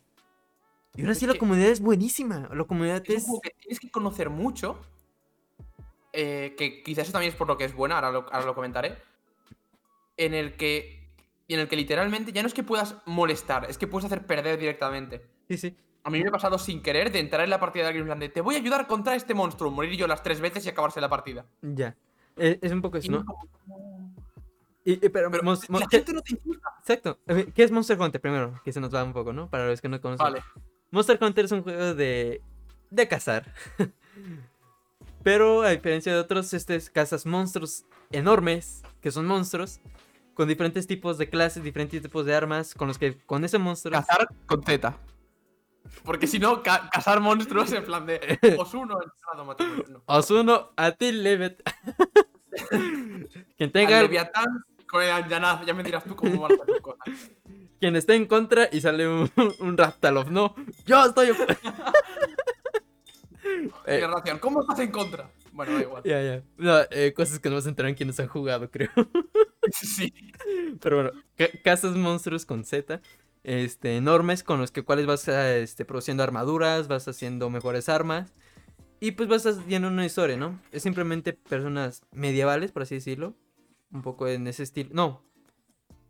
[0.96, 2.48] Y aún Es así la comunidad es buenísima.
[2.52, 3.24] La comunidad Es un es...
[3.24, 4.78] juego que tienes que conocer mucho.
[6.12, 8.54] eh, que quizás eso también es por lo que es buena, ahora lo, ahora lo
[8.54, 8.96] comentaré.
[10.16, 10.99] En el que.
[11.50, 14.24] Y en el que literalmente ya no es que puedas molestar, es que puedes hacer
[14.24, 15.26] perder directamente.
[15.48, 15.76] Sí, sí.
[16.04, 18.06] A mí me ha pasado sin querer de entrar en la partida de alguien en
[18.06, 20.68] plan de te voy a ayudar contra este monstruo, morir yo las tres veces y
[20.68, 21.44] acabarse la partida.
[21.60, 21.96] Ya.
[22.36, 23.24] Eh, es un poco eso, ¿no?
[23.24, 24.14] como-
[24.84, 26.68] Y, y- pero, Pero Mons- Mon- la ¿qué- gente no te insulta.
[26.78, 27.18] Exacto.
[27.52, 28.54] ¿Qué es Monster Hunter primero?
[28.64, 29.50] Que se nos va un poco, ¿no?
[29.50, 30.22] Para los que no conocen.
[30.22, 30.44] Vale.
[30.92, 32.40] Monster Hunter es un juego de.
[32.90, 33.52] de cazar.
[35.24, 39.80] Pero a diferencia de otros, este es cazas monstruos enormes, que son monstruos,
[40.34, 43.92] con diferentes tipos de clases, diferentes tipos de armas, con los que con ese monstruo...
[43.92, 44.96] Cazar con Z.
[46.04, 49.96] Porque si no, ca- cazar monstruos en plan de Osuno en.
[50.06, 51.62] Osuno, a ti, Levet.
[53.56, 57.30] quien tenga, Leviatán con el Anjanaz, ya me dirás tú cómo van tus cosas.
[57.78, 60.54] quien esté en contra y sale un, un Raptalov, no,
[60.86, 61.30] yo estoy...
[63.86, 64.06] Eh.
[64.40, 65.30] ¿Cómo estás en contra?
[65.52, 66.02] Bueno, da igual.
[66.04, 66.42] ya, ya.
[66.56, 68.90] No, eh, cosas que no vas a enterar en quienes han jugado, creo.
[69.72, 70.12] Sí.
[70.80, 73.00] Pero bueno, ca- cazas monstruos con Z,
[73.44, 78.32] este, enormes, con los que cuales vas a, este, produciendo armaduras, vas haciendo mejores armas.
[79.00, 80.58] Y pues vas haciendo una historia, ¿no?
[80.72, 83.34] Es simplemente personas medievales, por así decirlo.
[83.92, 84.90] Un poco en ese estilo.
[84.92, 85.22] No.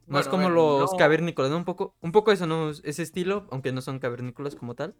[0.07, 1.57] Bueno, a como los no- cavernícolas, ¿no?
[1.59, 2.70] Un poco, un poco eso, ¿no?
[2.70, 4.95] Ese estilo, aunque no son cavernícolas como tal.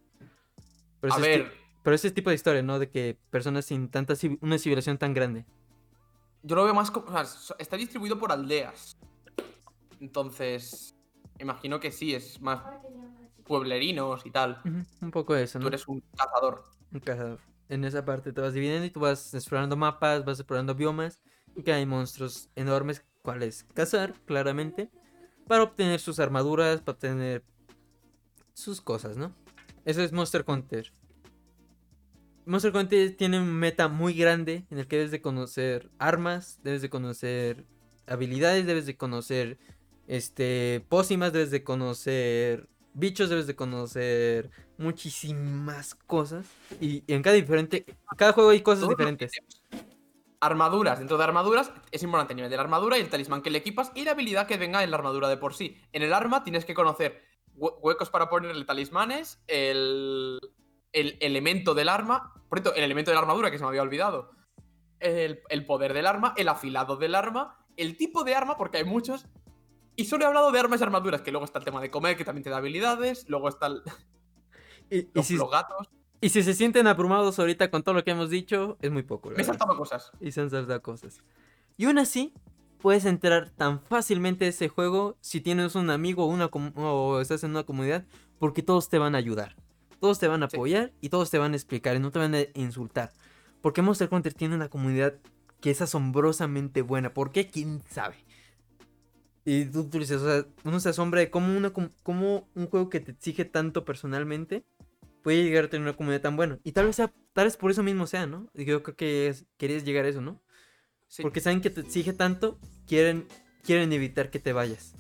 [1.01, 1.51] Pero A ver,
[1.83, 2.79] pero ese tipo de historia, ¿no?
[2.79, 5.45] De que personas sin tanta una civilización tan grande.
[6.43, 7.07] yo lo veo más como.
[7.07, 8.97] O sea, está distribuido por aldeas.
[10.01, 10.95] Entonces.
[11.39, 12.63] Imagino que sí, es más
[13.45, 14.61] pueblerinos y tal.
[15.01, 15.69] Un poco eso, Tú ¿no?
[15.69, 16.65] eres un cazador.
[16.93, 17.41] un cazador.
[17.71, 21.23] En esa parte te vas dividiendo y tú vas explorando mapas, vas explorando biomas
[21.57, 24.91] y que hay monstruos enormes cuales cazar, claramente,
[25.49, 27.43] para obtener sus armaduras, para obtener
[28.53, 29.35] sus cosas, ¿no?
[29.87, 30.93] Eso es Monster Hunter.
[32.47, 36.83] Monster Hunter tiene un meta muy grande en el que debes de conocer armas, debes
[36.83, 37.65] de conocer
[38.07, 39.59] habilidades, debes de conocer
[40.09, 46.47] este pócimas, debes de conocer bichos, debes de conocer muchísimas cosas
[46.81, 47.85] y, y en cada diferente
[48.17, 49.31] cada juego hay cosas diferentes.
[50.41, 50.99] Armaduras.
[50.99, 53.59] Dentro de armaduras es importante el nivel de la armadura y el talismán que le
[53.59, 55.77] equipas y la habilidad que venga en la armadura de por sí.
[55.93, 57.23] En el arma tienes que conocer
[57.57, 60.41] hue- huecos para ponerle talismanes, el,
[60.93, 63.83] el elemento del arma, por cierto, el elemento de la armadura que se me había
[63.83, 64.31] olvidado,
[64.99, 68.85] el, el poder del arma, el afilado del arma, el tipo de arma, porque hay
[68.85, 69.27] muchos.
[69.97, 72.17] Y solo he hablado de armas y armaduras, que luego está el tema de comer,
[72.17, 73.83] que también te da habilidades, luego están
[74.91, 75.89] Y, y los, si, los gatos.
[76.21, 79.31] y si se sienten abrumados ahorita con todo lo que hemos dicho, es muy poco.
[79.31, 80.11] Me he saltado cosas.
[80.21, 81.23] y se han saltado cosas.
[81.77, 82.35] Y aún así,
[82.79, 87.45] puedes entrar tan fácilmente a ese juego si tienes un amigo o, una o estás
[87.45, 88.05] en una comunidad,
[88.39, 89.55] porque todos te van a ayudar.
[90.01, 90.57] Todos te van a Sí.
[90.57, 93.13] apoyar y todos te van a explicar y no te van a insultar.
[93.61, 95.15] Porque Monster Hunter tiene una comunidad
[95.61, 97.13] que es asombrosamente buena.
[97.13, 97.47] ¿Por qué?
[97.49, 98.17] ¿Quién sabe?
[99.45, 102.67] Y tú, tú dices, o sea, uno se asombra de cómo, una, com- cómo un
[102.67, 104.65] juego que te exige tanto personalmente
[105.23, 106.59] puede llegar a tener una comunidad tan buena.
[106.65, 108.49] Y tal vez sea, tal vez por eso mismo sea, ¿no?
[108.55, 110.43] Y yo creo que es- querías llegar a eso, ¿no?
[111.09, 111.23] Sí.
[111.23, 113.27] Porque saben que te exige tanto, quieren,
[113.63, 114.95] quieren evitar que te vayas.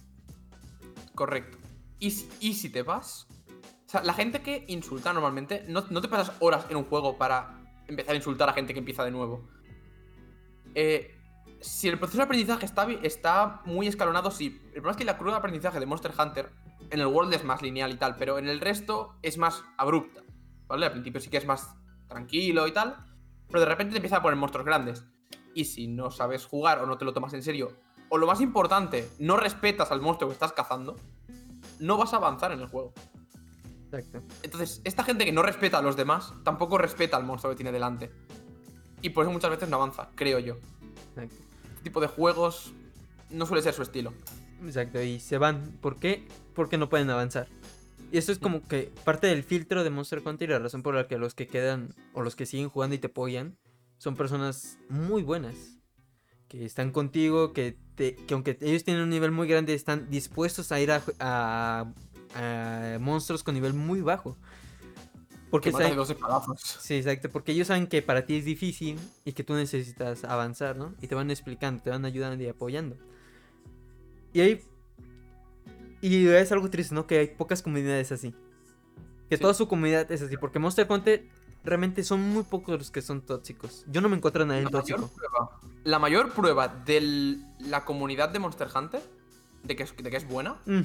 [1.15, 1.59] Correcto.
[1.99, 2.09] ¿Y,
[2.41, 3.27] y si te vas?
[3.91, 7.19] O sea, la gente que insulta normalmente, no, no te pasas horas en un juego
[7.19, 9.49] para empezar a insultar a gente que empieza de nuevo.
[10.77, 11.19] Eh,
[11.61, 14.61] si el proceso de aprendizaje está, está muy escalonado, sí.
[14.67, 16.53] El problema es que la curva de aprendizaje de Monster Hunter
[16.89, 20.23] en el World es más lineal y tal, pero en el resto es más abrupta.
[20.69, 20.87] ¿Vale?
[20.87, 21.75] Al principio sí que es más
[22.07, 22.95] tranquilo y tal,
[23.49, 25.05] pero de repente te empieza a poner monstruos grandes.
[25.53, 27.77] Y si no sabes jugar o no te lo tomas en serio,
[28.09, 30.95] o lo más importante, no respetas al monstruo que estás cazando,
[31.81, 32.95] no vas a avanzar en el juego.
[33.93, 34.23] Exacto.
[34.43, 37.73] Entonces, esta gente que no respeta a los demás, tampoco respeta al monstruo que tiene
[37.73, 38.11] delante.
[39.03, 40.57] Y por eso muchas veces no avanza, creo yo.
[41.11, 41.37] Exacto.
[41.71, 42.73] Este tipo de juegos
[43.31, 44.13] no suele ser su estilo.
[44.65, 45.73] Exacto, y se van.
[45.81, 46.29] ¿Por qué?
[46.55, 47.49] Porque no pueden avanzar.
[48.13, 50.95] Y eso es como que parte del filtro de Monster Hunter y la razón por
[50.95, 53.57] la que los que quedan o los que siguen jugando y te apoyan
[53.99, 55.55] son personas muy buenas.
[56.49, 60.73] Que están contigo, que, te, que aunque ellos tienen un nivel muy grande, están dispuestos
[60.73, 61.93] a ir a, a-
[62.35, 64.37] a monstruos con nivel muy bajo.
[65.51, 65.97] Porque saben-.
[66.57, 70.77] Sí, exacto, porque ellos saben que para ti es difícil y que tú necesitas avanzar,
[70.77, 70.95] ¿no?
[71.01, 72.97] Y te van explicando, te van ayudando y apoyando.
[74.33, 74.65] Y ahí...
[76.03, 77.07] Y es algo triste, ¿no?
[77.07, 78.35] Que hay pocas comunidades así.
[79.29, 79.43] Que Sí.
[79.43, 81.29] toda su comunidad es así, porque Monster Hunter
[81.63, 83.85] realmente son muy pocos los que son tóxicos.
[83.89, 84.99] Yo no me encuentro a nadie La tóxico.
[84.99, 89.03] mayor, prueba, la mayor prueba de la comunidad de Monster Hunter,
[89.65, 90.81] de que, es, de que es buena, Mm,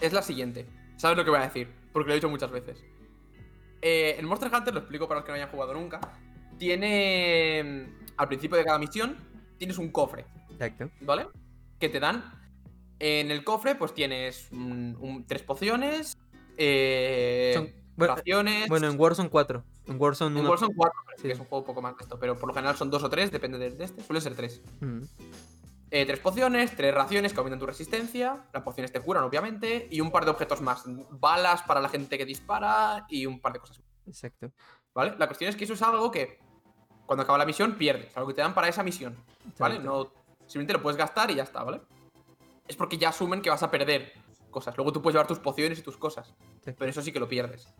[0.00, 0.66] es la siguiente.
[0.96, 1.68] ¿Sabes lo que voy a decir?
[1.92, 2.82] Porque lo he dicho muchas veces.
[3.82, 6.00] Eh, el Monster Hunter, lo explico para los que no hayan jugado nunca,
[6.58, 7.88] tiene...
[8.16, 9.16] Al principio de cada misión,
[9.58, 10.90] tienes un cofre, exacto.
[11.02, 11.26] ¿vale?
[11.78, 12.32] Que te dan...
[12.98, 16.16] En el cofre, pues tienes un- un- tres pociones,
[16.56, 18.68] eh, Son- bueno, raciones...
[18.70, 19.62] bueno, en Warzone 4.
[19.86, 20.48] En Warzone en 1.
[20.50, 21.32] Warzone 4, pero es que Sí.
[21.34, 23.10] es un juego un poco más de esto, pero por lo general son dos o
[23.10, 24.62] tres, depende de, de este, suele ser tres.
[24.80, 25.02] Mm,
[25.90, 30.00] Eh, tres pociones, tres raciones que aumentan tu resistencia, las pociones te curan, obviamente, y
[30.00, 33.60] un par de objetos más, balas para la gente que dispara y un par de
[33.60, 34.50] cosas más, exacto.
[34.92, 35.14] ¿vale?
[35.16, 36.40] La cuestión es que eso es algo que
[37.06, 39.16] cuando acaba la misión pierdes, algo que te dan para esa misión,
[39.58, 39.78] ¿vale?
[39.78, 40.10] No,
[40.40, 41.80] simplemente lo puedes gastar y ya está, ¿vale?
[42.66, 44.12] Es porque ya asumen que vas a perder
[44.50, 44.76] cosas.
[44.76, 46.34] Luego tú puedes llevar tus pociones y tus cosas,
[46.64, 47.72] pero eso sí que lo pierdes.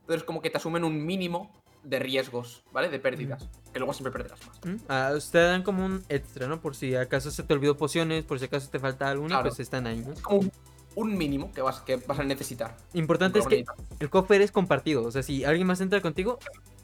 [0.00, 1.52] Entonces como que te asumen un mínimo
[1.84, 2.88] de riesgos, ¿vale?
[2.88, 4.60] De pérdidas, que luego siempre perderás más.
[4.64, 4.76] ¿Mm?
[4.88, 6.60] Ah, te dan como un extra, ¿no?
[6.60, 9.48] Por si acaso se te olvidó pociones, por si acaso te falta alguna, Claro.
[9.48, 10.12] pues están ahí, ¿no?
[10.12, 10.52] Es como un,
[10.94, 12.76] un mínimo que vas, que vas a necesitar.
[12.92, 13.64] Importante es que
[13.98, 15.04] el cofre es compartido.
[15.04, 16.38] O sea, si alguien más entra contigo,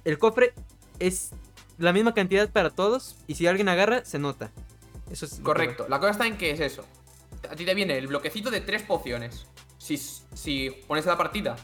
[0.05, 0.53] el cofre
[0.99, 1.31] es
[1.79, 3.17] la misma cantidad para todos.
[3.27, 4.51] Y si alguien agarra, se nota.
[5.11, 5.41] Eso es.
[5.41, 5.87] Correcto.
[5.89, 6.85] La cosa está en que es eso.
[7.49, 9.47] A ti te viene el bloquecito de tres pociones.
[9.79, 11.57] Si, si pones la partida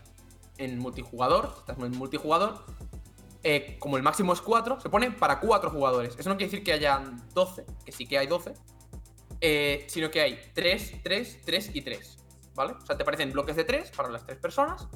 [0.57, 2.65] en multijugador, estás en multijugador,
[3.45, 6.17] eh, como el máximo es 4, se pone para 4 jugadores.
[6.19, 8.55] Eso no quiere decir que hayan 12, que sí que hay 12,
[9.41, 12.19] eh, sino que hay 3, 3, 3 y 3.
[12.55, 12.73] ¿Vale?
[12.81, 14.89] O sea, te aparecen bloques de 3 para las 3 personas,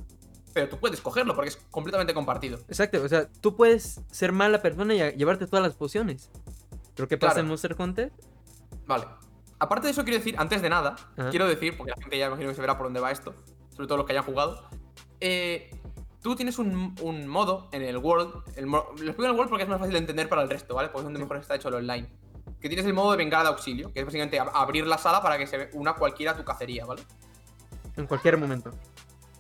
[0.55, 2.59] pero tú puedes cogerlo porque es completamente compartido.
[2.69, 3.03] Exacto.
[3.03, 6.31] O sea, tú puedes ser mala persona y a- llevarte todas las pociones.
[6.95, 7.41] Pero ¿qué pasa Claro.
[7.45, 8.13] en Monster Hunter?
[8.87, 9.07] Vale.
[9.59, 11.31] Aparte de eso, quiero decir, antes de nada, Ajá.
[11.31, 13.35] quiero decir, porque la gente ya imagino que se verá por dónde va esto,
[13.75, 14.69] sobre todo los que hayan jugado.
[15.21, 15.69] eh,
[16.29, 18.43] tú tienes un, un modo en el World.
[18.57, 20.75] El lo explico en el World porque es más fácil de entender para el resto,
[20.75, 20.89] ¿vale?
[20.89, 22.09] Porque es donde mejor está hecho el online.
[22.61, 25.23] Que tienes el modo de bengala de auxilio, que es básicamente ab- abrir la sala
[25.23, 27.03] para que se una cualquiera a tu cacería, ¿vale?
[27.97, 28.71] En cualquier momento.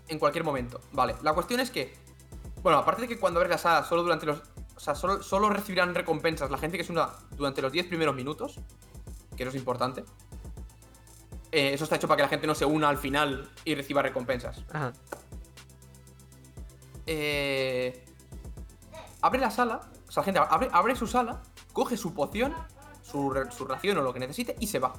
[0.08, 0.80] En cualquier momento.
[0.92, 1.14] Vale.
[1.22, 1.94] La cuestión es que.
[2.62, 4.42] Bueno, aparte de que cuando abres la sala, solo durante los.
[4.76, 8.14] O sea, solo, solo recibirán recompensas la gente que es una durante los 10 primeros
[8.14, 8.60] minutos.
[9.36, 10.04] Que eso es importante.
[11.50, 14.02] Eh, eso está hecho para que la gente no se una al final y reciba
[14.02, 14.62] recompensas.
[14.72, 14.92] Ajá.
[17.10, 18.04] Eh,
[19.22, 19.80] abre la sala.
[20.06, 21.42] O sea, la gente abre, abre su sala,
[21.72, 22.54] coge su poción,
[23.02, 24.92] su, ración o lo que necesite y se va.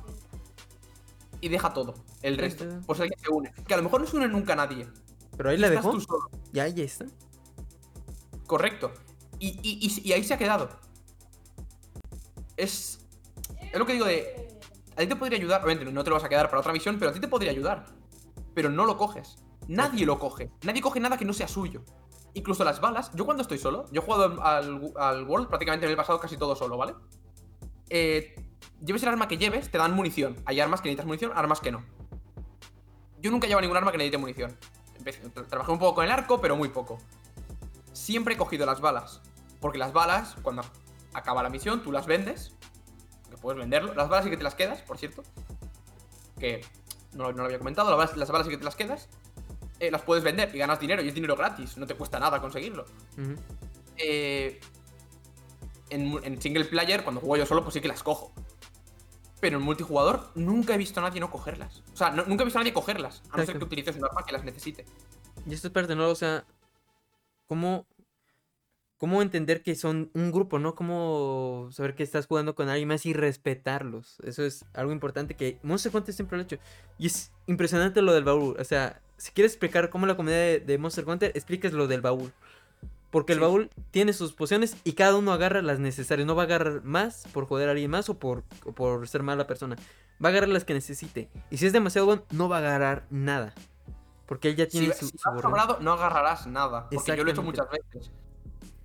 [1.39, 1.93] Y deja todo,
[2.23, 2.65] el resto.
[2.65, 3.53] Si alguien se une.
[3.67, 4.87] Que a lo mejor no se une nunca nadie.
[5.37, 5.95] Pero ahí la Estás dejó.
[5.95, 6.29] tú solo.
[6.51, 7.05] Ya, ya está.
[8.47, 8.91] Correcto.
[9.37, 10.69] Y, y- y- y ahí se ha quedado.
[12.57, 12.99] Es.
[13.71, 14.59] Es lo que digo de.
[14.95, 15.63] A ti te podría ayudar.
[15.63, 17.51] Obviamente no te lo vas a quedar para otra misión, pero a ti te podría
[17.51, 17.85] ayudar.
[18.53, 19.37] Pero no lo coges.
[19.67, 20.51] Nadie lo coge.
[20.63, 21.83] Nadie coge nada que no sea suyo.
[22.33, 23.11] Incluso las balas.
[23.15, 26.55] Yo cuando estoy solo, yo he jugado al, World prácticamente me he pasado casi todo
[26.55, 26.93] solo, ¿vale?
[27.89, 28.35] Eh,
[28.83, 30.35] lleves el arma que lleves, te dan munición.
[30.45, 31.83] Hay armas que necesitas munición, armas que no.
[33.21, 34.57] Yo nunca llevo ningún arma que necesite munición.
[34.97, 36.99] Empecé- tra- trabajé un poco con el arco, pero muy poco
[37.93, 39.21] siempre he cogido las balas.
[39.59, 40.61] Porque las balas, cuando
[41.13, 42.55] acaba la misión, tú las vendes.
[43.29, 43.93] Que puedes venderlo.
[43.93, 45.23] Las balas sí que te las quedas, por cierto.
[46.39, 46.63] Que
[47.13, 47.89] no, no lo había comentado.
[47.89, 49.09] Las balas, las balas sí que te las quedas.
[49.79, 51.01] Eh, las puedes vender y ganas dinero.
[51.01, 51.77] Y es dinero gratis.
[51.77, 52.85] No te cuesta nada conseguirlo.
[53.97, 54.59] Eh,
[55.89, 58.33] en, single player, cuando juego yo solo, pues sí que las cojo.
[59.39, 61.81] Pero en multijugador nunca he visto a nadie no cogerlas.
[61.93, 63.23] O sea, no- nunca he visto a nadie cogerlas.
[63.31, 64.85] A no ser que utilices un arma que las necesite.
[65.45, 66.09] Y esto es parte, ¿no?
[66.09, 66.43] O sea,
[67.47, 67.87] ¿cómo,
[68.97, 70.75] cómo entender que son un grupo, ¿no?
[70.75, 74.17] Cómo saber que estás jugando con alguien más y respetarlos.
[74.25, 76.57] Eso es algo importante que Monster Hunter siempre lo ha hecho.
[76.97, 78.57] Y es impresionante lo del baúl.
[78.59, 82.01] O sea, si quieres explicar cómo la comunidad de, de Monster Hunter, expliques lo del
[82.01, 82.31] baúl.
[83.11, 83.41] Porque el Sí.
[83.43, 86.25] baúl tiene sus pociones y cada uno agarra las necesarias.
[86.27, 89.23] No va a agarrar más por joder a alguien más o por, o por ser
[89.23, 89.75] mala persona.
[90.23, 91.29] Va a agarrar las que necesite.
[91.49, 93.53] Y si es demasiado bueno, no va a agarrar nada.
[94.27, 95.41] Porque él ya Si, tiene si su, borrón.
[95.41, 96.87] sobrado, no agarrarás nada.
[96.91, 98.11] Porque yo lo he hecho muchas veces.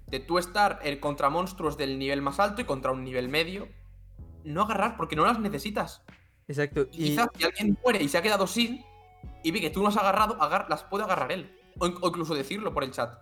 [0.06, 3.68] De tú estar eh, contra monstruos del nivel más alto y contra un nivel medio,
[4.44, 6.02] no agarrar porque no las necesitas.
[6.48, 6.86] Exacto.
[6.92, 8.82] Y Y, quizás si alguien muere y se ha quedado sin,
[9.42, 11.54] y ve que tú no has agarrado, agar- las puede agarrar él.
[11.78, 13.18] O, in- o incluso decirlo por el chat.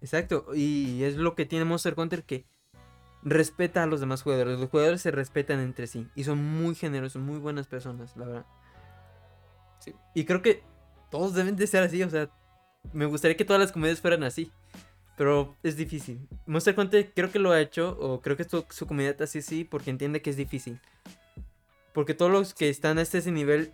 [0.00, 0.46] exacto.
[0.54, 2.44] Y es lo que tiene Monster Hunter que
[3.22, 4.58] respeta a los demás jugadores.
[4.60, 6.06] Los jugadores se respetan entre sí.
[6.14, 8.46] Y son muy generosos, muy buenas personas, la verdad.
[9.80, 9.94] Sí.
[10.14, 10.62] Y creo que
[11.10, 12.02] todos deben de ser así.
[12.02, 12.30] O sea,
[12.92, 14.52] me gustaría que todas las comunidades fueran así.
[15.16, 16.28] Pero es difícil.
[16.46, 17.96] Monster Hunter creo que lo ha hecho.
[17.98, 19.64] O creo que su, su comunidad así sí.
[19.64, 20.80] Porque entiende que es difícil.
[21.92, 23.72] Porque todos los que están a este nivel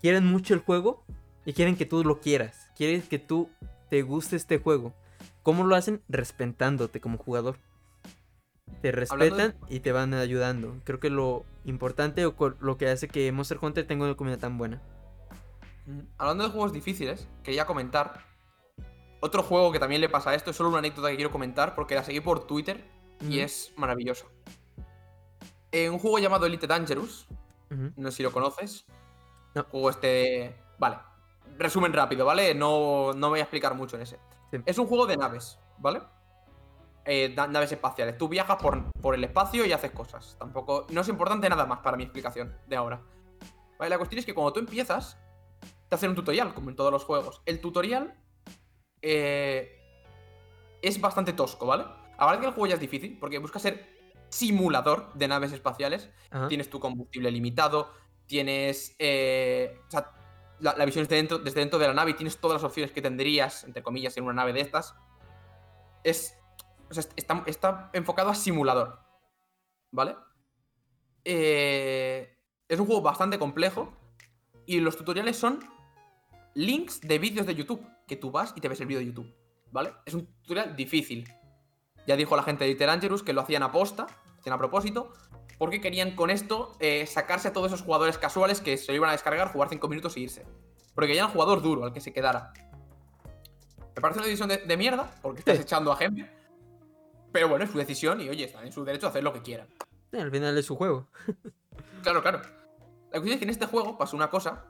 [0.00, 1.04] quieren mucho el juego.
[1.44, 2.70] Y quieren que tú lo quieras.
[2.76, 3.48] Quieren que tú
[3.88, 4.92] te guste este juego.
[5.42, 6.02] ¿Cómo lo hacen?
[6.08, 7.56] Respetándote como jugador.
[8.82, 10.76] Te de- respetan y te van ayudando.
[10.84, 14.58] Creo que lo importante o lo que hace que Monster Hunter tenga una comunidad tan
[14.58, 14.82] buena.
[16.18, 18.26] Hablando de juegos difíciles, quería comentar.
[19.20, 21.74] Otro juego que también le pasa a esto, es solo una anécdota que quiero comentar
[21.74, 22.84] porque la seguí por Twitter
[23.26, 24.30] y es maravilloso.
[25.72, 27.26] Eh, un juego llamado Elite Dangerous,
[27.96, 28.84] no sé si lo conoces.
[29.54, 29.64] No.
[29.64, 30.56] Juego este.
[30.78, 30.98] Vale.
[31.56, 32.54] Resumen rápido, ¿vale?
[32.54, 34.18] No, no voy a explicar mucho en ese.
[34.50, 34.58] Sí.
[34.64, 36.00] Es un juego de naves, ¿vale?
[37.04, 38.18] Eh, naves espaciales.
[38.18, 40.36] Tú viajas por, por el espacio y haces cosas.
[40.38, 40.86] Tampoco.
[40.90, 43.00] No es importante nada más para mi explicación de ahora.
[43.78, 45.18] Vale, la cuestión es que cuando tú empiezas,
[45.88, 47.40] te hacen un tutorial, como en todos los juegos.
[47.46, 48.14] El tutorial
[49.00, 49.80] eh,
[50.82, 51.86] es bastante tosco, ¿vale?
[52.18, 53.88] Ahora que el juego ya es difícil, porque busca ser
[54.28, 56.10] simulador de naves espaciales.
[56.30, 56.48] Ajá.
[56.48, 57.90] Tienes tu combustible limitado,
[58.28, 58.94] tienes.
[58.98, 60.12] eh, o sea,
[60.60, 62.92] la, visión es de dentro, desde dentro de la nave y tienes todas las opciones
[62.92, 64.94] que tendrías, entre comillas, en una nave de estas.
[66.04, 66.36] Es.
[66.90, 67.04] O sea,
[67.46, 69.00] está, enfocado a simulador.
[69.90, 70.16] ¿Vale?
[71.24, 72.36] Eh,
[72.68, 73.92] es un juego bastante complejo.
[74.66, 75.60] Y los tutoriales son
[76.54, 77.86] links de vídeos de YouTube.
[78.06, 79.34] Que tú vas y te ves el vídeo de YouTube.
[79.70, 79.92] ¿Vale?
[80.06, 81.28] Es un tutorial difícil.
[82.06, 84.06] Ya dijo la gente de Angelus que lo hacían a posta,
[84.38, 85.12] hacían a propósito,
[85.58, 89.08] porque querían con esto eh, sacarse a todos esos jugadores casuales que se lo iban
[89.10, 90.46] a descargar, jugar 5 minutos e irse.
[90.94, 92.52] Porque querían al jugador duro, al que se quedara.
[93.94, 95.62] Me parece una decisión de, de mierda, porque estás Sí.
[95.62, 96.30] echando a gente.
[97.32, 99.42] Pero bueno, es su decisión y oye, están en su derecho a hacer lo que
[99.42, 99.68] quieran.
[100.10, 101.08] Sí, al final es su juego.
[102.02, 102.38] Claro, claro.
[103.10, 104.64] La cuestión es que en este juego pasó una cosa.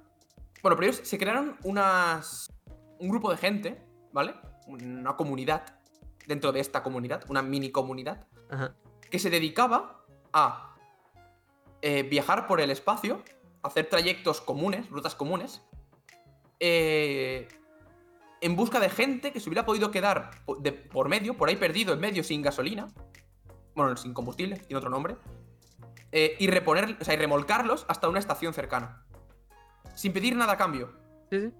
[0.63, 2.51] Bueno, primero se crearon unas.
[2.99, 4.35] un grupo de gente, ¿vale?
[4.67, 5.63] Una comunidad
[6.27, 8.75] dentro de esta comunidad, una mini comunidad, Ajá.
[9.11, 10.75] que se dedicaba a
[11.83, 13.23] eh, viajar por el espacio,
[13.63, 15.63] hacer trayectos comunes, rutas comunes,
[16.61, 17.49] eh,
[18.41, 20.31] en busca de gente que se hubiera podido quedar
[20.61, 22.89] de- por medio, por ahí perdido en medio sin gasolina,
[23.75, 25.17] bueno, sin combustible, tiene otro nombre,
[26.13, 29.05] eh, y reponer, o sea, y remolcarlos hasta una estación cercana,
[29.95, 30.97] sin pedir nada a cambio.
[31.31, 31.53] Sí, sí.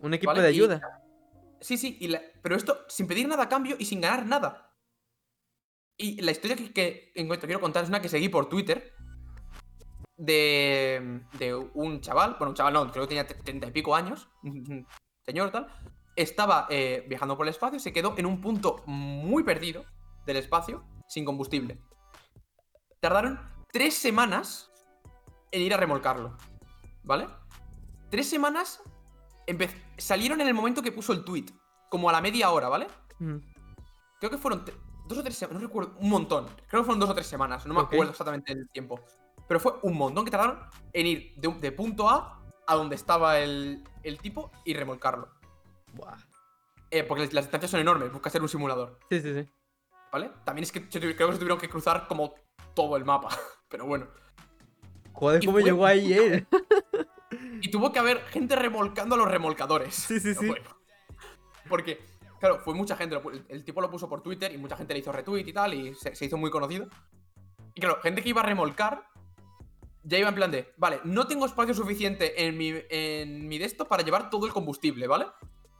[0.00, 0.42] Un equipo ¿vale?
[0.42, 1.02] de Y- ayuda.
[1.60, 4.72] Sí, sí, y la- pero esto sin pedir nada a cambio y sin ganar nada.
[5.96, 7.10] Y la historia que,
[7.48, 8.94] quiero contar es una que seguí por Twitter
[10.18, 14.28] de, de un chaval, bueno, un chaval no, creo que tenía treinta y pico años,
[15.24, 15.68] señor tal,
[16.16, 19.84] estaba eh, viajando por el espacio y se quedó en un punto muy perdido
[20.26, 21.78] del espacio sin combustible.
[23.00, 23.40] Tardaron
[23.72, 24.70] tres semanas
[25.52, 26.36] en ir a remolcarlo,
[27.04, 27.28] ¿vale?
[28.10, 28.82] Tres semanas
[29.96, 31.46] salieron en el momento que puso el tweet,
[31.88, 32.88] como a la media hora, ¿vale?
[33.20, 33.36] Mm.
[34.18, 34.64] Creo que fueron
[35.06, 36.46] dos o tres semanas, no recuerdo, un montón.
[36.66, 39.00] Creo que fueron dos o tres semanas, no me acuerdo exactamente el tiempo.
[39.48, 40.60] Pero fue un montón que tardaron
[40.92, 45.28] en ir de, un- de punto A a donde estaba el, el tipo y remolcarlo.
[45.94, 46.16] Buah.
[46.90, 49.48] Eh, porque las distancias son enormes, busca ser un simulador, Sí, sí, sí.
[50.12, 50.30] ¿vale?
[50.44, 52.34] También es que creo que se tuvieron que cruzar como
[52.74, 53.28] todo el mapa,
[53.68, 54.06] pero bueno.
[55.12, 56.46] Joder, ¿cómo llegó ahí él?
[57.60, 59.94] Y tuvo que haber gente remolcando a los remolcadores.
[59.94, 60.46] Sí, sí, sí.
[60.46, 60.64] bueno.
[61.68, 62.00] Porque,
[62.40, 63.20] claro, fue mucha gente.
[63.48, 65.94] el tipo lo puso por Twitter y mucha gente le hizo retweet y tal, y
[65.94, 66.88] se, se hizo muy conocido.
[67.74, 69.07] Y claro, gente que iba a remolcar
[70.04, 73.64] ya iba en plan de, vale, no tengo espacio suficiente en mi, en mi de
[73.64, 75.26] esto para llevar todo el combustible, ¿vale?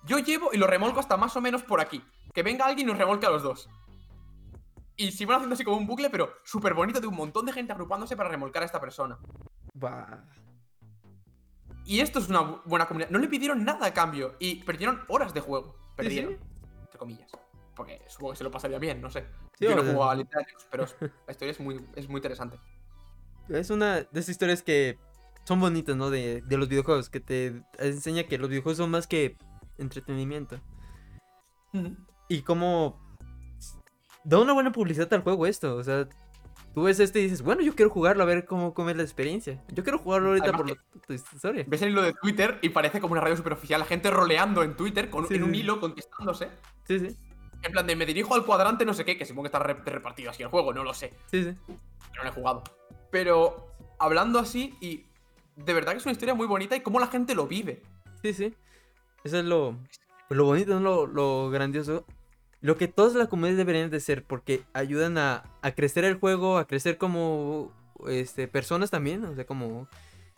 [0.04, 2.02] Yo llevo y lo remolco hasta más o menos por aquí.
[2.32, 3.68] Que venga alguien y nos remolque a los dos.
[4.96, 7.52] Y se iban haciendo así como un bucle, pero súper bonito de un montón de
[7.52, 9.18] gente agrupándose para remolcar a esta persona.
[9.74, 10.24] Buah.
[11.84, 13.10] Y esto es una bu- buena comunidad.
[13.10, 15.76] No le pidieron nada a cambio y perdieron horas de juego.
[15.96, 16.36] Perdieron,
[16.82, 17.30] entre comillas.
[17.74, 19.24] Porque supongo que se lo pasaría bien, no sé.
[19.58, 20.16] Sí, Yo no juego a
[20.70, 22.58] pero la historia es muy, es muy interesante.
[23.48, 24.98] Es una de esas historias que
[25.44, 26.10] son bonitas, ¿no?
[26.10, 29.36] De, de los videojuegos, que te enseña que los videojuegos son más que
[29.78, 30.60] entretenimiento.
[32.28, 33.00] Y como
[34.24, 36.08] da una buena publicidad al juego esto, o sea,
[36.74, 39.02] tú ves este y dices, bueno, yo quiero jugarlo a ver cómo, cómo es la
[39.02, 39.62] experiencia.
[39.72, 41.64] Yo quiero jugarlo ahorita Además por tu historia.
[41.66, 43.80] Ves el hilo de Twitter y parece como una radio superoficial.
[43.80, 46.48] La gente roleando en Twitter con, Sí, en un hilo contestándose.
[46.84, 47.16] Sí, sí,
[47.62, 49.74] En plan de me dirijo al cuadrante no sé qué, que supongo que está re-
[49.84, 51.14] repartido así el juego, no lo sé.
[51.30, 51.56] sí, sí.
[52.12, 52.62] Pero no he jugado.
[53.10, 55.04] Pero hablando así y
[55.56, 57.82] de verdad que es una historia muy bonita y cómo la gente lo vive.
[58.22, 58.54] Sí, sí.
[59.24, 59.76] Eso es lo,
[60.28, 60.80] lo bonito, ¿no?
[60.80, 62.04] lo, lo grandioso.
[62.60, 66.58] Lo que todas las comunidades deberían de ser, porque ayudan a, a crecer el juego,
[66.58, 67.72] a crecer como
[68.08, 69.88] este, personas también, o sea, como...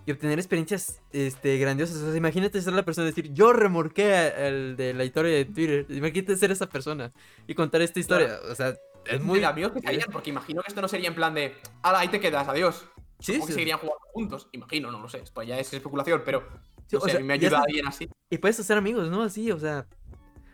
[0.06, 1.98] Y obtener experiencias este, grandiosas.
[1.98, 5.30] O sea, imagínate ser la persona y decir, yo remorqué a- el de la historia
[5.36, 5.84] de Twitter.
[5.90, 7.12] Imagínate ser esa persona
[7.46, 8.38] y contar esta historia.
[8.50, 8.74] O sea,
[9.06, 9.40] es muy...
[9.40, 12.08] de amigos que caían, porque imagino que esto no sería en plan de, ala, ahí
[12.08, 12.86] te quedas, adiós.
[13.18, 15.18] Sí, que seguirían jugando juntos, imagino, no lo sé.
[15.18, 16.42] Esto ya es especulación, pero
[16.86, 18.08] Sí, no o sé, sea, a mí me ayuda está- alguien así.
[18.30, 19.22] Y puedes hacer amigos, ¿no?
[19.22, 19.86] Así, o sea...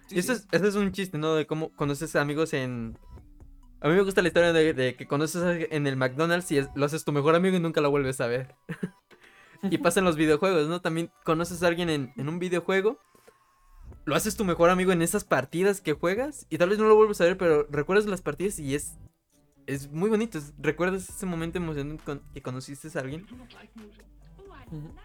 [0.08, 0.44] Sí, Y eso, sí.
[0.52, 1.34] es, es un chiste, ¿no?
[1.34, 2.98] De cómo conoces amigos en...
[3.80, 6.68] A mí me gusta la historia de, de que conoces en el McDonald's y es-
[6.74, 8.54] lo haces tu mejor amigo y nunca lo vuelves a ver.
[9.62, 10.80] y pasa en los videojuegos, ¿no?
[10.80, 12.98] También conoces a alguien en, en un videojuego,
[14.06, 16.96] lo haces tu mejor amigo en esas partidas que juegas y tal vez no lo
[16.96, 18.96] vuelves a ver, pero recuerdas las partidas y es...
[19.66, 23.26] Es muy bonito, recuerdas ese momento emocionante con- que conociste a alguien.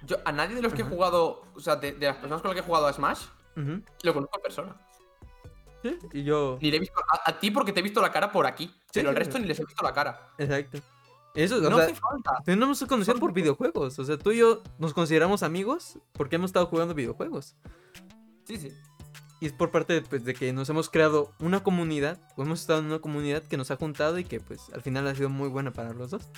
[0.06, 2.50] Yo a nadie de los que he jugado, o sea, de, de las personas con
[2.50, 3.26] las que he jugado a Smash,
[4.04, 4.76] lo conozco en persona.
[5.82, 6.60] Sí, Y yo...
[6.62, 8.72] Ni le he visto a, a ti porque te he visto la cara por aquí,
[8.94, 9.20] pero el sí.
[9.20, 10.30] resto ni les he visto la cara.
[10.38, 10.78] Exacto.
[11.34, 12.38] Eso, o No sea, hace falta.
[12.46, 13.98] Tú y no nos hemos conocido por videojuegos.
[13.98, 17.56] O sea, tú y yo nos consideramos amigos porque hemos estado jugando videojuegos.
[18.46, 18.72] Sí, sí.
[19.42, 22.62] Y es por parte de, pues, de que nos hemos creado una comunidad, o hemos
[22.62, 25.30] estado en una comunidad que nos ha juntado y que pues al final ha sido
[25.30, 26.30] muy buena para los dos.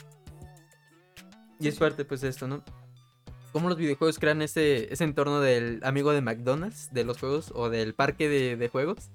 [1.59, 2.63] Y es parte pues de esto, ¿no?
[3.51, 7.69] Cómo los videojuegos crean ese, ese entorno del amigo de McDonald's, de los juegos, o
[7.69, 9.11] del parque de, de juegos.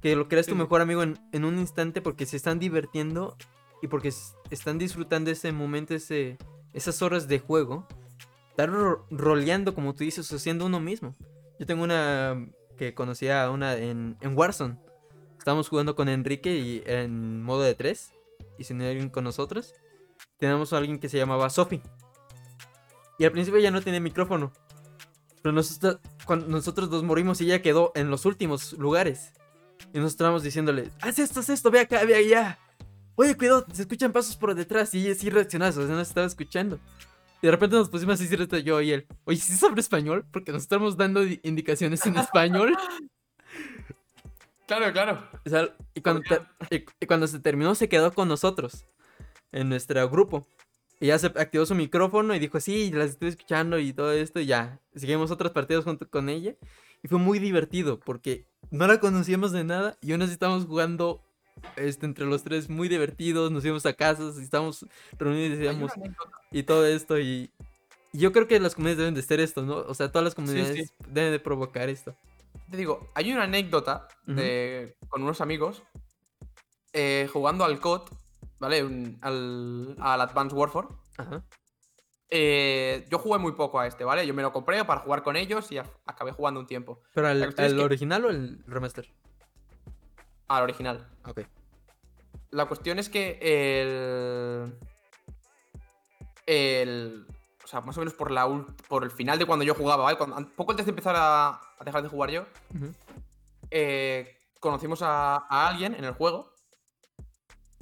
[0.00, 3.36] Que lo creas tu mejor amigo en, en un instante porque se están divirtiendo
[3.82, 4.12] y porque
[4.50, 6.38] están disfrutando ese momento, ese,
[6.72, 7.86] esas horas de juego.
[8.50, 11.14] Estar ro- roleando, como tú dices, o siendo uno mismo.
[11.58, 14.76] Yo tengo una que conocía a una en, en Warzone.
[15.38, 18.12] Estábamos jugando con Enrique y en modo de tres.
[18.58, 19.74] Y sin alguien con nosotros.
[20.38, 21.82] Tenemos a alguien que se llamaba Sophie.
[23.18, 24.52] Y al principio ya no tenía micrófono.
[25.42, 29.32] Pero nosotros, cuando nosotros dos morimos y ella quedó en los últimos lugares.
[29.78, 32.58] Y nosotros estábamos diciéndole, haz esto, haz esto, ve acá, ve allá.
[33.14, 34.92] Oye, cuidado, se escuchan pasos por detrás.
[34.94, 36.78] Y ella sí reaccionaba, o sea, nos estaba escuchando.
[37.42, 39.06] Y de repente nos pusimos así, reto, yo y él.
[39.24, 40.24] Oye, ¿sí sobre español?
[40.32, 42.74] Porque nos estamos dando di- indicaciones en español.
[44.66, 45.22] Claro, claro.
[45.44, 46.46] O sea, y, cuando ter-
[47.00, 48.84] y- cuando se terminó, se quedó con nosotros.
[49.52, 50.46] En nuestro grupo.
[50.98, 54.40] Y ya se activó su micrófono y dijo, sí, las estoy escuchando y todo esto.
[54.40, 56.56] Y ya, seguimos otras partidas junto con ella.
[57.02, 59.96] Y fue muy divertido porque no la conocíamos de nada.
[60.00, 61.22] Y aún así estábamos jugando
[61.76, 63.50] este, entre los tres muy divertidos.
[63.50, 64.86] Nos íbamos a casas y estábamos
[65.18, 65.92] reunidos y decíamos,
[66.62, 67.18] todo esto.
[67.18, 67.50] Y,
[68.12, 69.76] yo creo que las comunidades deben de ser esto, ¿no?
[69.76, 70.36] O sea, todas las sí.
[70.36, 72.14] comunidades deben de provocar esto.
[72.70, 75.82] Te digo, hay una anécdota de, con unos amigos
[76.94, 78.08] eh, jugando al COD,
[78.58, 78.82] ¿vale?
[78.84, 80.88] Un- al, al Advanced Warfare.
[81.18, 81.44] Ajá.
[82.28, 84.26] Eh, yo jugué muy poco a este, ¿vale?
[84.26, 87.02] Yo me lo compré para jugar con ellos y a- acabé jugando un tiempo.
[87.14, 89.08] ¿Pero que- original o el remaster?
[90.48, 91.06] Al original.
[91.24, 91.40] Ok.
[92.50, 94.78] La cuestión es que el.
[96.46, 97.26] El.
[97.64, 98.46] O sea, más o menos por, la,
[98.88, 100.16] por el final de cuando yo jugaba, ¿vale?
[100.16, 102.46] Cuando, poco antes de empezar a, a dejar de jugar yo,
[103.72, 106.52] eh, conocimos a, a alguien en el juego.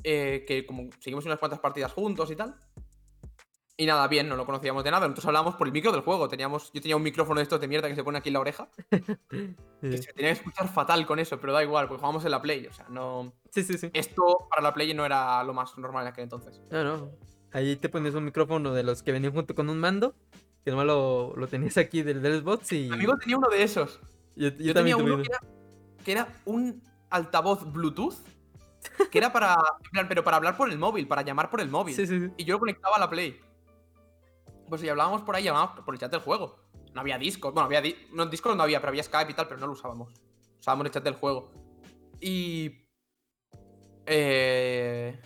[0.04, 2.54] eh, que como seguimos unas cuantas partidas juntos y tal.
[3.76, 5.08] Y nada, bien, no lo conocíamos de nada.
[5.08, 6.28] Nosotros hablábamos por el micro del juego.
[6.28, 8.40] Teníamos, yo tenía un micrófono de estos de mierda que se pone aquí en la
[8.40, 8.68] oreja.
[9.80, 12.40] Que se tenía que escuchar fatal con eso, pero da igual, porque jugamos en la
[12.40, 12.66] Play.
[12.66, 13.34] O sea, no.
[13.50, 13.76] sí, sí.
[13.76, 13.90] sí.
[13.92, 16.62] Esto para la Play no era lo más normal en aquel entonces.
[16.70, 17.10] No, no.
[17.52, 20.14] Ahí te pones un micrófono de los que venían junto con un mando.
[20.64, 22.88] Que nomás lo, lo tenías aquí del, del Xbox y.
[22.88, 24.00] Mi amigo tenía uno de esos.
[24.36, 25.40] yo, yo Yo, también tenía uno que era,
[26.02, 28.16] que era un altavoz Bluetooth.
[29.10, 29.56] Que era para.
[30.08, 31.94] pero para hablar por el móvil, para llamar por el móvil.
[31.96, 32.30] Sí, sí, sí.
[32.38, 33.38] Y yo lo conectaba a la Play.
[34.68, 36.56] Pues si hablábamos por ahí, llamábamos por el chat del juego.
[36.94, 37.54] No había Discord.
[37.54, 37.80] Bueno, había.
[37.80, 40.12] Di no, Discord no había, pero había Skype y tal, pero no lo usábamos.
[40.58, 41.50] Usábamos el chat del juego.
[42.20, 42.86] Y.
[44.06, 45.20] Eh.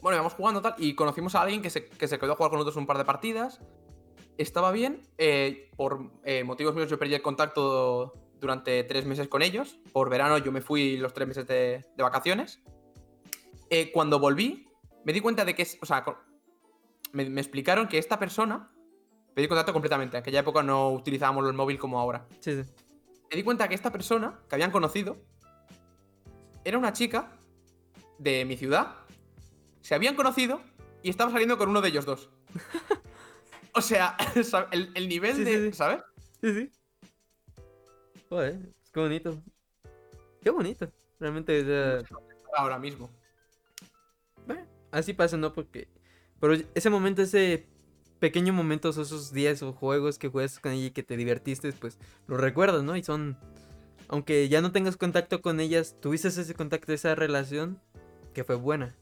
[0.00, 0.74] Bueno, íbamos jugando tal.
[0.78, 2.98] Y conocimos a alguien que se, que se quedó a jugar con nosotros un par
[2.98, 3.60] de partidas.
[4.38, 5.02] Estaba bien.
[5.18, 9.78] eh, por eh, motivos míos, yo perdí el contacto durante tres meses con ellos.
[9.92, 12.62] Por verano, yo me fui los tres meses de, de vacaciones.
[13.70, 14.68] Eh, cuando volví,
[15.04, 15.66] me di cuenta de que.
[15.80, 16.04] O sea,
[17.12, 18.70] me, me explicaron que esta persona.
[19.34, 20.16] Pedí contacto completamente.
[20.16, 22.26] En aquella época no utilizábamos el móvil como ahora.
[22.40, 22.70] Sí, sí.
[23.30, 25.16] Me di cuenta que esta persona que habían conocido
[26.64, 27.32] era una chica
[28.18, 28.94] de mi ciudad.
[29.80, 30.60] Se habían conocido
[31.02, 32.28] y estaba saliendo con uno de ellos dos.
[33.74, 35.70] o sea, ¿sab- el, el nivel Sí, sí, de.
[35.70, 35.76] sí.
[35.76, 36.02] ¿Sabes?
[36.42, 36.72] Sí, sí.
[38.28, 39.42] Joder, es que bonito.
[40.42, 40.90] Qué bonito.
[41.18, 41.64] Realmente, o
[42.04, 42.18] sea,
[42.54, 43.10] Ahora mismo.
[44.46, 45.52] bueno, así pasa, ¿no?
[45.54, 45.88] Porque.
[46.42, 47.68] Pero ese momento, ese
[48.18, 52.00] pequeño momento, esos días o juegos que juegas con ella y que te divertiste, pues
[52.26, 52.96] lo recuerdas, ¿no?
[52.96, 53.38] Y son.
[54.08, 57.80] Aunque ya no tengas contacto con ellas, tuviste ese contacto, esa relación
[58.34, 58.92] que fue buena.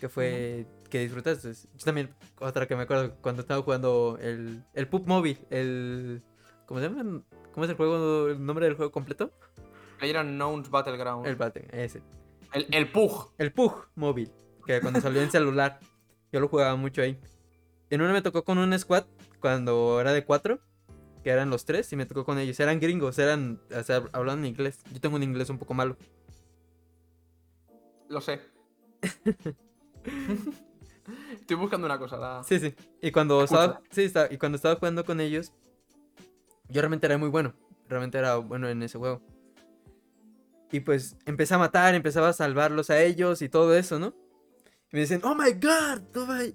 [0.00, 0.64] Que fue.
[0.88, 1.52] que disfrutaste.
[1.52, 2.08] Yo también,
[2.40, 4.64] otra que me acuerdo, cuando estaba jugando el.
[4.72, 6.22] el Pup Móvil, el.
[6.64, 7.22] ¿Cómo se llama?
[7.52, 8.28] ¿Cómo es el juego?
[8.28, 9.30] ¿El nombre del juego completo?
[9.98, 11.26] PlayerUnknown's Battleground.
[11.26, 12.00] El El, Battle, ese.
[12.54, 13.34] el, Pug.
[13.36, 14.32] El Pug móvil.
[14.64, 15.78] Que cuando salió en celular.
[16.32, 17.18] Yo lo jugaba mucho ahí.
[17.90, 19.04] En una me tocó con un squad
[19.40, 20.60] cuando era de cuatro.
[21.22, 21.92] Que eran los tres.
[21.92, 22.58] Y me tocó con ellos.
[22.58, 23.18] Eran gringos.
[23.18, 23.60] Eran.
[23.78, 24.80] O sea, hablaban inglés.
[24.92, 25.96] Yo tengo un inglés un poco malo.
[28.08, 28.40] Lo sé.
[31.32, 32.16] Estoy buscando una cosa.
[32.16, 32.74] la- Sí, sí.
[33.00, 33.80] Y cuando estaba.
[33.90, 35.52] Sí, estaba, y cuando estaba jugando con ellos.
[36.68, 37.54] Yo realmente era muy bueno.
[37.88, 39.20] Realmente era bueno en ese juego.
[40.70, 44.14] Y pues empecé a matar, empezaba a salvarlos a ellos y todo eso, ¿no?
[44.92, 46.54] Y me decían, oh my god, oh my-".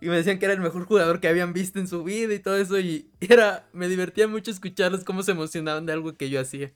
[0.00, 2.38] Y me decían que era el mejor jugador que habían visto en su vida y
[2.38, 2.78] todo eso.
[2.78, 6.70] Y era, me divertía mucho escucharlos cómo se emocionaban de algo que yo hacía.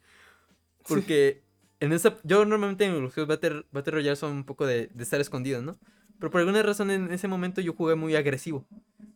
[0.89, 1.43] Porque
[1.80, 5.02] en esa, yo normalmente en los juegos Battle, Battle Royale son un poco de, de
[5.02, 5.78] estar escondido, ¿no?
[6.18, 8.66] Pero por alguna razón en ese momento yo jugué muy agresivo.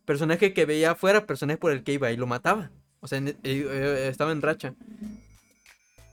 [0.05, 2.71] Personaje que veía afuera, personaje por el que iba y lo mataba.
[3.01, 4.73] O sea, en- eh, eh, estaba en racha.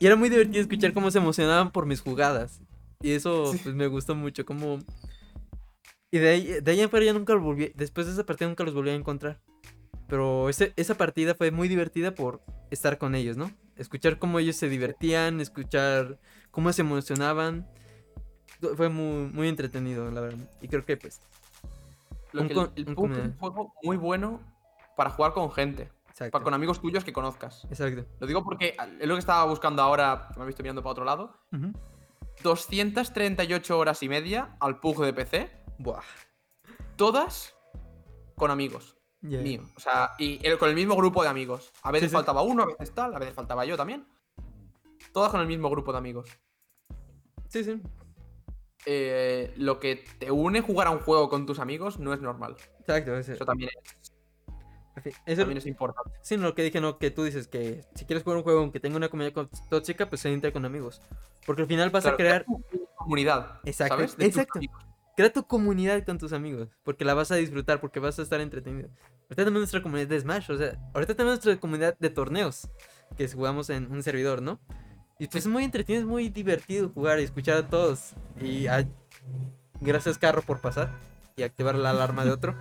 [0.01, 2.61] Y era muy divertido escuchar cómo se emocionaban por mis jugadas.
[3.01, 3.61] Y eso Sí.
[3.63, 4.81] pues me gustó mucho, como...
[6.15, 7.73] Y de ahí, de ahí en fuera ya nunca los volví...
[7.75, 9.41] Después de esa partida nunca los volví a encontrar.
[10.07, 13.51] Pero ese- esa partida fue muy divertida por estar con ellos, ¿no?
[13.77, 16.21] Escuchar cómo ellos se divertían, escuchar
[16.53, 17.67] cómo se emocionaban.
[18.77, 20.39] Fue muy, muy entretenido, la verdad.
[20.63, 21.21] Y creo que pues...
[22.31, 24.41] Lo Un que el, el un PUBG es un juego muy bueno
[24.97, 25.91] para jugar con gente.
[26.11, 26.39] Exacto.
[26.39, 27.65] pa- con amigos tuyos que conozcas.
[27.71, 28.07] Exacto.
[28.21, 31.05] Lo digo porque es lo que estaba buscando ahora, me he visto mirando para otro
[31.05, 31.37] lado.
[31.53, 31.73] Ujú.
[32.45, 36.03] 238 horas y media al PUG de PC, Buah.
[36.97, 37.55] todas
[38.37, 39.41] con amigos Ya.
[39.41, 39.67] míos.
[39.77, 41.73] O sea, y el- con el mismo grupo de amigos.
[41.83, 42.15] A veces Sí, sí.
[42.15, 44.07] faltaba uno, a veces tal, a veces faltaba yo también.
[45.13, 46.29] Todas con el mismo grupo de amigos.
[47.49, 47.81] Sí, sí.
[48.87, 52.57] Eh, lo que te une jugar a un juego con tus amigos no es normal.
[52.81, 53.17] Exacto.
[53.17, 56.11] ese- Eso también es, eso- también es importante.
[56.23, 58.61] Sí, no, lo que dije, no, que tú dices que si quieres jugar un juego
[58.61, 61.01] aunque tenga una comunidad co- tóxica, pues se entra con amigos.
[61.47, 62.45] Porque al final vas a crear,
[62.97, 63.61] comunidad.
[63.65, 64.17] Exacto, ¿sabes?
[64.19, 64.61] Exacto.
[65.17, 68.41] Crea tu comunidad con tus amigos, porque la vas a disfrutar, porque vas a estar
[68.41, 68.89] entretenido.
[69.25, 72.69] Ahorita tenemos nuestra comunidad de Smash, o sea, ahorita tenemos nuestra comunidad de torneos,
[73.17, 74.59] que jugamos en un servidor, ¿no?
[75.19, 78.13] Y pues es muy entretenido, es muy divertido jugar y escuchar a todos.
[78.41, 78.87] Y a-
[79.81, 80.91] gracias Carro por pasar
[81.37, 82.55] y activar la alarma de otro.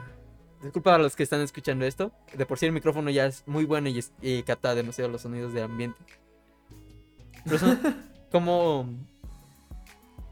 [0.62, 2.12] Disculpa a los que están escuchando esto.
[2.36, 5.20] De por sí el micrófono ya es muy bueno y, es- y capta demasiado los
[5.22, 5.98] sonidos del ambiente.
[7.44, 7.78] Pero son
[8.32, 8.88] como...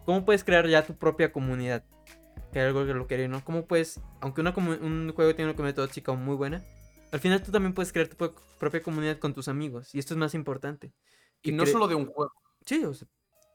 [0.09, 1.85] ¿Cómo puedes crear ya tu propia comunidad?
[2.51, 3.45] Que es algo que lo quería, ¿no?
[3.45, 6.65] ¿Cómo puedes, aunque una un juego tiene una comunidad tóxica muy buena,
[7.13, 9.95] al final tú también puedes crear tu pro- propia comunidad con tus amigos.
[9.95, 10.95] Y esto es más importante.
[11.43, 12.33] Y no solo de un juego.
[12.65, 13.07] Sí, o sea,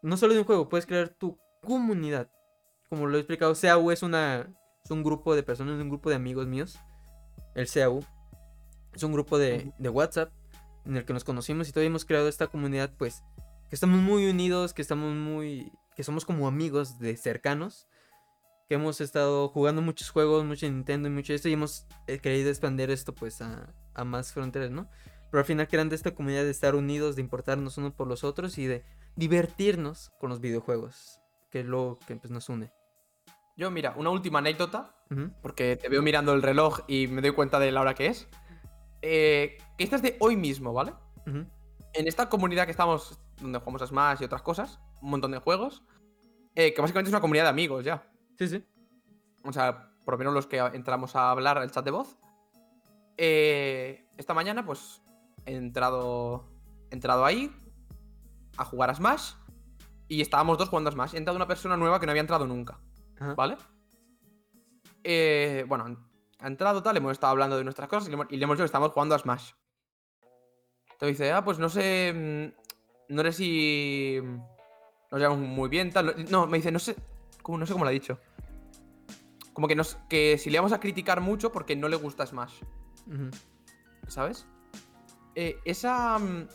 [0.03, 2.29] no solo de un juego, puedes crear tu comunidad.
[2.87, 4.55] Como lo he explicado, CAU es una
[4.85, 6.77] es un grupo de personas, un grupo de amigos míos.
[7.55, 8.05] El CAU
[8.93, 10.31] es un grupo de, de WhatsApp
[10.85, 13.23] en el que nos conocimos y todavía hemos creado esta comunidad, pues,
[13.69, 17.87] que estamos muy unidos, que estamos muy, que somos como amigos de cercanos,
[18.67, 22.49] que hemos estado jugando muchos juegos, mucho Nintendo y mucho esto y hemos eh, querido
[22.49, 24.89] expandir esto, pues, a, a más fronteras, ¿no?
[25.29, 28.57] Pero al final creando esta comunidad de estar unidos, de importarnos unos por los otros
[28.57, 28.83] y de
[29.15, 32.71] divertirnos con los videojuegos, que es lo que pues, nos une.
[33.55, 34.95] Yo, mira, una última anécdota,
[35.43, 38.27] porque te veo mirando el reloj y me doy cuenta de la hora que es.
[39.03, 40.93] Eh, que esta es de hoy mismo, ¿vale?
[41.25, 45.39] En esta comunidad que estamos, donde jugamos a Smash y otras cosas, un montón de
[45.39, 45.83] juegos,
[46.55, 48.09] eh, que básicamente es una comunidad de amigos ya.
[48.37, 48.65] Sí, sí.
[49.43, 52.17] O sea, por lo menos los que entramos a hablar al chat de voz.
[53.17, 55.01] Eh, esta mañana, pues,
[55.45, 56.45] he entrado,
[56.89, 57.51] he entrado ahí
[58.57, 59.33] a jugar a Smash.
[60.07, 61.13] Y estábamos dos jugando a Smash.
[61.13, 62.79] Y ha entrado una persona nueva que no había entrado nunca.
[63.19, 63.33] Ajá.
[63.35, 63.57] ¿Vale?
[65.03, 66.05] Eh, bueno,
[66.39, 68.55] ha entrado tal, hemos estado hablando de nuestras cosas y le hemos, y le hemos
[68.55, 69.51] dicho que estamos jugando a Smash.
[70.93, 72.13] Entonces dice, ah, pues no sé.
[72.13, 74.21] mm, No sé si.
[75.13, 76.25] Nos llevamos muy bien, tal.
[76.31, 76.95] No, me dice, no sé.
[77.43, 77.59] ¿cómo?
[77.59, 78.17] No sé cómo lo ha dicho.
[79.53, 82.63] Como que, nos, que si le vamos a criticar mucho porque no le gusta Smash.
[84.07, 84.47] ¿Sabes?
[85.35, 86.47] Eh, esa mm,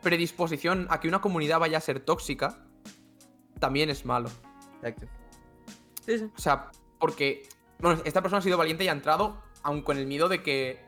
[0.00, 2.64] predisposición a que una comunidad vaya a ser tóxica
[3.58, 4.30] también es malo.
[4.76, 5.06] Exacto.
[6.06, 6.30] Sí, sí.
[6.34, 7.46] O sea, porque
[7.78, 10.82] bueno, esta persona ha sido valiente y ha entrado, aun con el miedo de que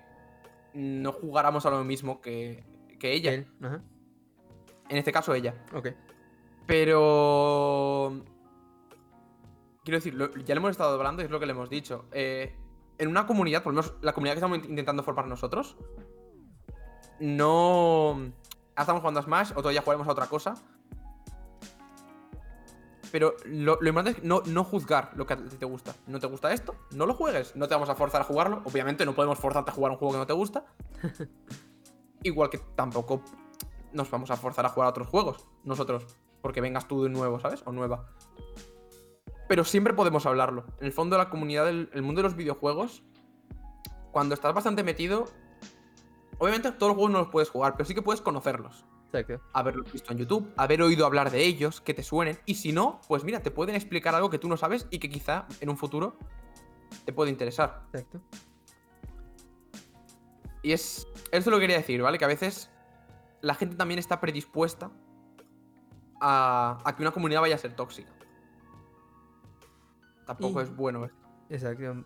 [0.73, 2.65] no jugáramos a lo mismo que,
[2.99, 3.35] que ella.
[3.35, 3.83] Él, Ajá.
[4.89, 5.55] En este caso, ella.
[5.75, 5.89] Ok.
[6.67, 8.21] Pero.
[9.85, 12.05] Quiero decir, lo- ya le hemos estado hablando y es lo que le hemos dicho.
[12.13, 12.57] Eh,
[12.99, 15.77] en una comunidad, por lo menos la comunidad que estamos intentando formar nosotros,
[17.21, 18.33] no.
[18.77, 20.55] Estamos jugando a Smash, otro día jugaremos a otra cosa.
[23.11, 25.95] Pero lo, lo importante es no, no juzgar lo que a ti te gusta.
[26.07, 26.75] ¿No te gusta esto?
[26.93, 27.55] No lo juegues.
[27.57, 28.63] No te vamos a forzar a jugarlo.
[28.65, 30.65] Obviamente no podemos forzarte a jugar un juego que no te gusta.
[32.23, 33.23] Igual que tampoco
[33.93, 35.47] nos vamos a forzar a jugar a otros juegos.
[35.65, 36.07] Nosotros.
[36.43, 37.63] Porque vengas tú de nuevo, ¿sabes?
[37.65, 38.07] O nueva.
[39.49, 40.65] Pero siempre podemos hablarlo.
[40.81, 43.03] En el fondo, la comunidad del el mundo de los videojuegos,
[44.11, 45.27] cuando estás bastante metido,
[46.39, 49.45] obviamente todos los juegos no los puedes jugar, pero sí que puedes conocerlos Exacto.
[49.53, 52.39] haberlos visto en YouTube, haber oído hablar de ellos, que te suenen.
[52.47, 55.09] Y si no, pues mira, te pueden explicar algo que tú no sabes y que
[55.11, 56.17] quizá en un futuro
[57.05, 57.83] te puede interesar.
[57.93, 58.21] Exacto.
[60.63, 61.07] Y es.
[61.31, 62.19] Eso lo quería decir, ¿vale?
[62.19, 62.71] Que a veces
[63.41, 64.91] la gente también está predispuesta
[66.23, 68.11] a, a que una comunidad vaya a ser tóxica.
[70.27, 71.19] Tampoco Y- es bueno esto.
[71.51, 72.05] Exacto.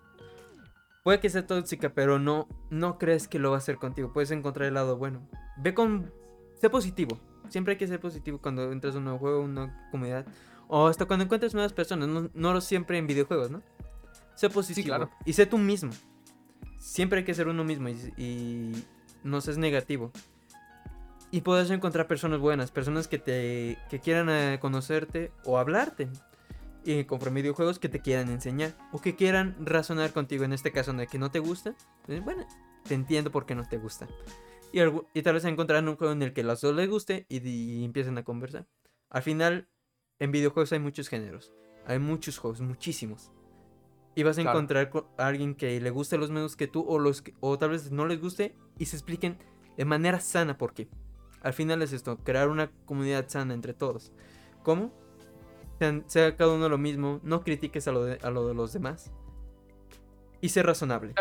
[1.04, 4.12] Puede que sea tóxica, pero no, no crees que lo va a hacer contigo.
[4.12, 5.20] Puedes encontrar el lado bueno.
[5.58, 6.12] Ve con.
[6.60, 7.18] Sé positivo.
[7.48, 10.26] Siempre hay que ser positivo cuando entras a un nuevo juego, una comunidad.
[10.66, 12.08] O hasta cuando encuentres nuevas personas.
[12.08, 13.62] No, no lo siempre en videojuegos, ¿no?
[14.34, 14.86] Sé positivo.
[14.88, 15.10] claro.
[15.24, 15.92] Y sé tú mismo.
[16.78, 18.84] Siempre hay que ser uno mismo y, y
[19.22, 20.10] no seas negativo.
[21.30, 26.08] Y puedes encontrar personas buenas, personas que te que quieran eh, conocerte o hablarte.
[26.84, 30.92] Y conforme videojuegos que te quieran enseñar o que quieran razonar contigo en este caso
[30.92, 31.74] de que no te gusta.
[32.06, 32.46] pues, bueno,
[32.84, 34.06] te entiendo por qué no te gusta.
[34.72, 34.78] Y,
[35.18, 37.46] y tal vez encontrarán un juego en el que a los dos les guste y,
[37.48, 38.66] y empiecen a conversar.
[39.10, 39.68] Al final,
[40.20, 41.52] en videojuegos hay muchos géneros.
[41.86, 43.32] Hay muchos juegos, muchísimos.
[44.14, 44.58] Y vas a Claro.
[44.58, 47.58] encontrar co- a alguien que le guste los mismos que tú o, los que- o
[47.58, 49.38] tal vez no les guste y se expliquen
[49.76, 50.88] de manera sana por qué.
[51.46, 54.10] Al final es esto, crear una comunidad sana entre todos.
[54.64, 54.90] ¿Cómo?
[56.06, 59.12] Sea cada uno lo mismo, no critiques a lo de, a lo de los demás.
[60.40, 61.14] Y ser razonable.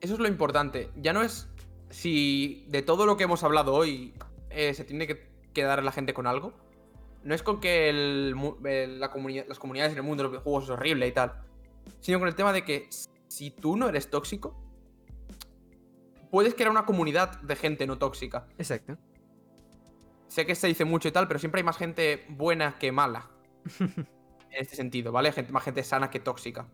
[0.00, 0.90] Eso es lo importante.
[0.96, 1.48] Ya no es
[1.88, 4.12] si de todo lo que hemos hablado hoy
[4.50, 6.52] eh, se tiene que quedar la gente con algo.
[7.22, 10.24] No es con que el mu- el- la comunidad, las comunidades en el mundo de
[10.24, 11.34] los videojuegos es horrible y tal.
[12.00, 12.88] Sino con el tema de que
[13.28, 14.60] si tú no eres tóxico,
[16.30, 18.46] puedes crear una comunidad de gente no tóxica.
[18.58, 18.96] Exacto.
[20.30, 23.28] Sé que se dice mucho y tal, pero siempre hay más gente buena que mala.
[23.80, 24.06] en
[24.50, 25.32] este sentido, ¿vale?
[25.32, 26.68] Gente, más gente sana que tóxica.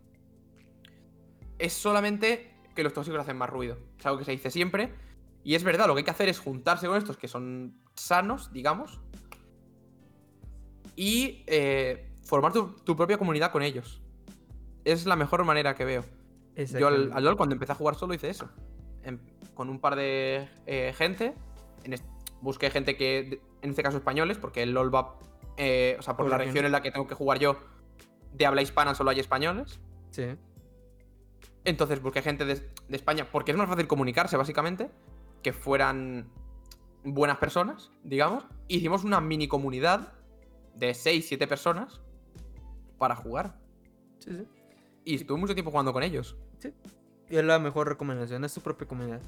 [1.57, 3.79] Es solamente que los tóxicos hacen más ruido.
[3.97, 4.93] Es algo que se dice siempre.
[5.43, 8.53] Y es verdad, lo que hay que hacer es juntarse con estos que son sanos,
[8.53, 8.99] digamos.
[10.95, 14.03] Y eh, formar tu, tu propia comunidad con ellos.
[14.85, 16.05] Es la mejor manera que veo.
[16.55, 18.49] Yo al, al LoL cuando empecé a jugar solo hice eso.
[19.55, 21.33] Con un par de eh, gente.
[21.83, 21.95] en
[22.41, 25.15] busqué gente que, en este caso españoles, porque el LoL va...
[25.57, 26.53] eh, o sea, por Por la región.
[26.53, 27.57] región en la que tengo que jugar yo,
[28.33, 29.79] de habla hispana solo hay españoles.
[30.11, 30.35] Sí.
[31.63, 34.89] Entonces busqué gente de, de España, porque es más fácil comunicarse, básicamente,
[35.43, 36.29] que fueran
[37.03, 38.45] buenas personas, digamos.
[38.67, 40.13] Hicimos una mini comunidad
[40.75, 42.01] de 6-7 personas
[42.97, 43.59] para jugar.
[44.19, 44.47] Sí, sí.
[45.05, 46.37] Y estuve mucho tiempo jugando con ellos.
[47.29, 49.21] Y es la mejor recomendación, es tu propia comunidad.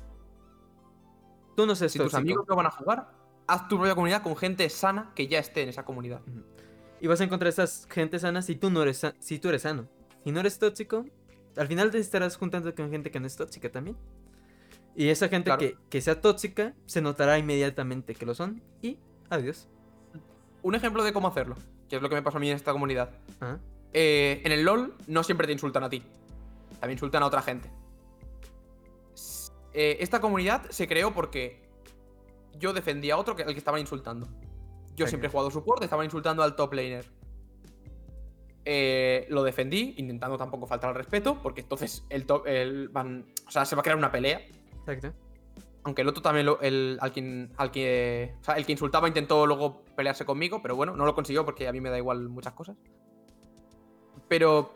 [1.55, 3.11] Tú no seas Si tus amigos no van a jugar,
[3.49, 6.21] haz tu propia comunidad con gente sana que ya esté en esa comunidad.
[7.01, 9.87] Y vas a encontrar esas gente sana si tú no eres si tú eres sano.
[10.23, 11.05] Si no eres tóxico,
[11.57, 13.97] al final te estarás juntando con gente que no es tóxica también.
[14.95, 15.59] Y esa gente Claro.
[15.59, 18.61] que, que sea tóxica se notará inmediatamente que lo son.
[18.81, 18.97] Y
[19.29, 19.67] adiós.
[20.61, 21.55] Un ejemplo de cómo hacerlo,
[21.87, 23.11] que es lo que me pasó a mí en esta comunidad.
[23.39, 23.59] Ajá.
[23.93, 26.03] Eh, en el LOL no siempre te insultan a ti.
[26.79, 27.69] También insultan a otra gente.
[29.73, 31.61] Eh, esta comunidad se creó porque
[32.57, 34.27] yo defendía a otro que al que estaban insultando.
[34.95, 37.05] Yo siempre he jugado support, estaban insultando al top laner.
[38.65, 43.51] Eh, lo defendí, intentando tampoco faltar al respeto, porque entonces el top, el van, o
[43.51, 44.41] sea, se va a crear una pelea.
[44.85, 45.13] Exacto.
[45.83, 49.07] Aunque el otro también, lo- el, al, quien, al que, o sea, el que insultaba
[49.07, 52.27] intentó luego pelearse conmigo, pero bueno, no lo consiguió porque a mí me da igual
[52.27, 52.75] muchas cosas.
[54.27, 54.75] Pero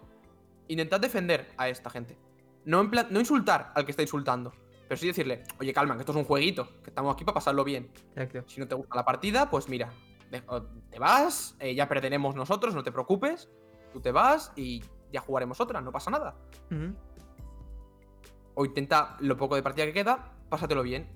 [0.69, 2.17] intentad defender a esta gente.
[2.65, 4.53] No, en plan- no insultar al que está insultando,
[4.87, 7.63] pero sí decirle, oye, calma, que esto es un jueguito, que estamos aquí para pasarlo
[7.63, 7.91] bien.
[8.15, 8.43] Exacto.
[8.47, 9.91] Si no te gusta la partida, pues mira,
[10.89, 13.49] te vas, eh, ya perderemos nosotros, no te preocupes,
[13.91, 16.35] tú te vas y ya jugaremos otra, no pasa nada.
[16.71, 16.95] Ujú.
[18.55, 21.07] O intenta lo poco de partida que queda, pásatelo bien.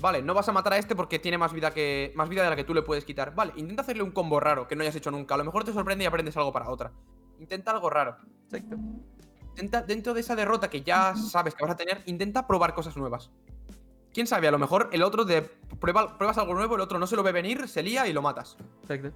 [0.00, 2.50] Vale, no vas a matar a este porque tiene más vida que más vida de
[2.50, 3.34] la que tú le puedes quitar.
[3.34, 5.34] Vale, intenta hacerle un combo raro que no hayas hecho nunca.
[5.34, 6.92] A lo mejor te sorprende y aprendes algo para otra.
[7.38, 8.16] Intenta algo raro.
[8.44, 8.76] Exacto.
[9.54, 12.96] Intenta, dentro de esa derrota que ya sabes que vas a tener, intenta probar cosas
[12.96, 13.30] nuevas.
[14.12, 15.42] Quién sabe, a lo mejor el otro de
[15.80, 18.20] prueba, pruebas algo nuevo, el otro no se lo ve venir, se lía y lo
[18.22, 18.56] matas.
[18.82, 19.12] Exacto.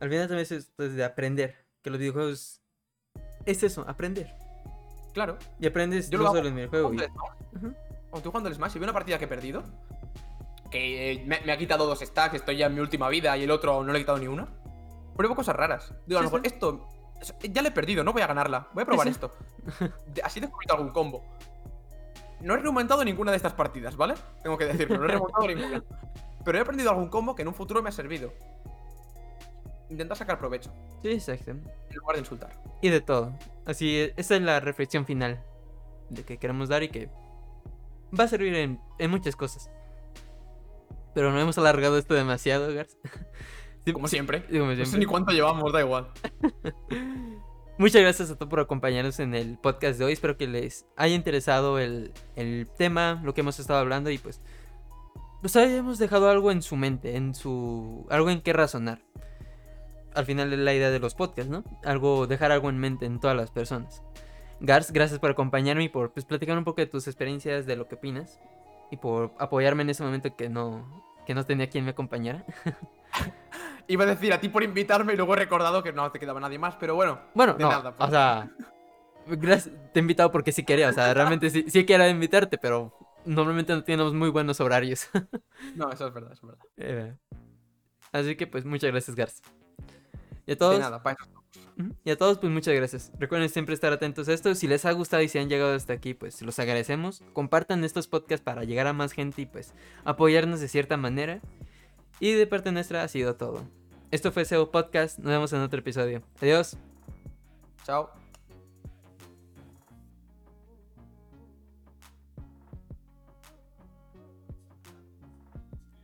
[0.00, 1.56] Al final también es esto de aprender.
[1.82, 2.60] Que los videojuegos
[3.44, 4.32] es eso, aprender.
[5.14, 5.36] Claro.
[5.58, 6.88] Y aprendes Yo no lo solo hago en el juego.
[6.88, 8.56] Cuando y- estoy jugando Ujú.
[8.58, 9.62] Smash- y veo una partida que he perdido,
[10.70, 13.44] que eh, me, me ha quitado dos stacks, estoy ya en mi última vida y
[13.44, 14.48] el otro no le he quitado ni una.
[15.16, 15.92] Pruebo cosas raras.
[16.06, 16.54] Digo, a lo Sí, mejor sí.
[16.54, 16.88] esto.
[17.50, 18.68] Ya le he perdido, no voy a ganarla.
[18.74, 19.10] Voy a probar sí.
[19.10, 19.32] esto.
[20.24, 21.24] Así he descubierto algún combo.
[22.40, 24.14] No he remontado ninguna de estas partidas, ¿vale?
[24.42, 25.82] Tengo que decirlo, no he remontado ninguna.
[26.44, 28.32] Pero he aprendido algún combo que en un futuro me ha servido.
[29.88, 30.70] Intenta sacar provecho,
[31.02, 31.52] Sí, exacto.
[31.52, 31.62] en
[31.94, 32.50] lugar de insultar.
[32.82, 33.32] Y de todo.
[33.64, 35.42] Así, es- esa es la reflexión final
[36.10, 37.08] de que queremos dar y que
[38.18, 39.70] va a servir en, en muchas cosas.
[41.14, 42.96] Pero no hemos alargado esto demasiado, Gars.
[43.86, 44.44] Sí, Como sí, siempre.
[44.46, 44.98] como No sé siempre.
[44.98, 46.08] ni cuánto llevamos, da igual.
[47.78, 50.12] Muchas gracias a todos por acompañarnos en el podcast de hoy.
[50.12, 54.40] Espero que les haya interesado el, el tema, lo que hemos estado hablando y pues
[55.40, 59.02] nos hayamos dejado algo en su mente, en su algo en qué razonar.
[60.14, 61.62] Al final es la idea de los podcasts, ¿no?
[61.84, 64.02] Algo dejar algo en mente en todas las personas.
[64.58, 67.86] Gars, gracias por acompañarme y por pues, platicar un poco de tus experiencias, de lo
[67.86, 68.40] que opinas
[68.90, 72.44] y por apoyarme en ese momento que no que no tenía quien me acompañara.
[73.88, 76.40] Iba a decir a ti por invitarme y luego he recordado que no te quedaba
[76.40, 77.20] nadie más, pero bueno.
[77.34, 78.08] Bueno, De no, nada, pues.
[78.08, 78.50] o sea,
[79.92, 82.92] te he invitado porque sí quería, o sea, realmente sí, sí quería invitarte, pero
[83.24, 85.08] normalmente no tenemos muy buenos horarios.
[85.74, 86.66] No, eso es verdad, eso es verdad.
[86.76, 87.16] Eh,
[88.12, 89.42] Así que pues muchas gracias, Garza.
[90.46, 91.16] Y a todos, De nada, para
[92.04, 93.12] y a todos pues muchas gracias.
[93.18, 94.54] Recuerden siempre estar atentos a esto.
[94.54, 97.22] Si les ha gustado y si han llegado hasta aquí, pues los agradecemos.
[97.34, 101.40] Compartan estos podcasts para llegar a más gente y pues apoyarnos de cierta manera.
[102.20, 103.62] Y de parte nuestra ha sido todo.
[104.10, 105.18] Esto fue SEO Podcast.
[105.18, 106.22] Nos vemos en otro episodio.
[106.40, 106.76] Adiós.
[107.84, 108.10] Chao.